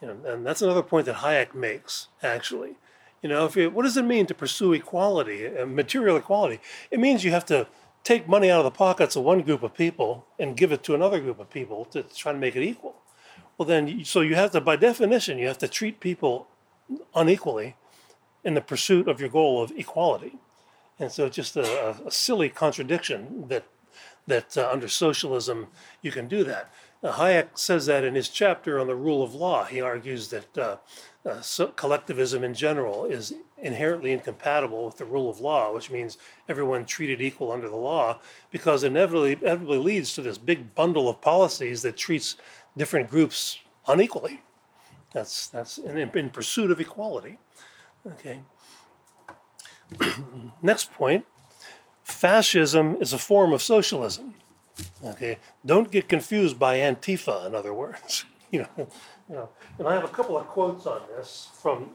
You 0.00 0.08
know, 0.08 0.32
and 0.32 0.46
that's 0.46 0.62
another 0.62 0.82
point 0.82 1.06
that 1.06 1.16
Hayek 1.16 1.54
makes, 1.54 2.08
actually. 2.22 2.76
You 3.22 3.28
know, 3.30 3.46
if 3.46 3.56
you, 3.56 3.70
what 3.70 3.84
does 3.84 3.96
it 3.96 4.04
mean 4.04 4.26
to 4.26 4.34
pursue 4.34 4.74
equality, 4.74 5.46
uh, 5.46 5.64
material 5.64 6.16
equality? 6.16 6.60
It 6.90 7.00
means 7.00 7.24
you 7.24 7.30
have 7.30 7.46
to 7.46 7.66
take 8.04 8.28
money 8.28 8.50
out 8.50 8.60
of 8.60 8.64
the 8.64 8.78
pockets 8.78 9.16
of 9.16 9.24
one 9.24 9.40
group 9.40 9.62
of 9.62 9.74
people 9.74 10.26
and 10.38 10.56
give 10.56 10.70
it 10.70 10.82
to 10.84 10.94
another 10.94 11.20
group 11.20 11.40
of 11.40 11.50
people 11.50 11.84
to 11.86 12.02
try 12.02 12.32
to 12.32 12.38
make 12.38 12.54
it 12.54 12.62
equal. 12.62 12.94
Well, 13.56 13.66
then, 13.66 14.04
so 14.04 14.20
you 14.20 14.34
have 14.34 14.52
to, 14.52 14.60
by 14.60 14.76
definition, 14.76 15.38
you 15.38 15.46
have 15.46 15.58
to 15.58 15.68
treat 15.68 16.00
people 16.00 16.46
unequally 17.14 17.76
in 18.44 18.54
the 18.54 18.60
pursuit 18.60 19.08
of 19.08 19.20
your 19.20 19.30
goal 19.30 19.62
of 19.62 19.72
equality. 19.72 20.38
And 20.98 21.10
so 21.10 21.26
it's 21.26 21.36
just 21.36 21.56
a, 21.56 21.96
a 22.06 22.10
silly 22.10 22.48
contradiction 22.48 23.48
that 23.48 23.64
that 24.26 24.56
uh, 24.56 24.68
under 24.72 24.88
socialism 24.88 25.68
you 26.02 26.10
can 26.10 26.28
do 26.28 26.44
that. 26.44 26.72
Uh, 27.02 27.12
Hayek 27.12 27.58
says 27.58 27.86
that 27.86 28.04
in 28.04 28.14
his 28.14 28.28
chapter 28.28 28.78
on 28.80 28.86
the 28.86 28.94
rule 28.94 29.22
of 29.22 29.34
law. 29.34 29.64
He 29.64 29.80
argues 29.80 30.28
that 30.28 30.58
uh, 30.58 30.76
uh, 31.26 31.40
so 31.40 31.68
collectivism 31.68 32.42
in 32.42 32.54
general 32.54 33.04
is 33.04 33.34
inherently 33.64 34.12
incompatible 34.12 34.84
with 34.84 34.98
the 34.98 35.04
rule 35.04 35.28
of 35.28 35.40
law, 35.40 35.72
which 35.72 35.90
means 35.90 36.18
everyone 36.48 36.84
treated 36.84 37.20
equal 37.20 37.50
under 37.50 37.68
the 37.68 37.76
law, 37.76 38.20
because 38.50 38.84
inevitably, 38.84 39.32
inevitably 39.32 39.78
leads 39.78 40.14
to 40.14 40.22
this 40.22 40.38
big 40.38 40.74
bundle 40.74 41.08
of 41.08 41.20
policies 41.20 41.82
that 41.82 41.96
treats 41.96 42.36
different 42.76 43.10
groups 43.10 43.58
unequally. 43.88 44.42
That's 45.12 45.46
that's 45.46 45.78
in, 45.78 45.96
in 45.96 46.30
pursuit 46.30 46.70
of 46.70 46.80
equality. 46.80 47.38
Okay. 48.06 48.40
Next 50.62 50.92
point 50.92 51.24
fascism 52.02 52.96
is 53.00 53.12
a 53.12 53.18
form 53.18 53.52
of 53.52 53.62
socialism. 53.62 54.34
Okay, 55.02 55.38
don't 55.64 55.90
get 55.90 56.08
confused 56.08 56.58
by 56.58 56.78
Antifa. 56.78 57.46
In 57.46 57.54
other 57.54 57.72
words, 57.72 58.26
you 58.50 58.60
know, 58.60 58.88
you 59.28 59.34
know. 59.36 59.48
And 59.78 59.88
I 59.88 59.94
have 59.94 60.04
a 60.04 60.08
couple 60.08 60.36
of 60.36 60.46
quotes 60.48 60.86
on 60.86 61.00
this 61.16 61.48
from 61.54 61.90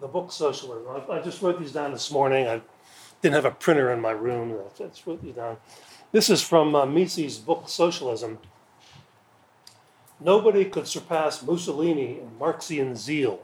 the 0.00 0.08
book 0.08 0.32
Socialism. 0.32 0.86
I, 1.08 1.14
I 1.14 1.22
just 1.22 1.42
wrote 1.42 1.58
these 1.58 1.72
down 1.72 1.92
this 1.92 2.10
morning. 2.10 2.46
I 2.46 2.60
didn't 3.22 3.34
have 3.34 3.44
a 3.44 3.50
printer 3.50 3.92
in 3.92 4.00
my 4.00 4.10
room. 4.12 4.52
I 4.52 4.78
just 4.78 5.06
wrote 5.06 5.22
these 5.22 5.34
down. 5.34 5.56
This 6.12 6.30
is 6.30 6.42
from 6.42 6.74
uh, 6.74 6.86
Mises' 6.86 7.38
book 7.38 7.68
Socialism. 7.68 8.38
Nobody 10.20 10.64
could 10.64 10.86
surpass 10.86 11.42
Mussolini 11.42 12.20
in 12.20 12.30
Marxian 12.38 12.96
zeal. 12.96 13.40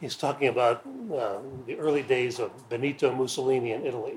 He's 0.00 0.16
talking 0.16 0.48
about 0.48 0.82
uh, 1.14 1.38
the 1.66 1.76
early 1.78 2.02
days 2.02 2.38
of 2.38 2.68
Benito 2.68 3.14
Mussolini 3.14 3.72
in 3.72 3.86
Italy. 3.86 4.16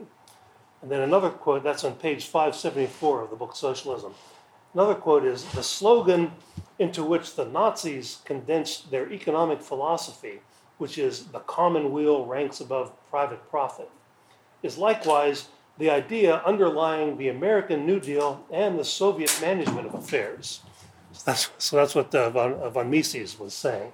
And 0.82 0.92
then 0.92 1.02
another 1.02 1.30
quote, 1.30 1.64
that's 1.64 1.84
on 1.84 1.96
page 1.96 2.26
574 2.26 3.24
of 3.24 3.30
the 3.30 3.36
book 3.36 3.56
Socialism. 3.56 4.14
Another 4.74 4.96
quote 4.96 5.24
is 5.24 5.46
The 5.46 5.64
slogan 5.64 6.32
into 6.78 7.04
which 7.04 7.36
the 7.36 7.46
Nazis 7.46 8.20
condensed 8.26 8.92
their 8.92 9.12
economic 9.12 9.62
philosophy, 9.62 10.42
which 10.78 10.98
is 10.98 11.26
the 11.26 11.40
common 11.40 11.92
weal 11.92 12.26
ranks 12.26 12.60
above 12.60 12.92
private 13.10 13.50
profit, 13.50 13.90
is 14.64 14.78
likewise 14.78 15.48
the 15.78 15.90
idea 15.90 16.42
underlying 16.46 17.18
the 17.18 17.30
American 17.30 17.86
New 17.86 18.00
Deal 18.00 18.46
and 18.52 18.80
the 18.80 18.86
Soviet 18.86 19.38
management 19.42 19.88
of 19.88 19.94
affairs. 19.94 20.62
So 21.12 21.24
that's, 21.26 21.50
so 21.58 21.76
that's 21.76 21.96
what 21.96 22.14
uh, 22.14 22.30
von, 22.30 22.72
von 22.72 22.90
Mises 22.90 23.40
was 23.40 23.54
saying. 23.54 23.92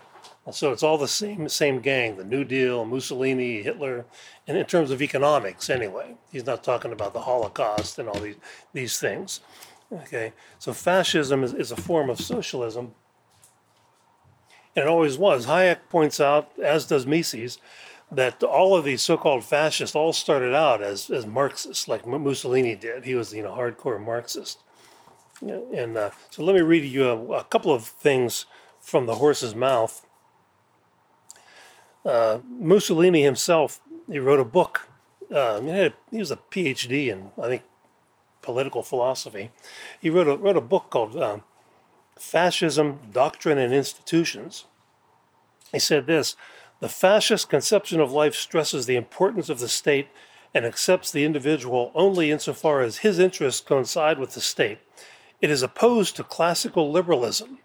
So 0.52 0.72
it's 0.72 0.82
all 0.82 0.98
the 0.98 1.08
same 1.08 1.48
same 1.50 1.82
gang, 1.82 2.18
the 2.18 2.24
New 2.24 2.44
Deal, 2.44 2.84
Mussolini, 2.84 3.62
Hitler, 3.62 4.06
and 4.48 4.58
in 4.58 4.66
terms 4.66 4.90
of 4.90 5.00
economics 5.00 5.70
anyway. 5.70 6.16
He's 6.32 6.48
not 6.48 6.64
talking 6.64 6.92
about 6.92 7.14
the 7.14 7.22
Holocaust 7.22 8.00
and 8.00 8.10
all 8.10 8.20
these 8.20 8.38
these 8.74 9.00
things. 9.00 9.42
Okay, 9.94 10.34
so 10.58 10.74
fascism 10.74 11.44
is, 11.44 11.54
is 11.54 11.72
a 11.72 11.76
form 11.76 12.10
of 12.10 12.20
socialism, 12.20 12.96
and 14.76 14.88
always 14.88 15.18
was. 15.18 15.46
Hayek 15.46 15.80
points 15.90 16.20
out, 16.20 16.52
as 16.62 16.86
does 16.86 17.06
Mises, 17.06 17.58
that 18.12 18.44
all 18.44 18.76
of 18.76 18.84
these 18.84 19.02
so-called 19.02 19.44
fascists 19.44 19.96
all 19.96 20.14
started 20.14 20.54
out 20.54 20.82
as, 20.82 21.10
as 21.10 21.26
Marxists, 21.26 21.88
like 21.88 22.06
Mussolini 22.06 22.76
did. 22.76 23.06
He 23.06 23.16
was, 23.16 23.34
you 23.34 23.44
know, 23.44 23.52
hardcore 23.52 24.04
Marxist. 24.04 24.60
And 25.42 25.98
uh, 25.98 26.12
so 26.30 26.44
let 26.44 26.56
me 26.56 26.62
read 26.62 26.84
you 26.84 27.08
a, 27.08 27.40
a 27.40 27.44
couple 27.46 27.74
of 27.74 27.86
things 27.86 28.46
from 28.80 29.06
the 29.06 29.16
horse's 29.16 29.56
mouth 29.56 30.06
uh, 32.06 32.40
Mussolini 32.48 33.24
himself, 33.24 33.82
he 34.10 34.20
wrote 34.20 34.40
a 34.40 34.46
book. 34.46 34.88
Uh, 35.34 35.62
he, 35.62 35.70
a, 35.70 35.94
he, 36.10 36.18
was 36.18 36.32
a 36.32 36.38
PhD 36.38 37.08
in, 37.08 37.32
I 37.42 37.48
think, 37.48 37.64
political 38.42 38.84
philosophy. 38.84 39.52
He 40.00 40.10
wrote 40.10 40.28
a, 40.28 40.36
wrote 40.36 40.58
a 40.58 40.62
book 40.62 40.90
called 40.90 41.16
um, 41.16 41.44
Fascism, 42.22 43.00
Doctrine, 43.12 43.58
and 43.58 43.74
Institutions, 43.74 44.66
he 45.72 45.80
said 45.80 46.06
this 46.06 46.36
The 46.80 46.88
fascist 46.88 47.50
conception 47.50 48.00
of 48.00 48.12
life 48.12 48.36
stresses 48.36 48.86
the 48.86 48.96
importance 48.96 49.50
of 49.50 49.60
the 49.60 49.68
state 49.68 50.08
and 50.54 50.64
accepts 50.64 51.12
the 51.12 51.26
individual 51.26 51.92
only 51.96 52.30
insofar 52.30 52.82
as 52.82 53.00
his 53.00 53.18
interests 53.18 53.60
coincide 53.60 54.20
with 54.20 54.36
the 54.36 54.40
state. 54.40 54.78
It 55.42 55.50
is 55.50 55.64
opposed 55.64 56.16
to 56.16 56.24
classical 56.24 56.92
liberalism. 56.92 57.58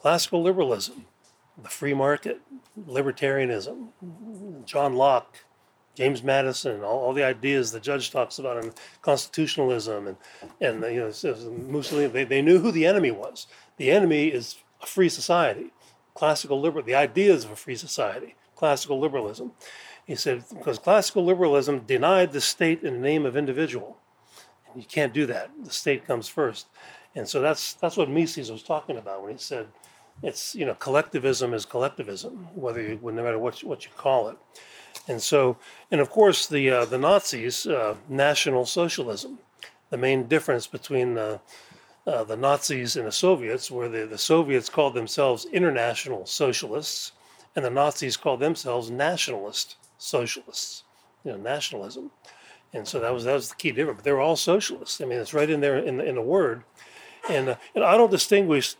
Classical 0.00 0.42
liberalism, 0.42 1.06
the 1.60 1.68
free 1.68 1.94
market, 1.94 2.40
libertarianism, 2.88 3.88
John 4.64 4.94
Locke, 4.94 5.44
James 5.94 6.22
Madison, 6.22 6.82
all, 6.82 6.98
all 6.98 7.12
the 7.12 7.24
ideas 7.24 7.72
the 7.72 7.80
judge 7.80 8.10
talks 8.10 8.38
about 8.38 8.62
in 8.62 8.72
constitutionalism 9.02 10.06
and, 10.06 10.16
and 10.60 10.94
you 10.94 11.00
know, 11.00 11.50
Mussolini, 11.68 12.06
they, 12.08 12.24
they 12.24 12.42
knew 12.42 12.58
who 12.60 12.70
the 12.70 12.86
enemy 12.86 13.10
was. 13.10 13.48
The 13.78 13.90
enemy 13.90 14.28
is 14.28 14.56
a 14.82 14.86
free 14.86 15.08
society, 15.08 15.72
classical 16.14 16.60
liberal, 16.60 16.84
the 16.84 16.94
ideas 16.94 17.44
of 17.44 17.52
a 17.52 17.56
free 17.56 17.76
society, 17.76 18.34
classical 18.56 19.00
liberalism. 19.00 19.52
He 20.04 20.14
said, 20.14 20.44
because 20.50 20.78
classical 20.78 21.24
liberalism 21.24 21.80
denied 21.80 22.32
the 22.32 22.40
state 22.40 22.82
in 22.82 22.94
the 22.94 23.00
name 23.00 23.24
of 23.24 23.36
individual. 23.36 23.96
And 24.66 24.82
you 24.82 24.88
can't 24.88 25.12
do 25.14 25.26
that. 25.26 25.50
The 25.62 25.70
state 25.70 26.06
comes 26.06 26.28
first. 26.28 26.66
And 27.14 27.28
so 27.28 27.40
that's 27.40 27.72
that's 27.74 27.96
what 27.96 28.10
Mises 28.10 28.50
was 28.50 28.62
talking 28.62 28.96
about 28.96 29.22
when 29.22 29.32
he 29.32 29.38
said 29.38 29.68
it's 30.22 30.54
you 30.54 30.64
know 30.66 30.74
collectivism 30.74 31.54
is 31.54 31.64
collectivism, 31.64 32.48
whether 32.54 32.80
you, 32.80 32.98
no 33.02 33.22
matter 33.22 33.38
what 33.38 33.62
what 33.64 33.84
you 33.84 33.90
call 33.96 34.28
it. 34.28 34.36
And 35.06 35.22
so, 35.22 35.56
and 35.90 36.00
of 36.00 36.10
course, 36.10 36.46
the 36.46 36.70
uh, 36.70 36.84
the 36.84 36.98
Nazis, 36.98 37.66
uh, 37.66 37.96
National 38.08 38.66
Socialism, 38.66 39.38
the 39.90 39.96
main 39.96 40.26
difference 40.26 40.66
between 40.66 41.14
the 41.14 41.40
uh, 42.08 42.24
the 42.24 42.36
Nazis 42.36 42.96
and 42.96 43.06
the 43.06 43.12
Soviets, 43.12 43.70
where 43.70 43.88
the, 43.88 44.06
the 44.06 44.16
Soviets 44.16 44.70
called 44.70 44.94
themselves 44.94 45.46
international 45.52 46.24
socialists, 46.24 47.12
and 47.54 47.64
the 47.64 47.70
Nazis 47.70 48.16
called 48.16 48.40
themselves 48.40 48.90
nationalist 48.90 49.76
socialists, 49.98 50.84
you 51.22 51.32
know, 51.32 51.36
nationalism. 51.36 52.10
And 52.72 52.88
so 52.88 52.98
that 53.00 53.12
was 53.12 53.24
that 53.24 53.34
was 53.34 53.50
the 53.50 53.56
key 53.56 53.72
difference. 53.72 53.98
But 53.98 54.04
they 54.04 54.12
were 54.12 54.20
all 54.20 54.36
socialists. 54.36 55.00
I 55.00 55.04
mean, 55.04 55.18
it's 55.18 55.34
right 55.34 55.48
in 55.48 55.60
there 55.60 55.76
in 55.76 55.98
the, 55.98 56.04
in 56.04 56.14
the 56.14 56.22
word. 56.22 56.64
And 57.28 57.50
uh, 57.50 57.56
and 57.74 57.84
I 57.84 57.96
don't 57.96 58.10
distinguish. 58.10 58.76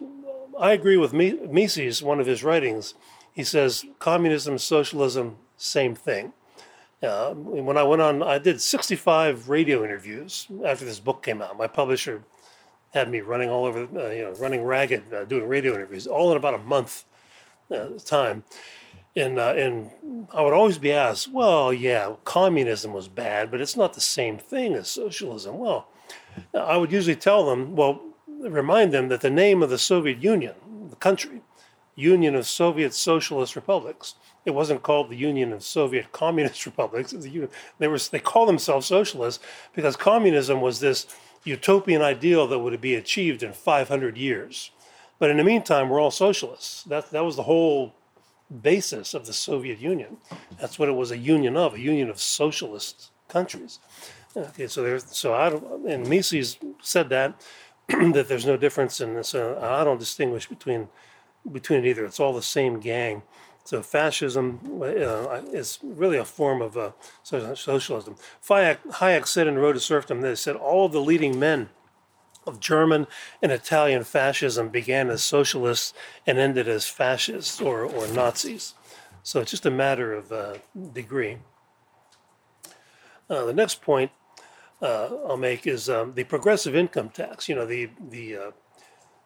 I 0.58 0.72
agree 0.72 0.96
with 0.96 1.12
Mises, 1.12 2.02
one 2.02 2.20
of 2.20 2.26
his 2.26 2.42
writings. 2.42 2.94
He 3.32 3.44
says 3.44 3.84
communism, 3.98 4.58
socialism, 4.58 5.36
same 5.56 5.94
thing. 5.94 6.32
Uh, 7.02 7.32
when 7.34 7.76
I 7.76 7.84
went 7.84 8.02
on, 8.02 8.22
I 8.24 8.38
did 8.38 8.60
65 8.60 9.48
radio 9.48 9.84
interviews 9.84 10.48
after 10.64 10.84
this 10.84 10.98
book 10.98 11.22
came 11.22 11.40
out. 11.40 11.56
My 11.56 11.68
publisher 11.68 12.24
had 12.90 13.10
me 13.10 13.20
running 13.20 13.50
all 13.50 13.64
over, 13.64 13.88
uh, 13.96 14.10
you 14.10 14.22
know, 14.22 14.32
running 14.38 14.62
ragged, 14.62 15.12
uh, 15.12 15.24
doing 15.24 15.46
radio 15.46 15.74
interviews, 15.74 16.06
all 16.06 16.30
in 16.30 16.36
about 16.36 16.54
a 16.54 16.58
month 16.58 17.04
uh, 17.70 17.88
time 18.04 18.44
and 19.18 19.38
uh, 19.38 19.54
and 19.56 19.90
I 20.32 20.42
would 20.42 20.52
always 20.52 20.78
be 20.78 20.92
asked, 20.92 21.32
well, 21.32 21.72
yeah, 21.72 22.14
communism 22.24 22.92
was 22.92 23.08
bad, 23.08 23.50
but 23.50 23.60
it's 23.60 23.76
not 23.76 23.94
the 23.94 24.00
same 24.00 24.38
thing 24.38 24.74
as 24.74 24.88
socialism. 24.88 25.58
Well, 25.58 25.88
I 26.54 26.76
would 26.76 26.92
usually 26.92 27.16
tell 27.16 27.46
them, 27.46 27.74
well, 27.74 28.00
remind 28.26 28.92
them 28.92 29.08
that 29.08 29.20
the 29.20 29.30
name 29.30 29.62
of 29.62 29.70
the 29.70 29.78
Soviet 29.78 30.22
Union, 30.22 30.54
the 30.88 30.96
country, 30.96 31.42
Union 31.96 32.34
of 32.36 32.46
Soviet 32.46 32.94
Socialist 32.94 33.56
Republics, 33.56 34.14
it 34.44 34.52
wasn't 34.52 34.82
called 34.82 35.10
the 35.10 35.16
Union 35.16 35.52
of 35.52 35.64
Soviet 35.64 36.12
Communist 36.12 36.64
Republics. 36.66 37.12
They 37.12 37.88
were 37.88 37.98
they 37.98 38.20
call 38.20 38.46
themselves 38.46 38.86
socialists 38.86 39.42
because 39.74 39.96
communism 39.96 40.60
was 40.60 40.80
this 40.80 41.06
utopian 41.44 42.02
ideal 42.02 42.46
that 42.46 42.58
would 42.58 42.80
be 42.80 42.94
achieved 42.94 43.42
in 43.42 43.52
500 43.52 44.16
years. 44.16 44.70
But 45.18 45.30
in 45.30 45.36
the 45.36 45.44
meantime, 45.44 45.88
we're 45.88 46.00
all 46.00 46.10
socialists. 46.10 46.84
That 46.84 47.10
that 47.10 47.24
was 47.24 47.36
the 47.36 47.42
whole 47.44 47.94
basis 48.62 49.14
of 49.14 49.26
the 49.26 49.32
Soviet 49.32 49.78
Union. 49.78 50.18
That's 50.60 50.78
what 50.78 50.88
it 50.88 50.92
was 50.92 51.10
a 51.10 51.18
union 51.18 51.56
of, 51.56 51.74
a 51.74 51.80
union 51.80 52.08
of 52.08 52.20
socialist 52.20 53.10
countries. 53.28 53.78
Okay, 54.36 54.68
so 54.68 54.82
there's 54.82 55.04
so 55.16 55.34
I 55.34 55.50
don't, 55.50 55.88
and 55.88 56.08
Mises 56.08 56.58
said 56.80 57.08
that 57.08 57.40
that 57.88 58.26
there's 58.28 58.46
no 58.46 58.56
difference 58.56 59.00
in 59.00 59.14
this. 59.14 59.34
Uh, 59.34 59.58
I 59.60 59.84
don't 59.84 59.98
distinguish 59.98 60.46
between 60.46 60.88
between 61.50 61.84
either. 61.84 62.04
It's 62.04 62.20
all 62.20 62.32
the 62.32 62.42
same 62.42 62.78
gang. 62.78 63.22
So 63.68 63.82
fascism 63.82 64.80
uh, 64.80 65.42
is 65.52 65.78
really 65.82 66.16
a 66.16 66.24
form 66.24 66.62
of 66.62 66.78
uh, 66.78 66.92
socialism. 67.22 68.16
Hayek, 68.48 68.78
Hayek 68.92 69.26
said 69.26 69.46
in 69.46 69.58
Road 69.58 69.74
to 69.74 69.78
Serfdom, 69.78 70.22
they 70.22 70.36
said 70.36 70.56
all 70.56 70.86
of 70.86 70.92
the 70.92 71.02
leading 71.02 71.38
men 71.38 71.68
of 72.46 72.60
German 72.60 73.06
and 73.42 73.52
Italian 73.52 74.04
fascism 74.04 74.70
began 74.70 75.10
as 75.10 75.22
socialists 75.22 75.92
and 76.26 76.38
ended 76.38 76.66
as 76.66 76.86
fascists 76.86 77.60
or, 77.60 77.84
or 77.84 78.08
Nazis. 78.08 78.72
So 79.22 79.40
it's 79.42 79.50
just 79.50 79.66
a 79.66 79.70
matter 79.70 80.14
of 80.14 80.32
uh, 80.32 80.54
degree. 80.94 81.36
Uh, 83.28 83.44
the 83.44 83.52
next 83.52 83.82
point 83.82 84.12
uh, 84.80 85.10
I'll 85.28 85.36
make 85.36 85.66
is 85.66 85.90
um, 85.90 86.14
the 86.14 86.24
progressive 86.24 86.74
income 86.74 87.10
tax. 87.10 87.50
You 87.50 87.56
know, 87.56 87.66
the 87.66 87.90
the 88.00 88.34
uh, 88.34 88.50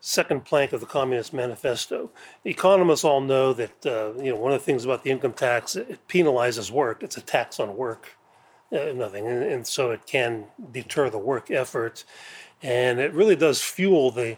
second 0.05 0.44
plank 0.44 0.74
of 0.74 0.80
the 0.80 0.86
Communist 0.86 1.32
Manifesto. 1.32 2.11
Economists 2.44 3.05
all 3.05 3.22
know 3.22 3.55
that 3.55 3.86
uh, 3.86 4.12
you 4.22 4.32
know 4.32 4.36
one 4.36 4.53
of 4.53 4.61
the 4.61 4.64
things 4.64 4.84
about 4.84 5.03
the 5.03 5.11
income 5.11 5.32
tax 5.32 5.76
it 5.76 6.07
penalizes 6.09 6.70
work. 6.70 7.03
It's 7.03 7.16
a 7.16 7.22
tax 7.22 7.59
on 7.59 7.76
work, 7.76 8.16
uh, 8.70 8.92
nothing, 8.94 9.26
and, 9.26 9.42
and 9.42 9.66
so 9.66 9.90
it 9.90 10.05
can 10.05 10.46
deter 10.72 11.09
the 11.09 11.18
work 11.18 11.50
effort 11.50 12.05
and 12.62 13.00
it 13.00 13.12
really 13.12 13.36
does 13.36 13.61
fuel 13.61 14.11
the 14.11 14.36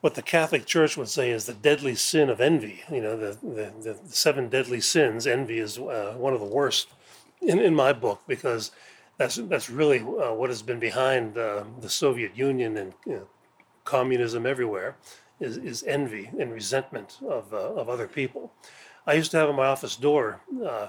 what 0.00 0.14
the 0.14 0.22
Catholic 0.22 0.66
Church 0.66 0.96
would 0.96 1.08
say 1.08 1.30
is 1.30 1.46
the 1.46 1.54
deadly 1.54 1.94
sin 1.94 2.30
of 2.30 2.40
envy. 2.40 2.82
You 2.90 3.00
know, 3.00 3.16
the 3.16 3.36
the, 3.42 3.72
the 3.82 3.98
seven 4.08 4.48
deadly 4.48 4.80
sins. 4.80 5.26
Envy 5.26 5.58
is 5.58 5.78
uh, 5.78 6.14
one 6.16 6.32
of 6.32 6.40
the 6.40 6.46
worst 6.46 6.88
in, 7.40 7.58
in 7.58 7.74
my 7.74 7.92
book 7.92 8.22
because 8.28 8.70
that's 9.18 9.36
that's 9.36 9.68
really 9.68 10.00
uh, 10.00 10.32
what 10.32 10.50
has 10.50 10.62
been 10.62 10.78
behind 10.78 11.36
uh, 11.36 11.64
the 11.80 11.88
Soviet 11.88 12.36
Union 12.36 12.76
and 12.76 12.92
you 13.04 13.12
know, 13.14 13.28
communism 13.86 14.44
everywhere 14.44 14.96
is, 15.40 15.56
is 15.56 15.82
envy 15.84 16.30
and 16.38 16.52
resentment 16.52 17.18
of 17.26 17.54
uh, 17.54 17.74
of 17.74 17.88
other 17.88 18.06
people. 18.06 18.52
I 19.06 19.14
used 19.14 19.30
to 19.30 19.38
have 19.38 19.48
on 19.48 19.56
my 19.56 19.66
office 19.66 19.96
door 19.96 20.40
uh, 20.64 20.88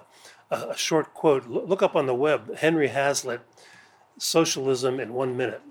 a, 0.51 0.75
short 0.75 1.13
quote. 1.13 1.47
Look 1.47 1.81
up 1.81 1.95
on 1.95 2.07
the 2.07 2.15
web, 2.15 2.57
Henry 2.57 2.89
Hazlitt, 2.89 3.41
"Socialism 4.17 4.99
in 4.99 5.13
One 5.13 5.37
Minute." 5.37 5.61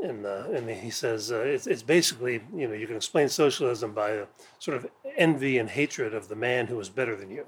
and 0.00 0.26
uh, 0.26 0.44
and 0.52 0.68
he 0.68 0.90
says 0.90 1.30
uh, 1.30 1.40
it's 1.40 1.66
it's 1.66 1.82
basically 1.82 2.42
you 2.54 2.68
know 2.68 2.74
you 2.74 2.86
can 2.86 2.96
explain 2.96 3.28
socialism 3.28 3.92
by 3.92 4.10
a 4.10 4.26
sort 4.58 4.76
of 4.76 4.86
envy 5.16 5.58
and 5.58 5.70
hatred 5.70 6.14
of 6.14 6.28
the 6.28 6.36
man 6.36 6.66
who 6.66 6.78
is 6.80 6.88
better 6.88 7.16
than 7.16 7.30
you, 7.30 7.46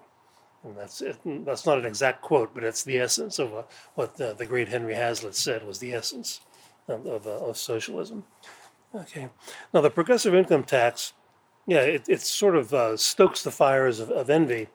and 0.64 0.76
that's 0.76 1.00
it. 1.00 1.16
That's 1.44 1.66
not 1.66 1.78
an 1.78 1.86
exact 1.86 2.22
quote, 2.22 2.54
but 2.54 2.64
it's 2.64 2.84
the 2.84 2.98
essence 2.98 3.38
of 3.38 3.54
uh, 3.54 3.62
what 3.94 4.16
the, 4.16 4.34
the, 4.34 4.46
great 4.46 4.68
Henry 4.68 4.94
Hazlitt 4.94 5.34
said 5.34 5.66
was 5.66 5.78
the 5.78 5.92
essence 5.92 6.40
of 6.88 7.06
of, 7.06 7.26
uh, 7.26 7.30
of, 7.30 7.56
socialism. 7.56 8.24
Okay, 8.94 9.28
now 9.74 9.80
the 9.80 9.90
progressive 9.90 10.34
income 10.34 10.64
tax, 10.64 11.12
yeah, 11.66 11.80
it 11.80 12.08
it 12.08 12.20
sort 12.20 12.56
of 12.56 12.72
uh, 12.72 12.96
stokes 12.96 13.42
the 13.42 13.50
fires 13.50 14.00
of, 14.00 14.10
of 14.10 14.30
envy, 14.30 14.68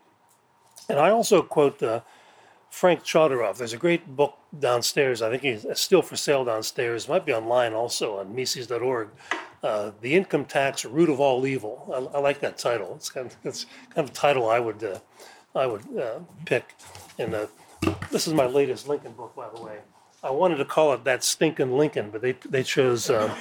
and 0.90 1.00
I 1.00 1.10
also 1.10 1.42
quote 1.42 1.82
uh, 1.82 2.02
Frank 2.70 3.04
Chodorov. 3.04 3.58
There's 3.58 3.74
a 3.74 3.78
great 3.78 4.16
book 4.16 4.38
downstairs. 4.58 5.22
I 5.22 5.30
think 5.30 5.44
he's 5.44 5.66
still 5.80 6.02
for 6.02 6.16
sale 6.16 6.46
downstairs. 6.46 7.06
It 7.06 7.10
might 7.10 7.26
be 7.26 7.34
online 7.34 7.74
also 7.74 8.20
on 8.20 8.36
Mises.org. 8.36 9.10
Uh, 9.64 9.92
the 10.02 10.16
income 10.16 10.46
tax 10.46 10.86
root 10.86 11.10
of 11.10 11.20
all 11.20 11.46
evil. 11.46 12.10
I, 12.14 12.18
I, 12.18 12.20
like 12.22 12.40
that 12.40 12.58
title. 12.58 12.94
It's 12.96 13.12
kind 13.12 13.28
of 13.28 13.38
it's 13.44 13.66
kind 13.94 14.08
of 14.08 14.12
a 14.12 14.14
title 14.14 14.50
I 14.50 14.60
would 14.60 14.84
uh, 14.84 15.00
I 15.54 15.68
would 15.68 15.86
uh, 15.98 16.20
pick. 16.46 16.76
And 17.20 17.36
uh, 17.36 17.48
this 18.10 18.28
is 18.28 18.34
my 18.34 18.46
latest 18.46 18.88
Lincoln 18.88 19.12
book, 19.12 19.36
by 19.36 19.50
the 19.54 19.62
way. 19.62 19.78
I 20.24 20.32
wanted 20.32 20.58
to 20.58 20.66
call 20.66 20.94
it 20.94 21.04
that 21.04 21.24
stinking 21.24 21.78
Lincoln, 21.78 22.10
but 22.10 22.22
they 22.22 22.34
they 22.50 22.64
chose 22.64 23.10
uh, 23.10 23.34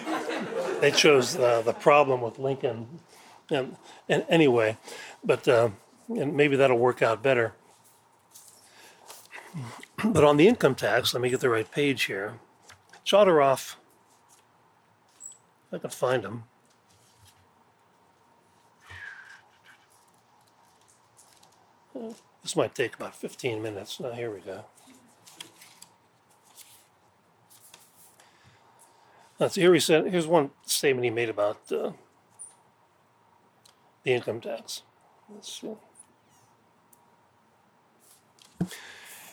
they 0.80 0.90
chose 0.90 1.36
uh, 1.36 1.62
the 1.62 1.72
problem 1.72 2.20
with 2.20 2.38
Lincoln. 2.38 3.00
And, 3.50 3.76
and 4.08 4.24
anyway, 4.28 4.78
but 5.24 5.46
and 6.16 6.36
maybe 6.36 6.56
that'll 6.56 6.78
work 6.78 7.02
out 7.02 7.22
better. 7.22 7.54
But 10.04 10.24
on 10.24 10.36
the 10.36 10.48
income 10.48 10.74
tax, 10.74 11.12
let 11.12 11.20
me 11.20 11.30
get 11.30 11.40
the 11.40 11.50
right 11.50 11.70
page 11.70 12.04
here. 12.04 12.38
Chodorov, 13.04 13.76
if 15.66 15.74
I 15.74 15.78
can 15.78 15.90
find 15.90 16.24
him. 16.24 16.44
This 22.42 22.56
might 22.56 22.74
take 22.74 22.94
about 22.96 23.14
15 23.14 23.60
minutes. 23.60 24.00
Now, 24.00 24.12
here 24.12 24.32
we 24.32 24.40
go. 24.40 24.64
That's 29.40 29.54
here 29.54 29.72
he 29.72 29.80
said. 29.80 30.06
Here's 30.08 30.26
one 30.26 30.50
statement 30.66 31.04
he 31.04 31.10
made 31.10 31.30
about 31.30 31.72
uh, 31.72 31.92
the 34.02 34.12
income 34.12 34.42
tax. 34.42 34.82
Let's 35.32 35.50
see. 35.50 35.76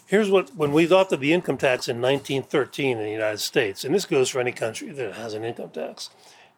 Here's 0.05 0.31
what 0.31 0.55
when 0.55 0.71
we 0.71 0.85
adopted 0.85 1.19
the 1.19 1.33
income 1.33 1.57
tax 1.57 1.89
in 1.89 1.97
1913 2.01 2.97
in 2.97 3.03
the 3.03 3.11
United 3.11 3.41
States, 3.41 3.83
and 3.83 3.93
this 3.93 4.05
goes 4.05 4.29
for 4.29 4.39
any 4.39 4.53
country 4.53 4.91
that 4.91 5.15
has 5.15 5.33
an 5.33 5.43
income 5.43 5.71
tax. 5.71 6.09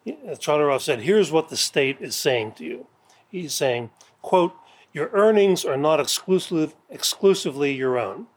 Chodorov 0.05 0.81
said, 0.81 1.01
here's 1.01 1.31
what 1.31 1.49
the 1.49 1.57
state 1.57 1.97
is 1.99 2.15
saying 2.15 2.51
to 2.53 2.63
you. 2.63 2.85
He's 3.27 3.55
saying, 3.55 3.89
quote, 4.21 4.53
your 4.93 5.09
earnings 5.11 5.65
are 5.65 5.77
not 5.77 5.99
exclusive, 5.99 6.75
exclusively 6.87 7.73
your 7.73 7.97
own. 7.97 8.27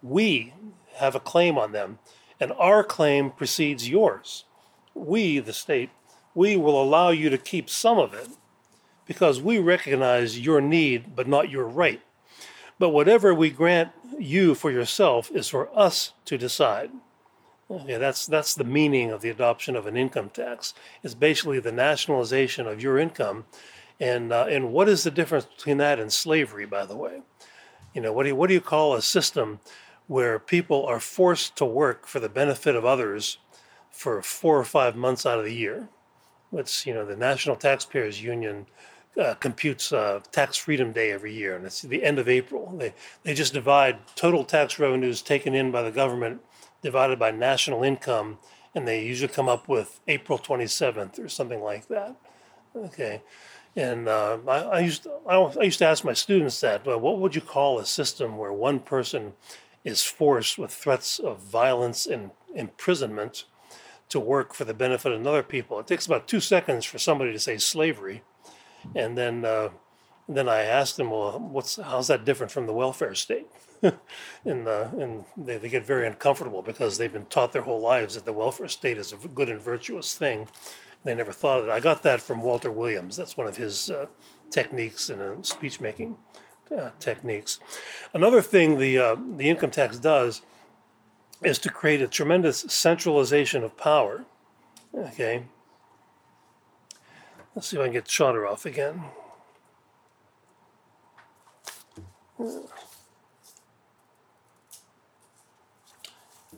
We 0.00 0.54
have 0.94 1.16
a 1.16 1.20
claim 1.20 1.58
on 1.58 1.72
them, 1.72 1.98
and 2.38 2.52
our 2.52 2.84
claim 2.84 3.32
precedes 3.32 3.88
yours. 3.88 4.44
We, 4.94 5.38
the 5.38 5.52
state, 5.52 5.90
we 6.34 6.56
will 6.56 6.80
allow 6.80 7.10
you 7.10 7.30
to 7.30 7.38
keep 7.38 7.68
some 7.68 7.98
of 7.98 8.14
it 8.14 8.28
because 9.06 9.40
we 9.40 9.58
recognize 9.58 10.38
your 10.38 10.60
need 10.60 11.16
but 11.16 11.26
not 11.26 11.50
your 11.50 11.66
right. 11.66 12.00
But 12.78 12.90
whatever 12.90 13.34
we 13.34 13.50
grant 13.50 13.90
you 14.18 14.54
for 14.54 14.70
yourself 14.70 15.30
is 15.32 15.48
for 15.48 15.76
us 15.78 16.12
to 16.26 16.38
decide. 16.38 16.90
Okay, 17.70 17.98
that's 17.98 18.26
that's 18.26 18.54
the 18.54 18.64
meaning 18.64 19.10
of 19.10 19.20
the 19.20 19.28
adoption 19.28 19.76
of 19.76 19.86
an 19.86 19.96
income 19.96 20.30
tax. 20.30 20.74
It's 21.02 21.14
basically 21.14 21.60
the 21.60 21.70
nationalization 21.70 22.66
of 22.66 22.82
your 22.82 22.98
income, 22.98 23.44
and 24.00 24.32
uh, 24.32 24.46
and 24.48 24.72
what 24.72 24.88
is 24.88 25.04
the 25.04 25.10
difference 25.10 25.44
between 25.44 25.76
that 25.76 26.00
and 26.00 26.12
slavery? 26.12 26.66
By 26.66 26.84
the 26.84 26.96
way, 26.96 27.22
you 27.94 28.00
know 28.00 28.12
what 28.12 28.24
do 28.24 28.30
you, 28.30 28.36
what 28.36 28.48
do 28.48 28.54
you 28.54 28.60
call 28.60 28.94
a 28.94 29.02
system 29.02 29.60
where 30.08 30.40
people 30.40 30.84
are 30.86 30.98
forced 30.98 31.54
to 31.56 31.64
work 31.64 32.06
for 32.06 32.18
the 32.18 32.28
benefit 32.28 32.74
of 32.74 32.84
others 32.84 33.38
for 33.90 34.22
four 34.22 34.58
or 34.58 34.64
five 34.64 34.96
months 34.96 35.26
out 35.26 35.38
of 35.38 35.44
the 35.44 35.54
year? 35.54 35.88
It's 36.52 36.86
you 36.86 36.94
know 36.94 37.04
the 37.04 37.16
National 37.16 37.56
Taxpayers 37.56 38.22
Union 38.22 38.66
uh, 39.20 39.34
computes 39.34 39.92
uh, 39.92 40.20
Tax 40.32 40.56
Freedom 40.56 40.92
Day 40.92 41.12
every 41.12 41.34
year, 41.34 41.56
and 41.56 41.64
it's 41.64 41.82
the 41.82 42.02
end 42.02 42.18
of 42.18 42.28
April. 42.28 42.74
They 42.76 42.94
they 43.22 43.34
just 43.34 43.54
divide 43.54 43.98
total 44.16 44.44
tax 44.44 44.78
revenues 44.78 45.22
taken 45.22 45.54
in 45.54 45.70
by 45.70 45.82
the 45.82 45.90
government 45.90 46.40
divided 46.82 47.18
by 47.18 47.30
national 47.30 47.82
income, 47.82 48.38
and 48.74 48.86
they 48.86 49.04
usually 49.04 49.32
come 49.32 49.48
up 49.48 49.68
with 49.68 50.00
April 50.08 50.38
27th 50.38 51.22
or 51.22 51.28
something 51.28 51.60
like 51.60 51.88
that. 51.88 52.16
Okay. 52.74 53.22
And 53.76 54.08
uh, 54.08 54.38
I, 54.48 54.58
I, 54.58 54.78
used 54.80 55.04
to, 55.04 55.12
I, 55.28 55.62
used 55.62 55.78
to 55.78 55.86
ask 55.86 56.04
my 56.04 56.12
students 56.12 56.60
that, 56.60 56.84
well, 56.84 56.98
what 56.98 57.18
would 57.18 57.34
you 57.34 57.40
call 57.40 57.78
a 57.78 57.86
system 57.86 58.36
where 58.36 58.52
one 58.52 58.80
person 58.80 59.34
is 59.84 60.02
forced 60.02 60.58
with 60.58 60.72
threats 60.72 61.18
of 61.18 61.40
violence 61.40 62.06
and 62.06 62.30
imprisonment 62.54 63.44
to 64.10 64.20
work 64.20 64.54
for 64.54 64.64
the 64.64 64.74
benefit 64.74 65.12
of 65.12 65.26
other 65.26 65.42
people? 65.42 65.80
It 65.80 65.86
takes 65.86 66.06
about 66.06 66.28
two 66.28 66.40
seconds 66.40 66.84
for 66.84 66.98
somebody 66.98 67.32
to 67.32 67.38
say 67.38 67.58
slavery, 67.58 68.22
and 68.94 69.16
then 69.16 69.44
uh, 69.44 69.70
then 70.28 70.48
I 70.48 70.62
asked 70.62 70.96
them, 70.96 71.10
well, 71.10 71.38
what's 71.38 71.76
how's 71.76 72.08
that 72.08 72.24
different 72.24 72.52
from 72.52 72.66
the 72.66 72.72
welfare 72.72 73.14
state? 73.14 73.46
and 73.82 74.68
uh, 74.68 74.88
and 74.98 75.24
they, 75.36 75.58
they 75.58 75.68
get 75.68 75.84
very 75.84 76.06
uncomfortable 76.06 76.62
because 76.62 76.98
they've 76.98 77.12
been 77.12 77.26
taught 77.26 77.52
their 77.52 77.62
whole 77.62 77.80
lives 77.80 78.14
that 78.14 78.24
the 78.24 78.32
welfare 78.32 78.68
state 78.68 78.98
is 78.98 79.12
a 79.12 79.28
good 79.28 79.48
and 79.48 79.60
virtuous 79.60 80.14
thing. 80.14 80.48
They 81.02 81.14
never 81.14 81.32
thought 81.32 81.60
of 81.60 81.68
it. 81.68 81.70
I 81.70 81.80
got 81.80 82.02
that 82.02 82.20
from 82.20 82.42
Walter 82.42 82.70
Williams. 82.70 83.16
That's 83.16 83.36
one 83.36 83.46
of 83.46 83.56
his 83.56 83.90
uh, 83.90 84.06
techniques 84.50 85.08
in 85.08 85.20
uh, 85.20 85.42
speech 85.42 85.80
making 85.80 86.16
uh, 86.76 86.90
techniques. 86.98 87.58
Another 88.12 88.42
thing 88.42 88.78
the 88.78 88.98
uh, 88.98 89.16
the 89.36 89.48
income 89.48 89.70
tax 89.70 89.98
does 89.98 90.42
is 91.42 91.58
to 91.60 91.70
create 91.70 92.02
a 92.02 92.08
tremendous 92.08 92.60
centralization 92.68 93.64
of 93.64 93.76
power. 93.76 94.24
Okay. 94.94 95.44
Let's 97.54 97.68
see 97.68 97.76
if 97.76 97.80
I 97.80 97.86
can 97.86 97.92
get 97.92 98.04
Chodorov 98.04 98.64
again. 98.64 99.02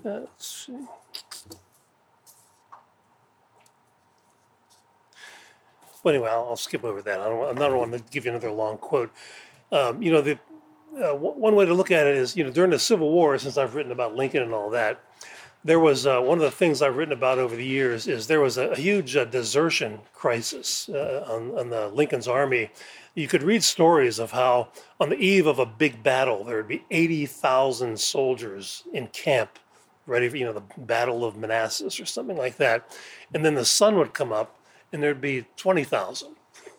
Let's 0.05 0.67
see. 0.67 0.73
Well, 6.03 6.15
anyway, 6.15 6.31
I'll, 6.31 6.49
I'll 6.51 6.57
skip 6.57 6.83
over 6.85 7.01
that. 7.03 7.21
I 7.21 7.29
don't, 7.29 7.49
I'm 7.49 7.55
not 7.55 7.73
want 7.73 7.93
to 7.93 8.03
give 8.11 8.25
you 8.25 8.33
another 8.33 8.51
long 8.51 8.77
quote. 8.79 9.13
Um, 9.71 10.03
you 10.03 10.11
know, 10.11 10.21
the 10.21 10.39
uh, 10.97 11.15
one 11.15 11.55
way 11.55 11.67
to 11.67 11.75
look 11.75 11.91
at 11.91 12.07
it 12.07 12.17
is, 12.17 12.37
you 12.37 12.45
know, 12.45 12.51
during 12.51 12.71
the 12.71 12.79
Civil 12.79 13.11
War, 13.11 13.39
since 13.39 13.57
I've 13.57 13.75
written 13.75 13.93
about 13.93 14.15
Lincoln 14.15 14.43
and 14.43 14.53
all 14.53 14.71
that, 14.71 15.01
there 15.65 15.79
was 15.79 16.07
uh, 16.07 16.21
one 16.21 16.39
of 16.39 16.43
the 16.43 16.51
things 16.51 16.83
I've 16.83 16.97
written 16.97 17.13
about 17.13 17.39
over 17.39 17.55
the 17.55 17.65
years 17.65 18.09
is 18.09 18.27
there 18.27 18.41
was 18.41 18.59
a, 18.59 18.71
a 18.71 18.77
huge 18.77 19.17
uh, 19.17 19.25
desertion 19.25 20.01
crisis 20.13 20.89
uh, 20.89 21.25
on, 21.29 21.57
on 21.59 21.71
the 21.71 21.89
Lincoln's 21.89 22.27
army. 22.27 22.71
You 23.15 23.29
could 23.29 23.43
read 23.43 23.63
stories 23.63 24.19
of 24.19 24.33
how, 24.33 24.69
on 24.99 25.11
the 25.11 25.19
eve 25.19 25.47
of 25.47 25.59
a 25.59 25.67
big 25.67 26.03
battle, 26.03 26.45
there 26.45 26.57
would 26.57 26.69
be 26.69 26.85
80,000 26.91 27.99
soldiers 28.01 28.83
in 28.93 29.07
camp 29.09 29.59
ready 30.07 30.29
for 30.29 30.37
you 30.37 30.45
know 30.45 30.53
the 30.53 30.63
Battle 30.77 31.25
of 31.25 31.37
Manassas 31.37 32.01
or 32.01 32.07
something 32.07 32.37
like 32.37 32.57
that, 32.57 32.97
and 33.33 33.45
then 33.45 33.55
the 33.55 33.65
sun 33.65 33.97
would 33.97 34.15
come 34.15 34.33
up 34.33 34.59
and 34.93 35.03
there'd 35.03 35.21
be 35.21 35.47
twenty 35.57 35.85
thousand. 35.85 36.37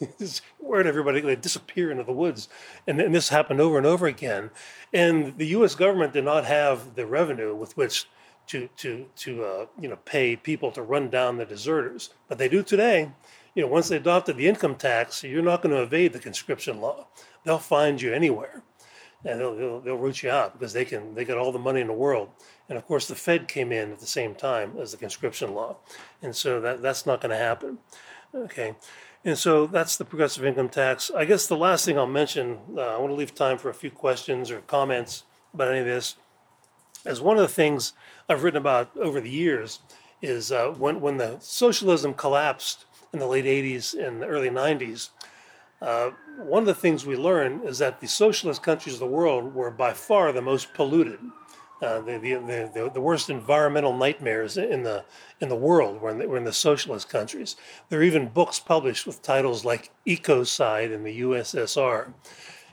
Where'd 0.59 0.87
everybody 0.87 1.21
they 1.21 1.35
disappear 1.35 1.91
into 1.91 2.03
the 2.03 2.11
woods? 2.11 2.49
And, 2.87 2.99
and 2.99 3.13
this 3.13 3.29
happened 3.29 3.61
over 3.61 3.77
and 3.77 3.85
over 3.85 4.07
again. 4.07 4.51
And 4.93 5.37
the 5.37 5.47
U.S. 5.47 5.75
government 5.75 6.13
did 6.13 6.25
not 6.25 6.45
have 6.45 6.95
the 6.95 7.05
revenue 7.05 7.55
with 7.55 7.75
which 7.77 8.07
to 8.47 8.67
to 8.77 9.05
to 9.15 9.43
uh, 9.43 9.65
you 9.79 9.87
know 9.87 9.97
pay 10.05 10.35
people 10.35 10.71
to 10.71 10.81
run 10.81 11.09
down 11.09 11.37
the 11.37 11.45
deserters, 11.45 12.09
but 12.27 12.37
they 12.37 12.49
do 12.49 12.63
today. 12.63 13.11
You 13.55 13.61
know, 13.61 13.67
once 13.67 13.89
they 13.89 13.97
adopted 13.97 14.37
the 14.37 14.47
income 14.47 14.75
tax, 14.75 15.23
you're 15.23 15.43
not 15.43 15.61
going 15.61 15.75
to 15.75 15.83
evade 15.83 16.13
the 16.13 16.19
conscription 16.19 16.81
law. 16.81 17.07
They'll 17.43 17.59
find 17.59 18.01
you 18.01 18.11
anywhere, 18.11 18.63
and 19.23 19.39
they'll, 19.39 19.55
they'll, 19.55 19.79
they'll 19.79 19.95
root 19.95 20.23
you 20.23 20.31
out 20.31 20.53
because 20.53 20.73
they 20.73 20.85
can 20.85 21.13
they 21.13 21.23
got 21.23 21.37
all 21.37 21.51
the 21.51 21.59
money 21.59 21.79
in 21.79 21.87
the 21.87 21.93
world. 21.93 22.29
And 22.67 22.77
of 22.77 22.85
course, 22.85 23.07
the 23.07 23.15
Fed 23.15 23.47
came 23.47 23.71
in 23.71 23.91
at 23.91 23.99
the 23.99 24.07
same 24.07 24.35
time 24.35 24.73
as 24.79 24.91
the 24.91 24.97
conscription 24.97 25.53
law. 25.53 25.77
And 26.21 26.35
so 26.35 26.59
that, 26.61 26.81
that's 26.81 27.05
not 27.05 27.21
going 27.21 27.31
to 27.31 27.37
happen. 27.37 27.77
Okay. 28.33 28.75
And 29.25 29.37
so 29.37 29.67
that's 29.67 29.95
the 29.95 30.03
progressive 30.03 30.45
income 30.45 30.67
tax. 30.67 31.09
I 31.15 31.23
guess 31.23 31.47
the 31.47 31.55
last 31.55 31.85
thing 31.85 31.97
I'll 31.97 32.05
mention, 32.05 32.59
uh, 32.75 32.81
I 32.81 32.97
want 32.97 33.11
to 33.11 33.15
leave 33.15 33.33
time 33.33 33.57
for 33.57 33.69
a 33.69 33.73
few 33.73 33.89
questions 33.89 34.51
or 34.51 34.59
comments 34.61 35.23
about 35.53 35.69
any 35.69 35.79
of 35.79 35.85
this, 35.85 36.15
as 37.05 37.21
one 37.21 37.37
of 37.37 37.41
the 37.41 37.53
things 37.53 37.93
I've 38.27 38.43
written 38.43 38.57
about 38.57 38.95
over 38.97 39.21
the 39.21 39.29
years 39.29 39.79
is 40.21 40.51
uh, 40.51 40.67
when, 40.71 40.99
when 40.99 41.17
the 41.17 41.37
socialism 41.39 42.13
collapsed 42.13 42.85
in 43.13 43.19
the 43.19 43.27
late 43.27 43.45
80s 43.45 43.93
and 43.93 44.21
the 44.21 44.25
early 44.25 44.49
90s, 44.49 45.09
uh, 45.81 46.11
one 46.37 46.63
of 46.63 46.67
the 46.67 46.73
things 46.73 47.05
we 47.05 47.15
learned 47.15 47.63
is 47.65 47.77
that 47.79 48.01
the 48.01 48.07
socialist 48.07 48.63
countries 48.63 48.95
of 48.95 48.99
the 48.99 49.05
world 49.05 49.53
were 49.53 49.71
by 49.71 49.93
far 49.93 50.31
the 50.31 50.41
most 50.41 50.73
polluted. 50.73 51.19
Uh, 51.81 51.99
the, 51.99 52.17
the, 52.17 52.71
the, 52.73 52.91
the, 52.93 53.01
worst 53.01 53.29
environmental 53.29 53.97
nightmares 53.97 54.55
in 54.55 54.83
the, 54.83 55.03
in 55.41 55.49
the 55.49 55.55
world 55.55 55.99
were 55.99 56.11
in 56.11 56.17
the, 56.17 56.27
were 56.27 56.37
in 56.37 56.45
the 56.45 56.53
socialist 56.53 57.09
countries. 57.09 57.57
There 57.89 57.99
are 57.99 58.03
even 58.03 58.29
books 58.29 58.57
published 58.57 59.05
with 59.05 59.21
titles 59.21 59.65
like 59.65 59.91
Ecocide 60.07 60.93
in 60.93 61.03
the 61.03 61.19
USSR. 61.21 62.13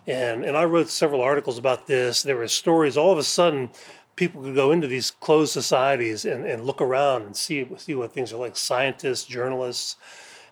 And, 0.07 0.45
and 0.45 0.57
I 0.57 0.65
wrote 0.65 0.89
several 0.91 1.23
articles 1.23 1.59
about 1.59 1.89
this. 1.89 2.23
There 2.23 2.37
were 2.37 2.47
stories, 2.47 2.97
all 2.97 3.11
of 3.11 3.19
a 3.19 3.25
sudden, 3.25 3.71
people 4.15 4.43
could 4.43 4.55
go 4.55 4.71
into 4.71 4.87
these 4.87 5.11
closed 5.11 5.53
societies 5.53 6.25
and, 6.25 6.45
and 6.45 6.65
look 6.65 6.81
around 6.81 7.23
and 7.23 7.37
see, 7.37 7.67
see 7.79 7.95
what 7.97 8.13
things 8.13 8.33
are 8.33 8.37
like 8.37 8.57
scientists, 8.57 9.25
journalists. 9.25 9.97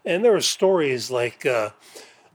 And 0.04 0.24
there 0.24 0.32
were 0.32 0.40
stories 0.40 1.12
like, 1.12 1.46
uh, 1.46 1.70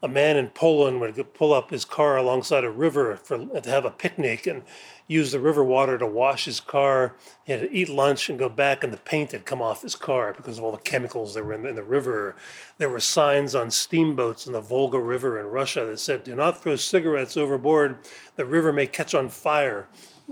a 0.04 0.08
man 0.08 0.36
in 0.36 0.50
Poland 0.50 1.00
would 1.00 1.34
pull 1.34 1.54
up 1.54 1.72
his 1.72 1.86
car 1.86 2.18
alongside 2.18 2.66
a 2.66 2.70
river 2.70 3.16
for, 3.16 3.38
to 3.38 3.70
have 3.70 3.86
a 3.86 3.90
picnic 3.90 4.46
and 4.46 4.64
use 5.08 5.32
the 5.32 5.40
river 5.40 5.64
water 5.64 5.98
to 5.98 6.08
wash 6.08 6.46
his 6.46 6.60
car. 6.60 7.16
He 7.44 7.52
had 7.52 7.62
to 7.62 7.72
eat 7.72 7.90
lunch 7.90 8.30
and 8.30 8.40
go 8.40 8.50
back, 8.50 8.84
and 8.84 8.94
the 8.94 8.98
paint 8.98 9.32
had 9.32 9.46
come 9.46 9.62
off 9.62 9.82
his 9.82 9.96
car 9.96 10.34
because 10.34 10.58
of 10.58 10.64
all 10.64 10.72
the 10.72 10.78
chemicals 10.78 11.34
that 11.34 11.46
were 11.46 11.54
in 11.54 11.64
the, 11.64 11.70
in 11.70 11.76
the 11.76 11.84
river. 11.84 12.36
There 12.78 12.90
were 12.90 13.00
signs 13.00 13.56
on 13.56 13.72
steamboats 13.72 14.48
in 14.48 14.54
the 14.54 14.62
Volga 14.62 15.00
River 15.00 15.40
in 15.40 15.48
Russia 15.48 15.86
that 15.86 16.00
said, 16.00 16.24
Do 16.24 16.36
not 16.36 16.62
throw 16.62 16.76
cigarettes 16.76 17.38
overboard. 17.38 17.98
The 18.36 18.46
river 18.46 18.72
may 18.72 18.88
catch 18.88 19.14
on 19.14 19.30
fire. 19.30 19.88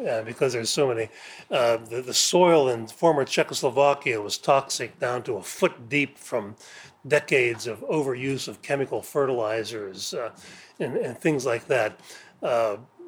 Uh, 0.08 0.22
because 0.22 0.54
there's 0.54 0.70
so 0.70 0.88
many. 0.88 1.10
Uh, 1.52 1.76
the, 1.76 2.02
the 2.02 2.14
soil 2.14 2.70
in 2.70 2.88
former 2.88 3.26
Czechoslovakia 3.26 4.22
was 4.22 4.38
toxic 4.38 4.98
down 5.00 5.22
to 5.22 5.36
a 5.36 5.44
foot 5.44 5.90
deep 5.90 6.18
from 6.18 6.56
decades 7.06 7.68
of 7.68 7.82
overuse 7.82 8.48
of 8.48 8.62
chemical 8.62 9.02
fertilizers 9.02 10.14
uh, 10.14 10.30
and, 10.80 10.96
and, 10.96 11.18
things 11.18 11.46
like 11.46 11.68
that. 11.68 12.00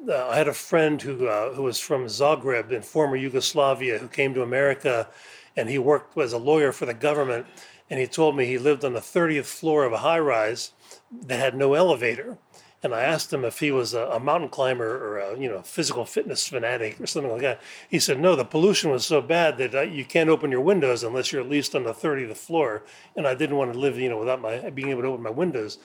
Uh, 0.06 0.28
I 0.28 0.36
had 0.36 0.48
a 0.48 0.54
friend 0.54 1.00
who 1.00 1.28
uh, 1.28 1.54
who 1.54 1.62
was 1.62 1.78
from 1.80 2.06
Zagreb 2.06 2.70
in 2.72 2.82
former 2.82 3.16
Yugoslavia 3.16 3.98
who 3.98 4.08
came 4.08 4.34
to 4.34 4.42
America, 4.42 5.08
and 5.56 5.70
he 5.70 5.78
worked 5.78 6.18
as 6.18 6.32
a 6.32 6.38
lawyer 6.38 6.72
for 6.72 6.84
the 6.84 6.94
government. 6.94 7.46
And 7.88 8.00
he 8.00 8.06
told 8.06 8.34
me 8.36 8.46
he 8.46 8.58
lived 8.58 8.84
on 8.84 8.94
the 8.94 9.00
30th 9.00 9.44
floor 9.44 9.84
of 9.84 9.92
a 9.92 9.98
high 9.98 10.18
rise 10.18 10.72
that 11.12 11.38
had 11.38 11.54
no 11.54 11.74
elevator. 11.74 12.38
And 12.82 12.94
I 12.94 13.02
asked 13.02 13.32
him 13.32 13.44
if 13.44 13.60
he 13.60 13.70
was 13.70 13.94
a, 13.94 14.06
a 14.06 14.20
mountain 14.20 14.48
climber 14.48 14.96
or 15.06 15.18
a 15.18 15.38
you 15.38 15.48
know 15.48 15.62
physical 15.62 16.04
fitness 16.04 16.48
fanatic 16.48 17.00
or 17.00 17.06
something 17.06 17.32
like 17.32 17.42
that. 17.42 17.60
He 17.88 17.98
said 17.98 18.20
no, 18.20 18.36
the 18.36 18.44
pollution 18.44 18.90
was 18.90 19.06
so 19.06 19.22
bad 19.22 19.56
that 19.58 19.74
uh, 19.74 19.82
you 19.82 20.04
can't 20.04 20.28
open 20.28 20.50
your 20.50 20.60
windows 20.60 21.02
unless 21.02 21.32
you're 21.32 21.42
at 21.42 21.48
least 21.48 21.74
on 21.74 21.84
the 21.84 21.94
30th 21.94 22.36
floor. 22.36 22.84
And 23.16 23.26
I 23.26 23.34
didn't 23.34 23.56
want 23.56 23.72
to 23.72 23.78
live 23.78 23.98
you 23.98 24.10
know 24.10 24.18
without 24.18 24.40
my 24.40 24.68
being 24.70 24.90
able 24.90 25.02
to 25.02 25.08
open 25.08 25.22
my 25.22 25.30
windows. 25.30 25.78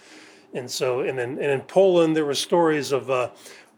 And 0.54 0.70
so, 0.70 1.02
and 1.02 1.20
in, 1.20 1.32
and 1.38 1.52
in 1.52 1.62
Poland, 1.62 2.16
there 2.16 2.26
were 2.26 2.34
stories 2.34 2.92
of 2.92 3.12
uh, 3.12 3.30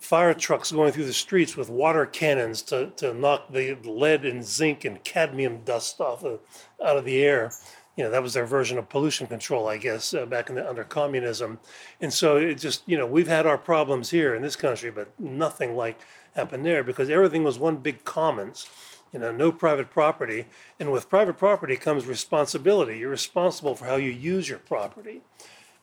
fire 0.02 0.34
trucks 0.34 0.72
going 0.72 0.92
through 0.92 1.06
the 1.06 1.14
streets 1.14 1.56
with 1.56 1.70
water 1.70 2.06
cannons 2.06 2.62
to, 2.64 2.92
to 2.98 3.14
knock 3.14 3.52
the 3.52 3.76
lead 3.84 4.26
and 4.26 4.44
zinc 4.44 4.84
and 4.84 5.04
cadmium 5.04 5.62
dust 5.64 6.02
off 6.02 6.24
of, 6.24 6.40
out 6.84 6.98
of 6.98 7.06
the 7.06 7.24
air 7.24 7.52
you 7.98 8.04
know 8.04 8.12
that 8.12 8.24
was 8.24 8.34
their 8.34 8.46
version 8.46 8.78
of 8.78 8.90
pollution 8.90 9.28
control, 9.28 9.68
I 9.68 9.78
guess, 9.78 10.14
uh, 10.14 10.26
back 10.26 10.50
in 10.50 10.56
the, 10.56 10.68
under 10.68 10.84
communism. 10.84 11.60
And 12.00 12.14
so 12.14 12.38
it 12.38 12.56
just 12.56 12.84
you 12.88 12.98
know 12.98 13.06
we've 13.06 13.28
had 13.28 13.46
our 13.46 13.58
problems 13.58 14.10
here 14.10 14.34
in 14.34 14.42
this 14.42 14.56
country, 14.56 14.92
but 14.92 15.20
nothing 15.20 15.76
like 15.76 16.00
happened 16.36 16.66
there 16.66 16.84
because 16.84 17.10
everything 17.10 17.44
was 17.44 17.60
one 17.60 17.78
big 17.78 18.04
commons. 18.04 18.70
You 19.14 19.20
know, 19.20 19.32
no 19.32 19.52
private 19.52 19.92
property, 19.92 20.46
and 20.80 20.90
with 20.90 21.10
private 21.10 21.38
property 21.38 21.76
comes 21.76 22.06
responsibility. 22.06 22.98
You're 22.98 23.10
responsible 23.10 23.76
for 23.76 23.84
how 23.86 23.98
you 23.98 24.10
use 24.10 24.48
your 24.48 24.60
property. 24.60 25.22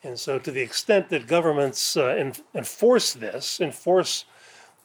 And 0.03 0.19
so, 0.19 0.39
to 0.39 0.51
the 0.51 0.61
extent 0.61 1.09
that 1.09 1.27
governments 1.27 1.97
uh, 1.97 2.07
en- 2.07 2.35
enforce 2.55 3.15
this, 3.15 3.61
enforce 3.61 4.25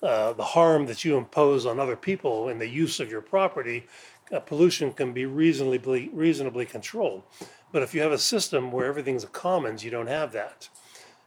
uh, 0.02 0.34
the 0.34 0.44
harm 0.44 0.88
that 0.88 1.06
you 1.06 1.18
impose 1.18 1.66
on 1.66 1.80
other 1.80 1.96
people 1.96 2.50
in 2.50 2.60
the 2.60 2.68
use 2.68 3.00
of 3.00 3.12
your 3.12 3.22
property, 3.22 3.86
uh, 4.32 4.40
pollution 4.40 4.92
can 4.92 5.14
be 5.14 5.26
reasonably 5.26 6.10
reasonably 6.14 6.66
controlled. 6.66 7.24
But 7.72 7.84
if 7.84 7.94
you 7.94 8.02
have 8.02 8.12
a 8.12 8.18
system 8.18 8.72
where 8.72 8.86
everything's 8.86 9.24
a 9.24 9.28
commons, 9.28 9.84
you 9.84 9.92
don't 9.92 10.08
have 10.08 10.32
that. 10.34 10.70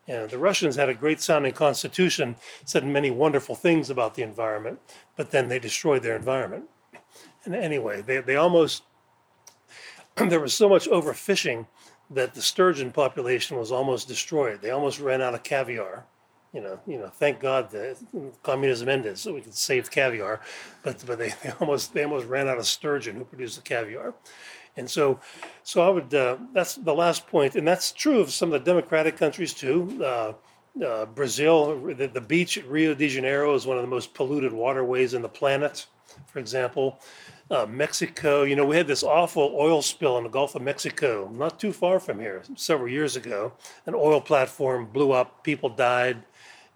And 0.09 0.30
the 0.30 0.39
Russians 0.39 0.76
had 0.76 0.89
a 0.89 0.95
great 0.95 1.20
sounding 1.20 1.53
constitution, 1.53 2.37
said 2.64 2.84
many 2.84 3.11
wonderful 3.11 3.57
things 3.57 3.91
about 3.91 4.14
the 4.14 4.22
environment, 4.22 4.78
but 5.16 5.30
then 5.30 5.49
they 5.49 5.59
destroyed 5.59 6.03
their 6.03 6.14
environment. 6.14 6.64
And 7.45 7.55
anyway, 7.55 8.03
they, 8.03 8.18
they 8.18 8.37
almost, 8.37 8.84
there 10.16 10.41
was 10.41 10.55
so 10.55 10.68
much 10.68 10.89
overfishing 10.89 11.66
that 12.11 12.34
the 12.34 12.42
sturgeon 12.42 12.92
population 12.92 13.57
was 13.57 13.72
almost 13.72 14.09
destroyed. 14.09 14.61
They 14.62 14.70
almost 14.70 15.00
ran 15.00 15.22
out 15.22 15.34
of 15.34 15.42
caviar. 15.42 16.07
You 16.52 16.62
know, 16.62 16.80
you 16.86 16.98
know. 16.98 17.09
Thank 17.09 17.40
God 17.40 17.70
that 17.72 17.98
communism 18.42 18.88
ended, 18.88 19.18
so 19.18 19.34
we 19.34 19.42
could 19.42 19.54
save 19.54 19.90
caviar. 19.90 20.40
But 20.82 21.04
but 21.07 21.18
they, 21.18 21.28
they 21.42 21.50
almost 21.61 21.92
they 21.92 22.04
almost 22.04 22.26
ran 22.26 22.48
out 22.48 22.59
of 22.59 22.66
sturgeon 22.66 23.16
who 23.16 23.24
produced 23.24 23.57
the 23.57 23.62
caviar. 23.62 24.14
And 24.76 24.90
so, 24.90 25.20
so 25.62 25.82
I 25.82 25.88
would. 25.88 26.14
Uh, 26.14 26.36
that's 26.52 26.76
the 26.76 26.94
last 26.94 27.26
point, 27.26 27.57
and 27.57 27.66
that's 27.66 27.92
true 27.92 28.20
of 28.20 28.30
some 28.30 28.52
of 28.52 28.64
the 28.64 28.70
democratic 28.70 29.16
countries 29.16 29.52
too. 29.52 30.02
Uh, 30.02 30.32
uh, 30.84 31.07
Brazil, 31.07 31.80
the, 31.94 32.07
the 32.07 32.20
beach 32.20 32.59
at 32.59 32.66
Rio 32.66 32.94
de 32.94 33.09
Janeiro 33.09 33.54
is 33.54 33.66
one 33.66 33.78
of 33.78 33.82
the 33.82 33.88
most 33.88 34.12
polluted 34.12 34.52
waterways 34.52 35.14
in 35.14 35.22
the 35.22 35.28
planet, 35.28 35.86
for 36.26 36.38
example. 36.38 37.00
Uh, 37.49 37.64
Mexico, 37.64 38.42
you 38.42 38.57
know, 38.57 38.66
we 38.66 38.76
had 38.76 38.88
this 38.88 39.05
awful 39.05 39.55
oil 39.57 39.80
spill 39.80 40.18
in 40.18 40.24
the 40.24 40.30
Gulf 40.30 40.57
of 40.57 40.62
Mexico, 40.62 41.30
not 41.32 41.61
too 41.61 41.72
far 41.72 42.01
from 42.01 42.18
here, 42.18 42.42
several 42.57 42.88
years 42.88 43.14
ago. 43.14 43.53
An 43.86 43.94
oil 43.94 44.20
platform 44.20 44.86
blew 44.86 45.12
up, 45.12 45.44
people 45.44 45.68
died. 45.68 46.24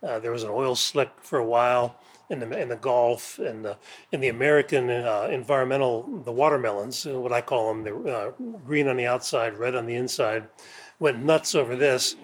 Uh, 0.01 0.21
there 0.21 0.31
was 0.31 0.45
an 0.45 0.51
oil 0.51 0.77
slick 0.77 1.11
for 1.23 1.41
a 1.41 1.45
while 1.45 1.97
in 2.31 2.39
the 2.39 2.57
in 2.57 2.69
the 2.69 2.77
Gulf 2.77 3.41
and 3.41 3.65
the, 3.65 3.77
in 4.13 4.21
the 4.21 4.29
American 4.29 4.89
uh, 4.89 5.29
environmental 5.33 6.05
the 6.25 6.31
watermelons, 6.31 7.05
uh, 7.05 7.19
what 7.19 7.33
I 7.33 7.41
call 7.41 7.75
them, 7.75 7.83
the 7.83 8.13
uh, 8.13 8.31
green 8.65 8.87
on 8.87 8.97
the 8.97 9.07
outside, 9.07 9.59
red 9.59 9.75
on 9.75 9.87
the 9.87 9.97
inside, 9.97 10.47
went 11.01 11.19
nuts 11.25 11.57
over 11.57 11.75
this. 11.75 12.15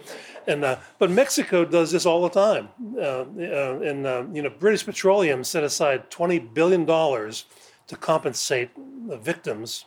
And 0.47 0.65
uh, 0.65 0.77
but 1.01 1.11
Mexico 1.11 1.65
does 1.65 1.91
this 1.91 2.07
all 2.07 2.23
the 2.23 2.31
time. 2.31 2.69
Uh, 2.97 3.01
uh, 3.01 3.81
and 3.81 4.37
you 4.37 4.43
know, 4.43 4.51
British 4.51 4.85
Petroleum 4.85 5.43
set 5.43 5.65
aside 5.65 6.09
twenty 6.13 6.39
billion 6.39 6.85
dollars 6.85 7.47
to 7.87 7.97
compensate 7.97 8.71
the 9.09 9.17
victims 9.17 9.87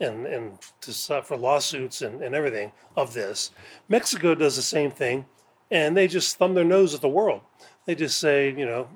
and, 0.00 0.26
and 0.26 0.58
to, 0.80 0.92
suffer 0.92 1.36
lawsuits 1.36 2.02
and, 2.02 2.22
and 2.22 2.34
everything 2.34 2.72
of 2.96 3.14
this. 3.14 3.50
Mexico 3.88 4.34
does 4.34 4.56
the 4.56 4.62
same 4.62 4.90
thing, 4.90 5.26
and 5.70 5.96
they 5.96 6.06
just 6.06 6.36
thumb 6.36 6.54
their 6.54 6.64
nose 6.64 6.94
at 6.94 7.00
the 7.00 7.08
world. 7.08 7.40
They 7.84 7.94
just 7.94 8.20
say, 8.20 8.50
you 8.50 8.66
know, 8.66 8.88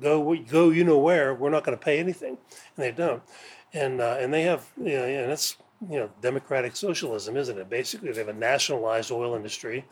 go 0.00 0.34
go 0.36 0.70
you 0.70 0.84
know 0.84 0.98
where. 0.98 1.34
We're 1.34 1.50
not 1.50 1.64
going 1.64 1.76
to 1.76 1.84
pay 1.84 1.98
anything, 1.98 2.38
and 2.76 2.84
they 2.84 2.92
don't. 2.92 3.22
And 3.72 4.00
uh, 4.00 4.16
and 4.20 4.32
they 4.32 4.42
have 4.42 4.66
you 4.78 4.96
know, 4.96 5.04
and 5.04 5.32
it's 5.32 5.56
you 5.90 5.98
know 5.98 6.10
democratic 6.22 6.76
socialism, 6.76 7.36
isn't 7.36 7.58
it? 7.58 7.68
Basically, 7.68 8.12
they 8.12 8.20
have 8.20 8.28
a 8.28 8.32
nationalized 8.32 9.10
oil 9.10 9.34
industry, 9.34 9.84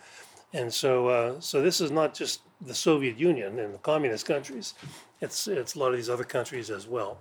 and 0.53 0.73
so 0.73 1.09
uh, 1.09 1.41
so 1.41 1.61
this 1.61 1.81
is 1.81 1.91
not 1.91 2.15
just 2.15 2.43
the 2.61 2.75
Soviet 2.75 3.19
Union 3.19 3.59
and 3.59 3.75
the 3.75 3.79
communist 3.79 4.27
countries. 4.27 4.75
It's 5.21 5.49
it's 5.49 5.75
a 5.75 5.79
lot 5.79 5.89
of 5.89 5.97
these 5.97 6.11
other 6.11 6.25
countries 6.25 6.71
as 6.71 6.87
well. 6.87 7.21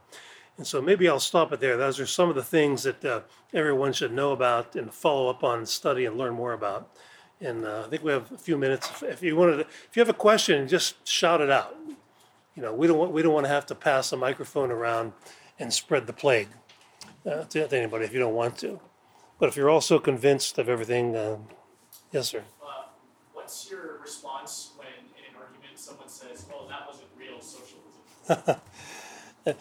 And 0.58 0.68
so 0.68 0.82
maybe 0.82 1.10
I'll 1.10 1.20
stop 1.20 1.52
it 1.52 1.60
there. 1.60 1.78
Those 1.78 2.00
are 2.00 2.06
some 2.06 2.30
of 2.30 2.36
the 2.36 2.44
things 2.44 2.84
that 2.84 3.04
uh, 3.04 3.22
everyone 3.54 3.92
should 3.92 4.14
know 4.14 4.32
about 4.32 4.76
and 4.76 4.94
follow 4.94 5.30
up 5.30 5.44
on, 5.44 5.66
study, 5.66 6.06
and 6.06 6.18
learn 6.18 6.34
more 6.34 6.54
about. 6.54 6.90
And 7.42 7.66
uh, 7.66 7.84
I 7.86 7.90
think 7.90 8.04
we 8.04 8.12
have 8.12 8.32
a 8.32 8.38
few 8.38 8.58
minutes. 8.58 9.02
If 9.02 9.24
you 9.24 9.36
wanted, 9.36 9.58
to, 9.58 9.62
if 9.62 9.90
you 9.96 10.02
have 10.02 10.10
a 10.10 10.14
question, 10.14 10.68
just 10.68 11.08
shout 11.08 11.42
it 11.42 11.50
out. 11.50 11.76
You 12.56 12.62
know, 12.62 12.74
we 12.74 12.86
don't 12.86 13.00
want 13.00 13.12
we 13.12 13.24
don't 13.24 13.34
want 13.34 13.46
to 13.46 13.50
have 13.50 13.66
to 13.68 13.76
pass 13.76 14.12
a 14.14 14.18
microphone 14.18 14.70
around 14.70 15.14
and 15.58 15.74
spread 15.74 16.06
the 16.06 16.14
plague 16.14 16.50
uh, 17.26 17.44
to, 17.46 17.76
anybody 17.76 18.06
if 18.06 18.14
you 18.14 18.20
don't 18.20 18.36
want 18.36 18.58
to. 18.60 18.80
But 19.40 19.50
if 19.50 19.58
you're 19.58 19.72
also 19.72 19.98
convinced 19.98 20.60
of 20.60 20.70
everything, 20.70 21.16
uh, 21.16 21.38
yes, 22.12 22.30
sir. 22.30 22.44
Uh, 22.62 22.86
what's 23.34 23.70
your 23.72 24.00
response 24.00 24.74
when 24.78 24.88
in 24.88 25.34
an 25.34 25.42
argument 25.42 25.80
someone 25.80 26.08
says, 26.08 26.46
"Oh, 26.54 26.68
that 26.70 26.86
wasn't 26.88 27.10
real 27.18 27.42
socialism"? 27.42 28.62
Well, 29.46 29.56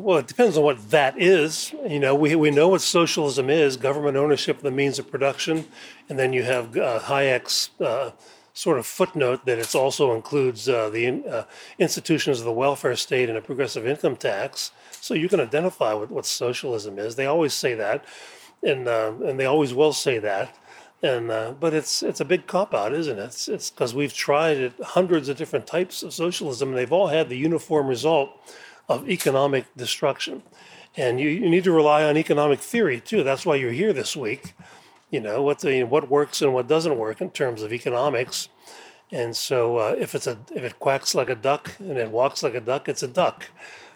well, 0.00 0.18
it 0.18 0.26
depends 0.26 0.58
on 0.58 0.64
what 0.64 0.90
that 0.90 1.20
is. 1.20 1.72
You 1.88 1.98
know, 1.98 2.14
we, 2.14 2.34
we 2.34 2.50
know 2.50 2.68
what 2.68 2.82
socialism 2.82 3.48
is: 3.48 3.76
government 3.78 4.16
ownership 4.18 4.58
of 4.58 4.62
the 4.62 4.70
means 4.70 4.98
of 4.98 5.10
production, 5.10 5.66
and 6.08 6.18
then 6.18 6.34
you 6.34 6.42
have 6.42 6.76
uh, 6.76 7.00
Hayek's 7.00 7.70
uh, 7.80 8.10
sort 8.52 8.78
of 8.78 8.86
footnote 8.86 9.46
that 9.46 9.58
it 9.58 9.74
also 9.74 10.14
includes 10.14 10.68
uh, 10.68 10.90
the 10.90 11.24
uh, 11.26 11.44
institutions 11.78 12.40
of 12.40 12.44
the 12.44 12.52
welfare 12.52 12.96
state 12.96 13.30
and 13.30 13.38
a 13.38 13.40
progressive 13.40 13.86
income 13.86 14.16
tax. 14.16 14.72
So 15.00 15.14
you 15.14 15.28
can 15.28 15.40
identify 15.40 15.94
with 15.94 16.10
what 16.10 16.26
socialism 16.26 16.98
is. 16.98 17.16
They 17.16 17.26
always 17.26 17.54
say 17.54 17.74
that, 17.74 18.04
and 18.62 18.86
uh, 18.86 19.12
and 19.24 19.40
they 19.40 19.46
always 19.46 19.72
will 19.72 19.94
say 19.94 20.18
that. 20.18 20.54
And 21.02 21.30
uh, 21.30 21.54
but 21.58 21.72
it's 21.72 22.02
it's 22.02 22.20
a 22.20 22.26
big 22.26 22.46
cop 22.46 22.74
out, 22.74 22.92
isn't 22.92 23.18
it? 23.18 23.48
It's 23.48 23.70
because 23.70 23.94
we've 23.94 24.12
tried 24.12 24.58
it, 24.58 24.72
hundreds 24.82 25.30
of 25.30 25.38
different 25.38 25.66
types 25.66 26.02
of 26.02 26.12
socialism, 26.12 26.70
and 26.70 26.76
they've 26.76 26.92
all 26.92 27.06
had 27.06 27.30
the 27.30 27.38
uniform 27.38 27.86
result 27.86 28.30
of 28.88 29.08
economic 29.08 29.66
destruction. 29.76 30.42
And 30.96 31.20
you, 31.20 31.28
you 31.28 31.48
need 31.48 31.64
to 31.64 31.72
rely 31.72 32.02
on 32.04 32.16
economic 32.16 32.60
theory 32.60 33.00
too. 33.00 33.22
That's 33.22 33.44
why 33.46 33.56
you're 33.56 33.72
here 33.72 33.92
this 33.92 34.16
week. 34.16 34.54
You 35.10 35.20
know 35.20 35.42
what 35.42 35.60
the, 35.60 35.84
what 35.84 36.10
works 36.10 36.42
and 36.42 36.52
what 36.52 36.68
doesn't 36.68 36.98
work 36.98 37.20
in 37.20 37.30
terms 37.30 37.62
of 37.62 37.72
economics. 37.72 38.48
And 39.10 39.34
so 39.34 39.78
uh, 39.78 39.96
if 39.98 40.14
it's 40.14 40.26
a 40.26 40.38
if 40.54 40.62
it 40.62 40.78
quacks 40.78 41.14
like 41.14 41.30
a 41.30 41.34
duck 41.34 41.72
and 41.78 41.96
it 41.96 42.10
walks 42.10 42.42
like 42.42 42.54
a 42.54 42.60
duck, 42.60 42.88
it's 42.88 43.02
a 43.02 43.08
duck. 43.08 43.46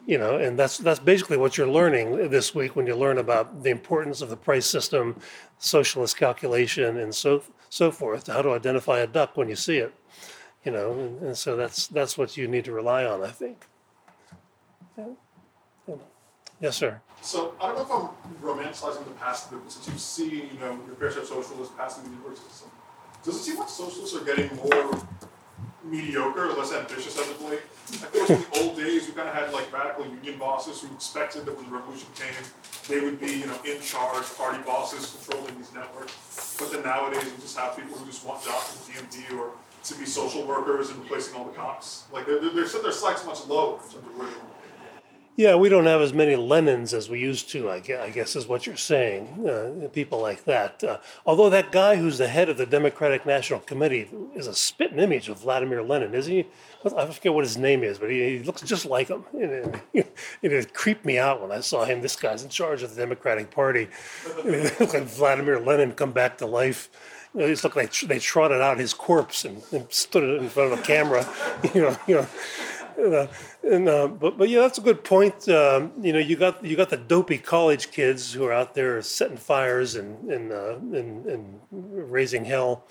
You 0.06 0.18
know, 0.18 0.36
and 0.36 0.58
that's 0.58 0.78
that's 0.78 1.00
basically 1.00 1.36
what 1.36 1.56
you're 1.56 1.68
learning 1.68 2.30
this 2.30 2.54
week 2.54 2.74
when 2.74 2.86
you 2.86 2.96
learn 2.96 3.18
about 3.18 3.62
the 3.62 3.70
importance 3.70 4.20
of 4.20 4.30
the 4.30 4.36
price 4.36 4.66
system, 4.66 5.20
socialist 5.58 6.16
calculation, 6.16 6.96
and 6.96 7.14
so 7.14 7.42
so 7.68 7.90
forth. 7.90 8.26
How 8.26 8.42
to 8.42 8.50
identify 8.50 9.00
a 9.00 9.06
duck 9.06 9.36
when 9.36 9.48
you 9.48 9.56
see 9.56 9.76
it. 9.76 9.94
You 10.64 10.72
know, 10.72 10.92
and, 10.92 11.22
and 11.22 11.38
so 11.38 11.56
that's 11.56 11.88
that's 11.88 12.16
what 12.16 12.36
you 12.36 12.48
need 12.48 12.64
to 12.64 12.72
rely 12.72 13.04
on, 13.04 13.22
I 13.22 13.30
think. 13.30 13.66
Yes, 16.60 16.76
sir. 16.76 17.00
So 17.22 17.54
I 17.60 17.66
don't 17.66 17.76
know 17.76 17.82
if 17.82 17.90
I'm 17.90 18.36
romanticizing 18.40 19.04
the 19.04 19.14
past, 19.18 19.50
but 19.50 19.70
since 19.70 19.88
you've 19.88 20.00
seen, 20.00 20.50
you 20.52 20.60
know, 20.60 20.78
your 20.86 20.94
fair 20.94 21.10
share 21.10 21.22
of 21.22 21.26
socialists 21.28 21.74
passing 21.76 22.04
the 22.04 22.10
university 22.10 22.48
system, 22.48 22.70
does 23.24 23.36
it 23.36 23.38
seem 23.40 23.58
like 23.58 23.68
socialists 23.68 24.16
are 24.16 24.24
getting 24.24 24.54
more 24.56 25.02
mediocre 25.84 26.50
or 26.50 26.52
less 26.54 26.72
ambitious 26.72 27.18
as 27.18 27.28
of 27.28 27.42
late? 27.42 27.60
I 27.90 28.06
feel 28.06 28.20
like 28.22 28.30
in 28.30 28.40
the 28.40 28.60
old 28.62 28.76
days, 28.76 29.08
you 29.08 29.12
kind 29.12 29.28
of 29.28 29.34
had 29.34 29.52
like 29.52 29.72
radical 29.72 30.06
union 30.06 30.38
bosses 30.38 30.80
who 30.80 30.94
expected 30.94 31.46
that 31.46 31.56
when 31.56 31.66
the 31.66 31.72
revolution 31.76 32.06
came, 32.14 32.44
they 32.88 33.00
would 33.04 33.20
be, 33.20 33.42
you 33.42 33.46
know, 33.46 33.58
in 33.64 33.80
charge, 33.80 34.24
party 34.36 34.62
bosses 34.62 35.16
controlling 35.18 35.56
these 35.56 35.72
networks. 35.72 36.56
But 36.58 36.70
then 36.72 36.84
nowadays, 36.84 37.24
you 37.24 37.32
just 37.40 37.58
have 37.58 37.76
people 37.76 37.98
who 37.98 38.06
just 38.06 38.24
want 38.24 38.44
jobs 38.44 38.88
in 38.88 38.94
DMV 38.94 39.38
or 39.38 39.50
to 39.82 39.94
be 39.96 40.06
social 40.06 40.46
workers 40.46 40.90
and 40.90 41.00
replacing 41.00 41.34
all 41.34 41.44
the 41.44 41.52
cops. 41.52 42.04
Like 42.12 42.26
they're, 42.26 42.40
they're, 42.40 42.52
they're, 42.54 42.82
their 42.82 42.92
sights 42.92 43.26
much 43.26 43.44
lower 43.46 43.74
in 43.82 43.90
terms 43.90 43.94
of 43.94 44.16
where 44.16 44.28
they 44.28 44.51
yeah, 45.34 45.54
we 45.54 45.70
don't 45.70 45.86
have 45.86 46.02
as 46.02 46.12
many 46.12 46.34
Lenins 46.34 46.92
as 46.92 47.08
we 47.08 47.18
used 47.18 47.48
to, 47.50 47.70
I 47.70 47.80
guess, 47.80 48.36
is 48.36 48.46
what 48.46 48.66
you're 48.66 48.76
saying. 48.76 49.48
Uh, 49.48 49.88
people 49.88 50.20
like 50.20 50.44
that. 50.44 50.84
Uh, 50.84 50.98
although 51.24 51.48
that 51.48 51.72
guy 51.72 51.96
who's 51.96 52.18
the 52.18 52.28
head 52.28 52.50
of 52.50 52.58
the 52.58 52.66
Democratic 52.66 53.24
National 53.24 53.60
Committee 53.60 54.10
is 54.34 54.46
a 54.46 54.54
spitting 54.54 54.98
image 54.98 55.30
of 55.30 55.40
Vladimir 55.40 55.82
Lenin, 55.82 56.14
isn't 56.14 56.32
he? 56.32 56.46
I 56.84 57.06
forget 57.06 57.32
what 57.32 57.44
his 57.44 57.56
name 57.56 57.82
is, 57.82 57.98
but 57.98 58.10
he, 58.10 58.38
he 58.38 58.44
looks 58.44 58.60
just 58.60 58.84
like 58.84 59.08
him. 59.08 59.24
And, 59.32 59.80
and, 59.94 60.04
it 60.42 60.74
creeped 60.74 61.06
me 61.06 61.18
out 61.18 61.40
when 61.40 61.50
I 61.50 61.60
saw 61.60 61.86
him. 61.86 62.02
This 62.02 62.16
guy's 62.16 62.42
in 62.42 62.50
charge 62.50 62.82
of 62.82 62.94
the 62.94 63.00
Democratic 63.00 63.50
Party. 63.50 63.88
Like 64.44 65.04
Vladimir 65.04 65.60
Lenin 65.60 65.92
come 65.92 66.12
back 66.12 66.38
to 66.38 66.46
life. 66.46 66.90
You 67.34 67.40
know, 67.40 67.46
it 67.46 67.64
looked 67.64 67.76
like 67.76 67.92
they 68.00 68.18
trotted 68.18 68.60
out 68.60 68.78
his 68.78 68.92
corpse 68.92 69.44
and, 69.44 69.62
and 69.72 69.90
stood 69.90 70.24
it 70.24 70.42
in 70.42 70.48
front 70.48 70.72
of 70.72 70.80
a 70.80 70.82
camera. 70.82 71.26
You 71.74 71.82
know, 71.82 71.96
you 72.06 72.14
know 72.16 72.26
uh, 72.98 73.26
and, 73.62 73.88
uh, 73.88 74.08
but 74.08 74.38
but 74.38 74.48
yeah, 74.48 74.60
that's 74.60 74.78
a 74.78 74.82
good 74.82 75.04
point. 75.04 75.48
Um, 75.48 75.92
you 76.00 76.12
know, 76.12 76.18
you 76.18 76.36
got 76.36 76.64
you 76.64 76.76
got 76.76 76.90
the 76.90 76.96
dopey 76.96 77.38
college 77.38 77.90
kids 77.90 78.32
who 78.32 78.44
are 78.44 78.52
out 78.52 78.74
there 78.74 79.00
setting 79.02 79.36
fires 79.36 79.94
and 79.94 80.30
and 80.30 80.52
uh, 80.52 80.76
and, 80.76 81.26
and, 81.26 81.60
raising 81.70 82.44
hell. 82.44 82.86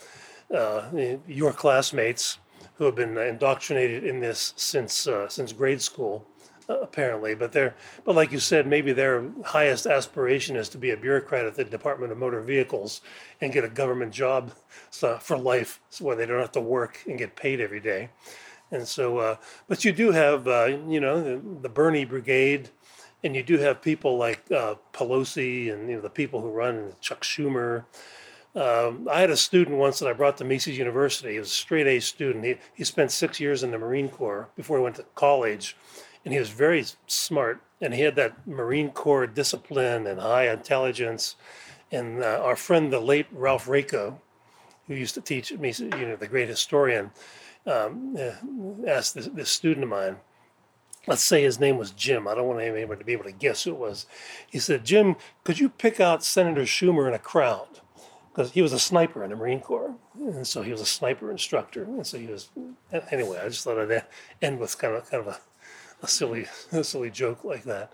Uh, 0.53 1.15
your 1.27 1.53
classmates 1.53 2.37
who 2.75 2.85
have 2.85 2.95
been 2.95 3.17
indoctrinated 3.17 4.03
in 4.03 4.19
this 4.19 4.53
since 4.55 5.07
uh, 5.07 5.27
since 5.29 5.53
grade 5.53 5.81
school. 5.81 6.25
apparently. 6.67 7.35
But 7.35 7.51
they're, 7.51 7.75
but 8.05 8.15
like 8.15 8.31
you 8.31 8.39
said, 8.39 8.65
maybe 8.65 8.93
their 8.93 9.25
highest 9.43 9.85
aspiration 9.85 10.55
is 10.55 10.69
to 10.69 10.77
be 10.77 10.91
a 10.91 10.97
bureaucrat 10.97 11.45
at 11.45 11.55
the 11.55 11.65
Department 11.65 12.11
of 12.11 12.17
Motor 12.17 12.41
Vehicles 12.41 13.01
and 13.41 13.51
get 13.51 13.63
a 13.63 13.69
government 13.69 14.13
job 14.13 14.53
for 14.91 15.37
life, 15.37 15.81
so 15.89 16.05
where 16.05 16.15
they 16.15 16.25
don't 16.25 16.39
have 16.39 16.51
to 16.53 16.61
work 16.61 16.99
and 17.07 17.17
get 17.17 17.35
paid 17.35 17.59
every 17.59 17.79
day. 17.79 18.09
And 18.71 18.87
so, 18.87 19.17
uh, 19.17 19.35
but 19.67 19.83
you 19.83 19.91
do 19.91 20.11
have, 20.11 20.47
uh, 20.47 20.77
you 20.87 21.01
know, 21.01 21.39
the, 21.61 21.69
Bernie 21.69 22.05
Brigade, 22.05 22.69
and 23.23 23.35
you 23.35 23.43
do 23.43 23.57
have 23.57 23.81
people 23.81 24.17
like 24.17 24.49
uh, 24.49 24.75
Pelosi 24.93 25.71
and 25.71 25.89
you 25.89 25.97
know 25.97 26.01
the 26.01 26.09
people 26.09 26.41
who 26.41 26.49
run 26.49 26.93
Chuck 27.01 27.21
Schumer. 27.21 27.85
Um, 28.55 29.07
I 29.11 29.21
had 29.21 29.29
a 29.29 29.37
student 29.37 29.77
once 29.77 29.99
that 29.99 30.09
I 30.09 30.13
brought 30.13 30.37
to 30.37 30.45
Mises 30.45 30.77
University. 30.77 31.33
He 31.33 31.39
was 31.39 31.49
a 31.49 31.51
straight 31.51 31.87
A 31.87 31.99
student. 31.99 32.43
He, 32.43 32.55
he 32.73 32.83
spent 32.83 33.11
six 33.11 33.39
years 33.39 33.63
in 33.63 33.71
the 33.71 33.77
Marine 33.77 34.09
Corps 34.09 34.49
before 34.55 34.77
he 34.77 34.83
went 34.83 34.95
to 34.97 35.05
college, 35.15 35.77
and 36.25 36.33
he 36.33 36.39
was 36.39 36.49
very 36.49 36.85
smart. 37.07 37.61
And 37.79 37.93
he 37.93 38.01
had 38.01 38.15
that 38.15 38.45
Marine 38.45 38.91
Corps 38.91 39.27
discipline 39.27 40.05
and 40.05 40.19
high 40.19 40.49
intelligence. 40.49 41.35
And 41.91 42.23
uh, 42.23 42.41
our 42.43 42.55
friend, 42.55 42.91
the 42.91 42.99
late 42.99 43.27
Ralph 43.31 43.67
Raico, 43.67 44.19
who 44.87 44.95
used 44.95 45.15
to 45.15 45.21
teach 45.21 45.51
at 45.51 45.59
Mises, 45.59 45.91
you 45.97 46.07
know, 46.07 46.15
the 46.15 46.27
great 46.27 46.49
historian, 46.49 47.11
um, 47.65 48.17
uh, 48.17 48.87
asked 48.87 49.15
this, 49.15 49.27
this 49.27 49.49
student 49.49 49.83
of 49.83 49.89
mine, 49.89 50.17
let's 51.07 51.23
say 51.23 51.43
his 51.43 51.59
name 51.59 51.77
was 51.77 51.91
Jim. 51.91 52.27
I 52.27 52.35
don't 52.35 52.47
want 52.47 52.61
anybody 52.61 52.99
to 52.99 53.05
be 53.05 53.13
able 53.13 53.25
to 53.25 53.31
guess 53.31 53.63
who 53.63 53.71
it 53.71 53.77
was. 53.77 54.05
He 54.49 54.59
said, 54.59 54.85
Jim, 54.85 55.15
could 55.43 55.59
you 55.59 55.69
pick 55.69 55.99
out 55.99 56.23
Senator 56.23 56.61
Schumer 56.61 57.07
in 57.07 57.13
a 57.13 57.19
crowd? 57.19 57.67
Because 58.31 58.51
he 58.51 58.61
was 58.61 58.71
a 58.71 58.79
sniper 58.79 59.23
in 59.23 59.31
the 59.31 59.35
Marine 59.35 59.59
Corps. 59.59 59.95
And 60.17 60.47
so 60.47 60.61
he 60.61 60.71
was 60.71 60.81
a 60.81 60.85
sniper 60.85 61.31
instructor. 61.31 61.83
And 61.83 62.07
so 62.07 62.17
he 62.17 62.27
was, 62.27 62.49
anyway, 63.11 63.39
I 63.43 63.49
just 63.49 63.63
thought 63.63 63.79
I'd 63.79 64.03
end 64.41 64.59
with 64.59 64.77
kind 64.77 64.95
of, 64.95 65.09
kind 65.09 65.27
of 65.27 65.33
a, 65.33 65.39
a 66.03 66.07
silly, 66.07 66.45
a 66.71 66.83
silly 66.83 67.09
joke 67.09 67.43
like 67.43 67.63
that. 67.63 67.91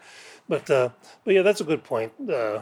But, 0.48 0.70
uh, 0.70 0.90
but 1.24 1.34
yeah, 1.34 1.42
that's 1.42 1.62
a 1.62 1.66
good 1.66 1.84
point. 1.84 2.14
Uh, 2.22 2.60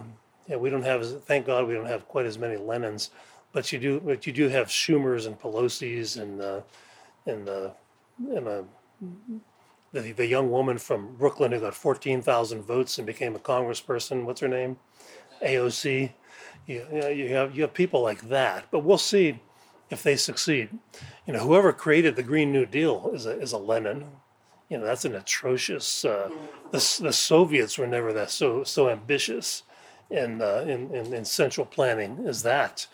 yeah, 0.48 0.56
we 0.58 0.70
don't 0.70 0.84
have, 0.84 1.24
thank 1.24 1.48
God 1.48 1.68
we 1.68 1.74
don't 1.74 1.86
have 1.86 2.08
quite 2.08 2.26
as 2.26 2.38
many 2.38 2.56
Lenins, 2.56 3.10
but 3.52 3.72
you 3.72 3.80
do, 3.80 4.00
but 4.00 4.26
you 4.26 4.34
do 4.34 4.48
have 4.48 4.68
Schumers 4.68 5.26
and 5.28 5.40
Pelosi's 5.40 6.18
and, 6.18 6.42
uh, 6.42 6.62
and, 7.26 7.50
and, 7.50 8.48
uh, 8.48 8.64
the, 9.92 10.12
the 10.12 10.28
young 10.28 10.52
woman 10.52 10.78
from 10.78 11.16
Brooklyn 11.16 11.52
who 11.52 11.60
got 11.60 11.74
14,000 11.74 12.62
votes 12.62 12.98
and 12.98 13.08
became 13.08 13.36
a 13.36 13.40
congressperson. 13.40 14.26
What's 14.26 14.42
her 14.42 14.48
name? 14.48 14.78
AOC. 15.42 16.12
You, 16.68 16.86
you, 16.92 17.00
know, 17.00 17.08
you, 17.10 17.30
have, 17.30 17.56
you 17.56 17.62
have 17.62 17.74
people 17.74 18.02
like 18.02 18.30
that, 18.30 18.66
but 18.72 18.80
we'll 18.80 18.98
see 18.98 19.40
if 19.90 20.04
they 20.04 20.16
succeed. 20.16 20.70
You 21.26 21.34
know, 21.34 21.40
whoever 21.40 21.72
created 21.72 22.16
the 22.16 22.24
Green 22.24 22.52
New 22.52 22.66
Deal 22.66 23.12
is 23.14 23.26
a, 23.26 23.40
is 23.40 23.52
a 23.52 23.58
Lenin. 23.58 24.08
You 24.70 24.80
know, 24.80 24.86
that's 24.86 25.06
an 25.06 25.16
atrocious. 25.16 26.04
Uh, 26.04 26.30
the, 26.72 27.00
the 27.02 27.14
Soviets 27.14 27.78
were 27.78 27.88
never 27.88 28.12
that 28.14 28.32
so 28.32 28.64
so 28.64 28.90
ambitious 28.90 29.62
in, 30.10 30.42
uh, 30.42 30.66
in, 30.68 30.94
in 30.94 31.14
in 31.14 31.24
central 31.24 31.68
planning 31.68 32.26
as 32.28 32.42
that. 32.44 32.88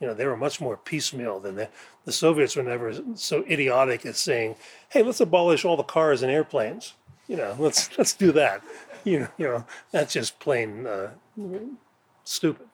You 0.00 0.06
know, 0.06 0.14
they 0.14 0.26
were 0.26 0.36
much 0.36 0.60
more 0.60 0.76
piecemeal 0.76 1.40
than 1.40 1.56
the, 1.56 1.68
the 2.04 2.12
Soviets 2.12 2.54
were 2.54 2.62
never 2.62 2.94
so 3.14 3.44
idiotic 3.50 4.06
as 4.06 4.18
saying, 4.18 4.56
"Hey, 4.90 5.02
let's 5.02 5.20
abolish 5.20 5.64
all 5.64 5.76
the 5.76 5.82
cars 5.82 6.22
and 6.22 6.30
airplanes." 6.30 6.94
You 7.26 7.36
know, 7.36 7.56
let's 7.58 7.96
let's 7.98 8.14
do 8.14 8.32
that. 8.32 8.62
You 9.04 9.20
know, 9.20 9.28
you 9.38 9.46
know 9.46 9.64
that's 9.90 10.12
just 10.12 10.38
plain 10.38 10.86
uh, 10.86 11.10
stupid. 12.24 12.66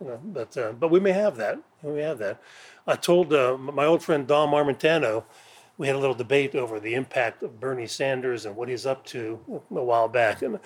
You 0.00 0.08
know, 0.08 0.20
but 0.24 0.56
uh, 0.56 0.72
but 0.72 0.90
we 0.90 1.00
may 1.00 1.12
have 1.12 1.36
that. 1.36 1.58
We 1.82 2.00
have 2.00 2.18
that. 2.18 2.40
I 2.86 2.96
told 2.96 3.32
uh, 3.32 3.56
my 3.56 3.84
old 3.84 4.02
friend 4.02 4.26
Dom 4.26 4.50
Armentano, 4.50 5.24
we 5.78 5.86
had 5.86 5.96
a 5.96 5.98
little 5.98 6.14
debate 6.14 6.54
over 6.54 6.80
the 6.80 6.94
impact 6.94 7.42
of 7.42 7.60
Bernie 7.60 7.86
Sanders 7.86 8.46
and 8.46 8.56
what 8.56 8.68
he's 8.68 8.86
up 8.86 9.04
to 9.06 9.40
a 9.70 9.82
while 9.82 10.08
back, 10.08 10.42
and 10.42 10.58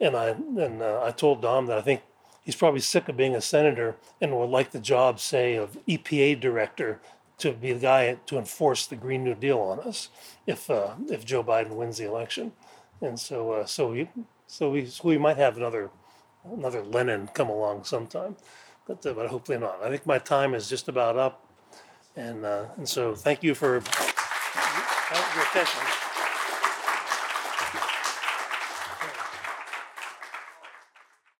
and 0.00 0.16
I 0.16 0.28
and 0.30 0.82
uh, 0.82 1.02
I 1.04 1.10
told 1.10 1.42
Dom 1.42 1.66
that 1.66 1.78
I 1.78 1.82
think 1.82 2.00
he's 2.42 2.56
probably 2.56 2.80
sick 2.80 3.08
of 3.08 3.16
being 3.16 3.34
a 3.34 3.40
senator 3.40 3.96
and 4.20 4.36
would 4.36 4.50
like 4.50 4.72
the 4.72 4.80
job, 4.80 5.18
say, 5.20 5.54
of 5.54 5.78
EPA 5.88 6.40
director 6.40 7.00
to 7.38 7.52
be 7.52 7.72
the 7.72 7.80
guy 7.80 8.16
to 8.26 8.38
enforce 8.38 8.86
the 8.86 8.96
Green 8.96 9.24
New 9.24 9.34
Deal 9.34 9.58
on 9.58 9.80
us 9.80 10.08
if 10.46 10.70
uh, 10.70 10.94
if 11.08 11.24
Joe 11.24 11.42
Biden 11.42 11.76
wins 11.76 11.98
the 11.98 12.06
election. 12.06 12.52
And 13.00 13.18
so 13.18 13.52
uh, 13.52 13.66
so 13.66 13.90
we 13.90 14.08
so 14.46 14.70
we 14.70 14.86
so 14.86 15.08
we 15.08 15.18
might 15.18 15.38
have 15.38 15.56
another 15.56 15.90
another 16.44 16.82
Lenin 16.82 17.28
come 17.28 17.48
along 17.48 17.84
sometime, 17.84 18.36
but 18.86 19.04
uh, 19.06 19.12
but 19.12 19.28
hopefully 19.28 19.58
not. 19.58 19.82
I 19.82 19.88
think 19.88 20.06
my 20.06 20.18
time 20.18 20.54
is 20.54 20.68
just 20.68 20.88
about 20.88 21.16
up, 21.16 21.48
and 22.16 22.44
uh, 22.44 22.66
and 22.76 22.88
so 22.88 23.14
thank 23.14 23.42
you 23.42 23.54
for 23.54 23.72
your 23.74 25.44
attention. 25.50 25.91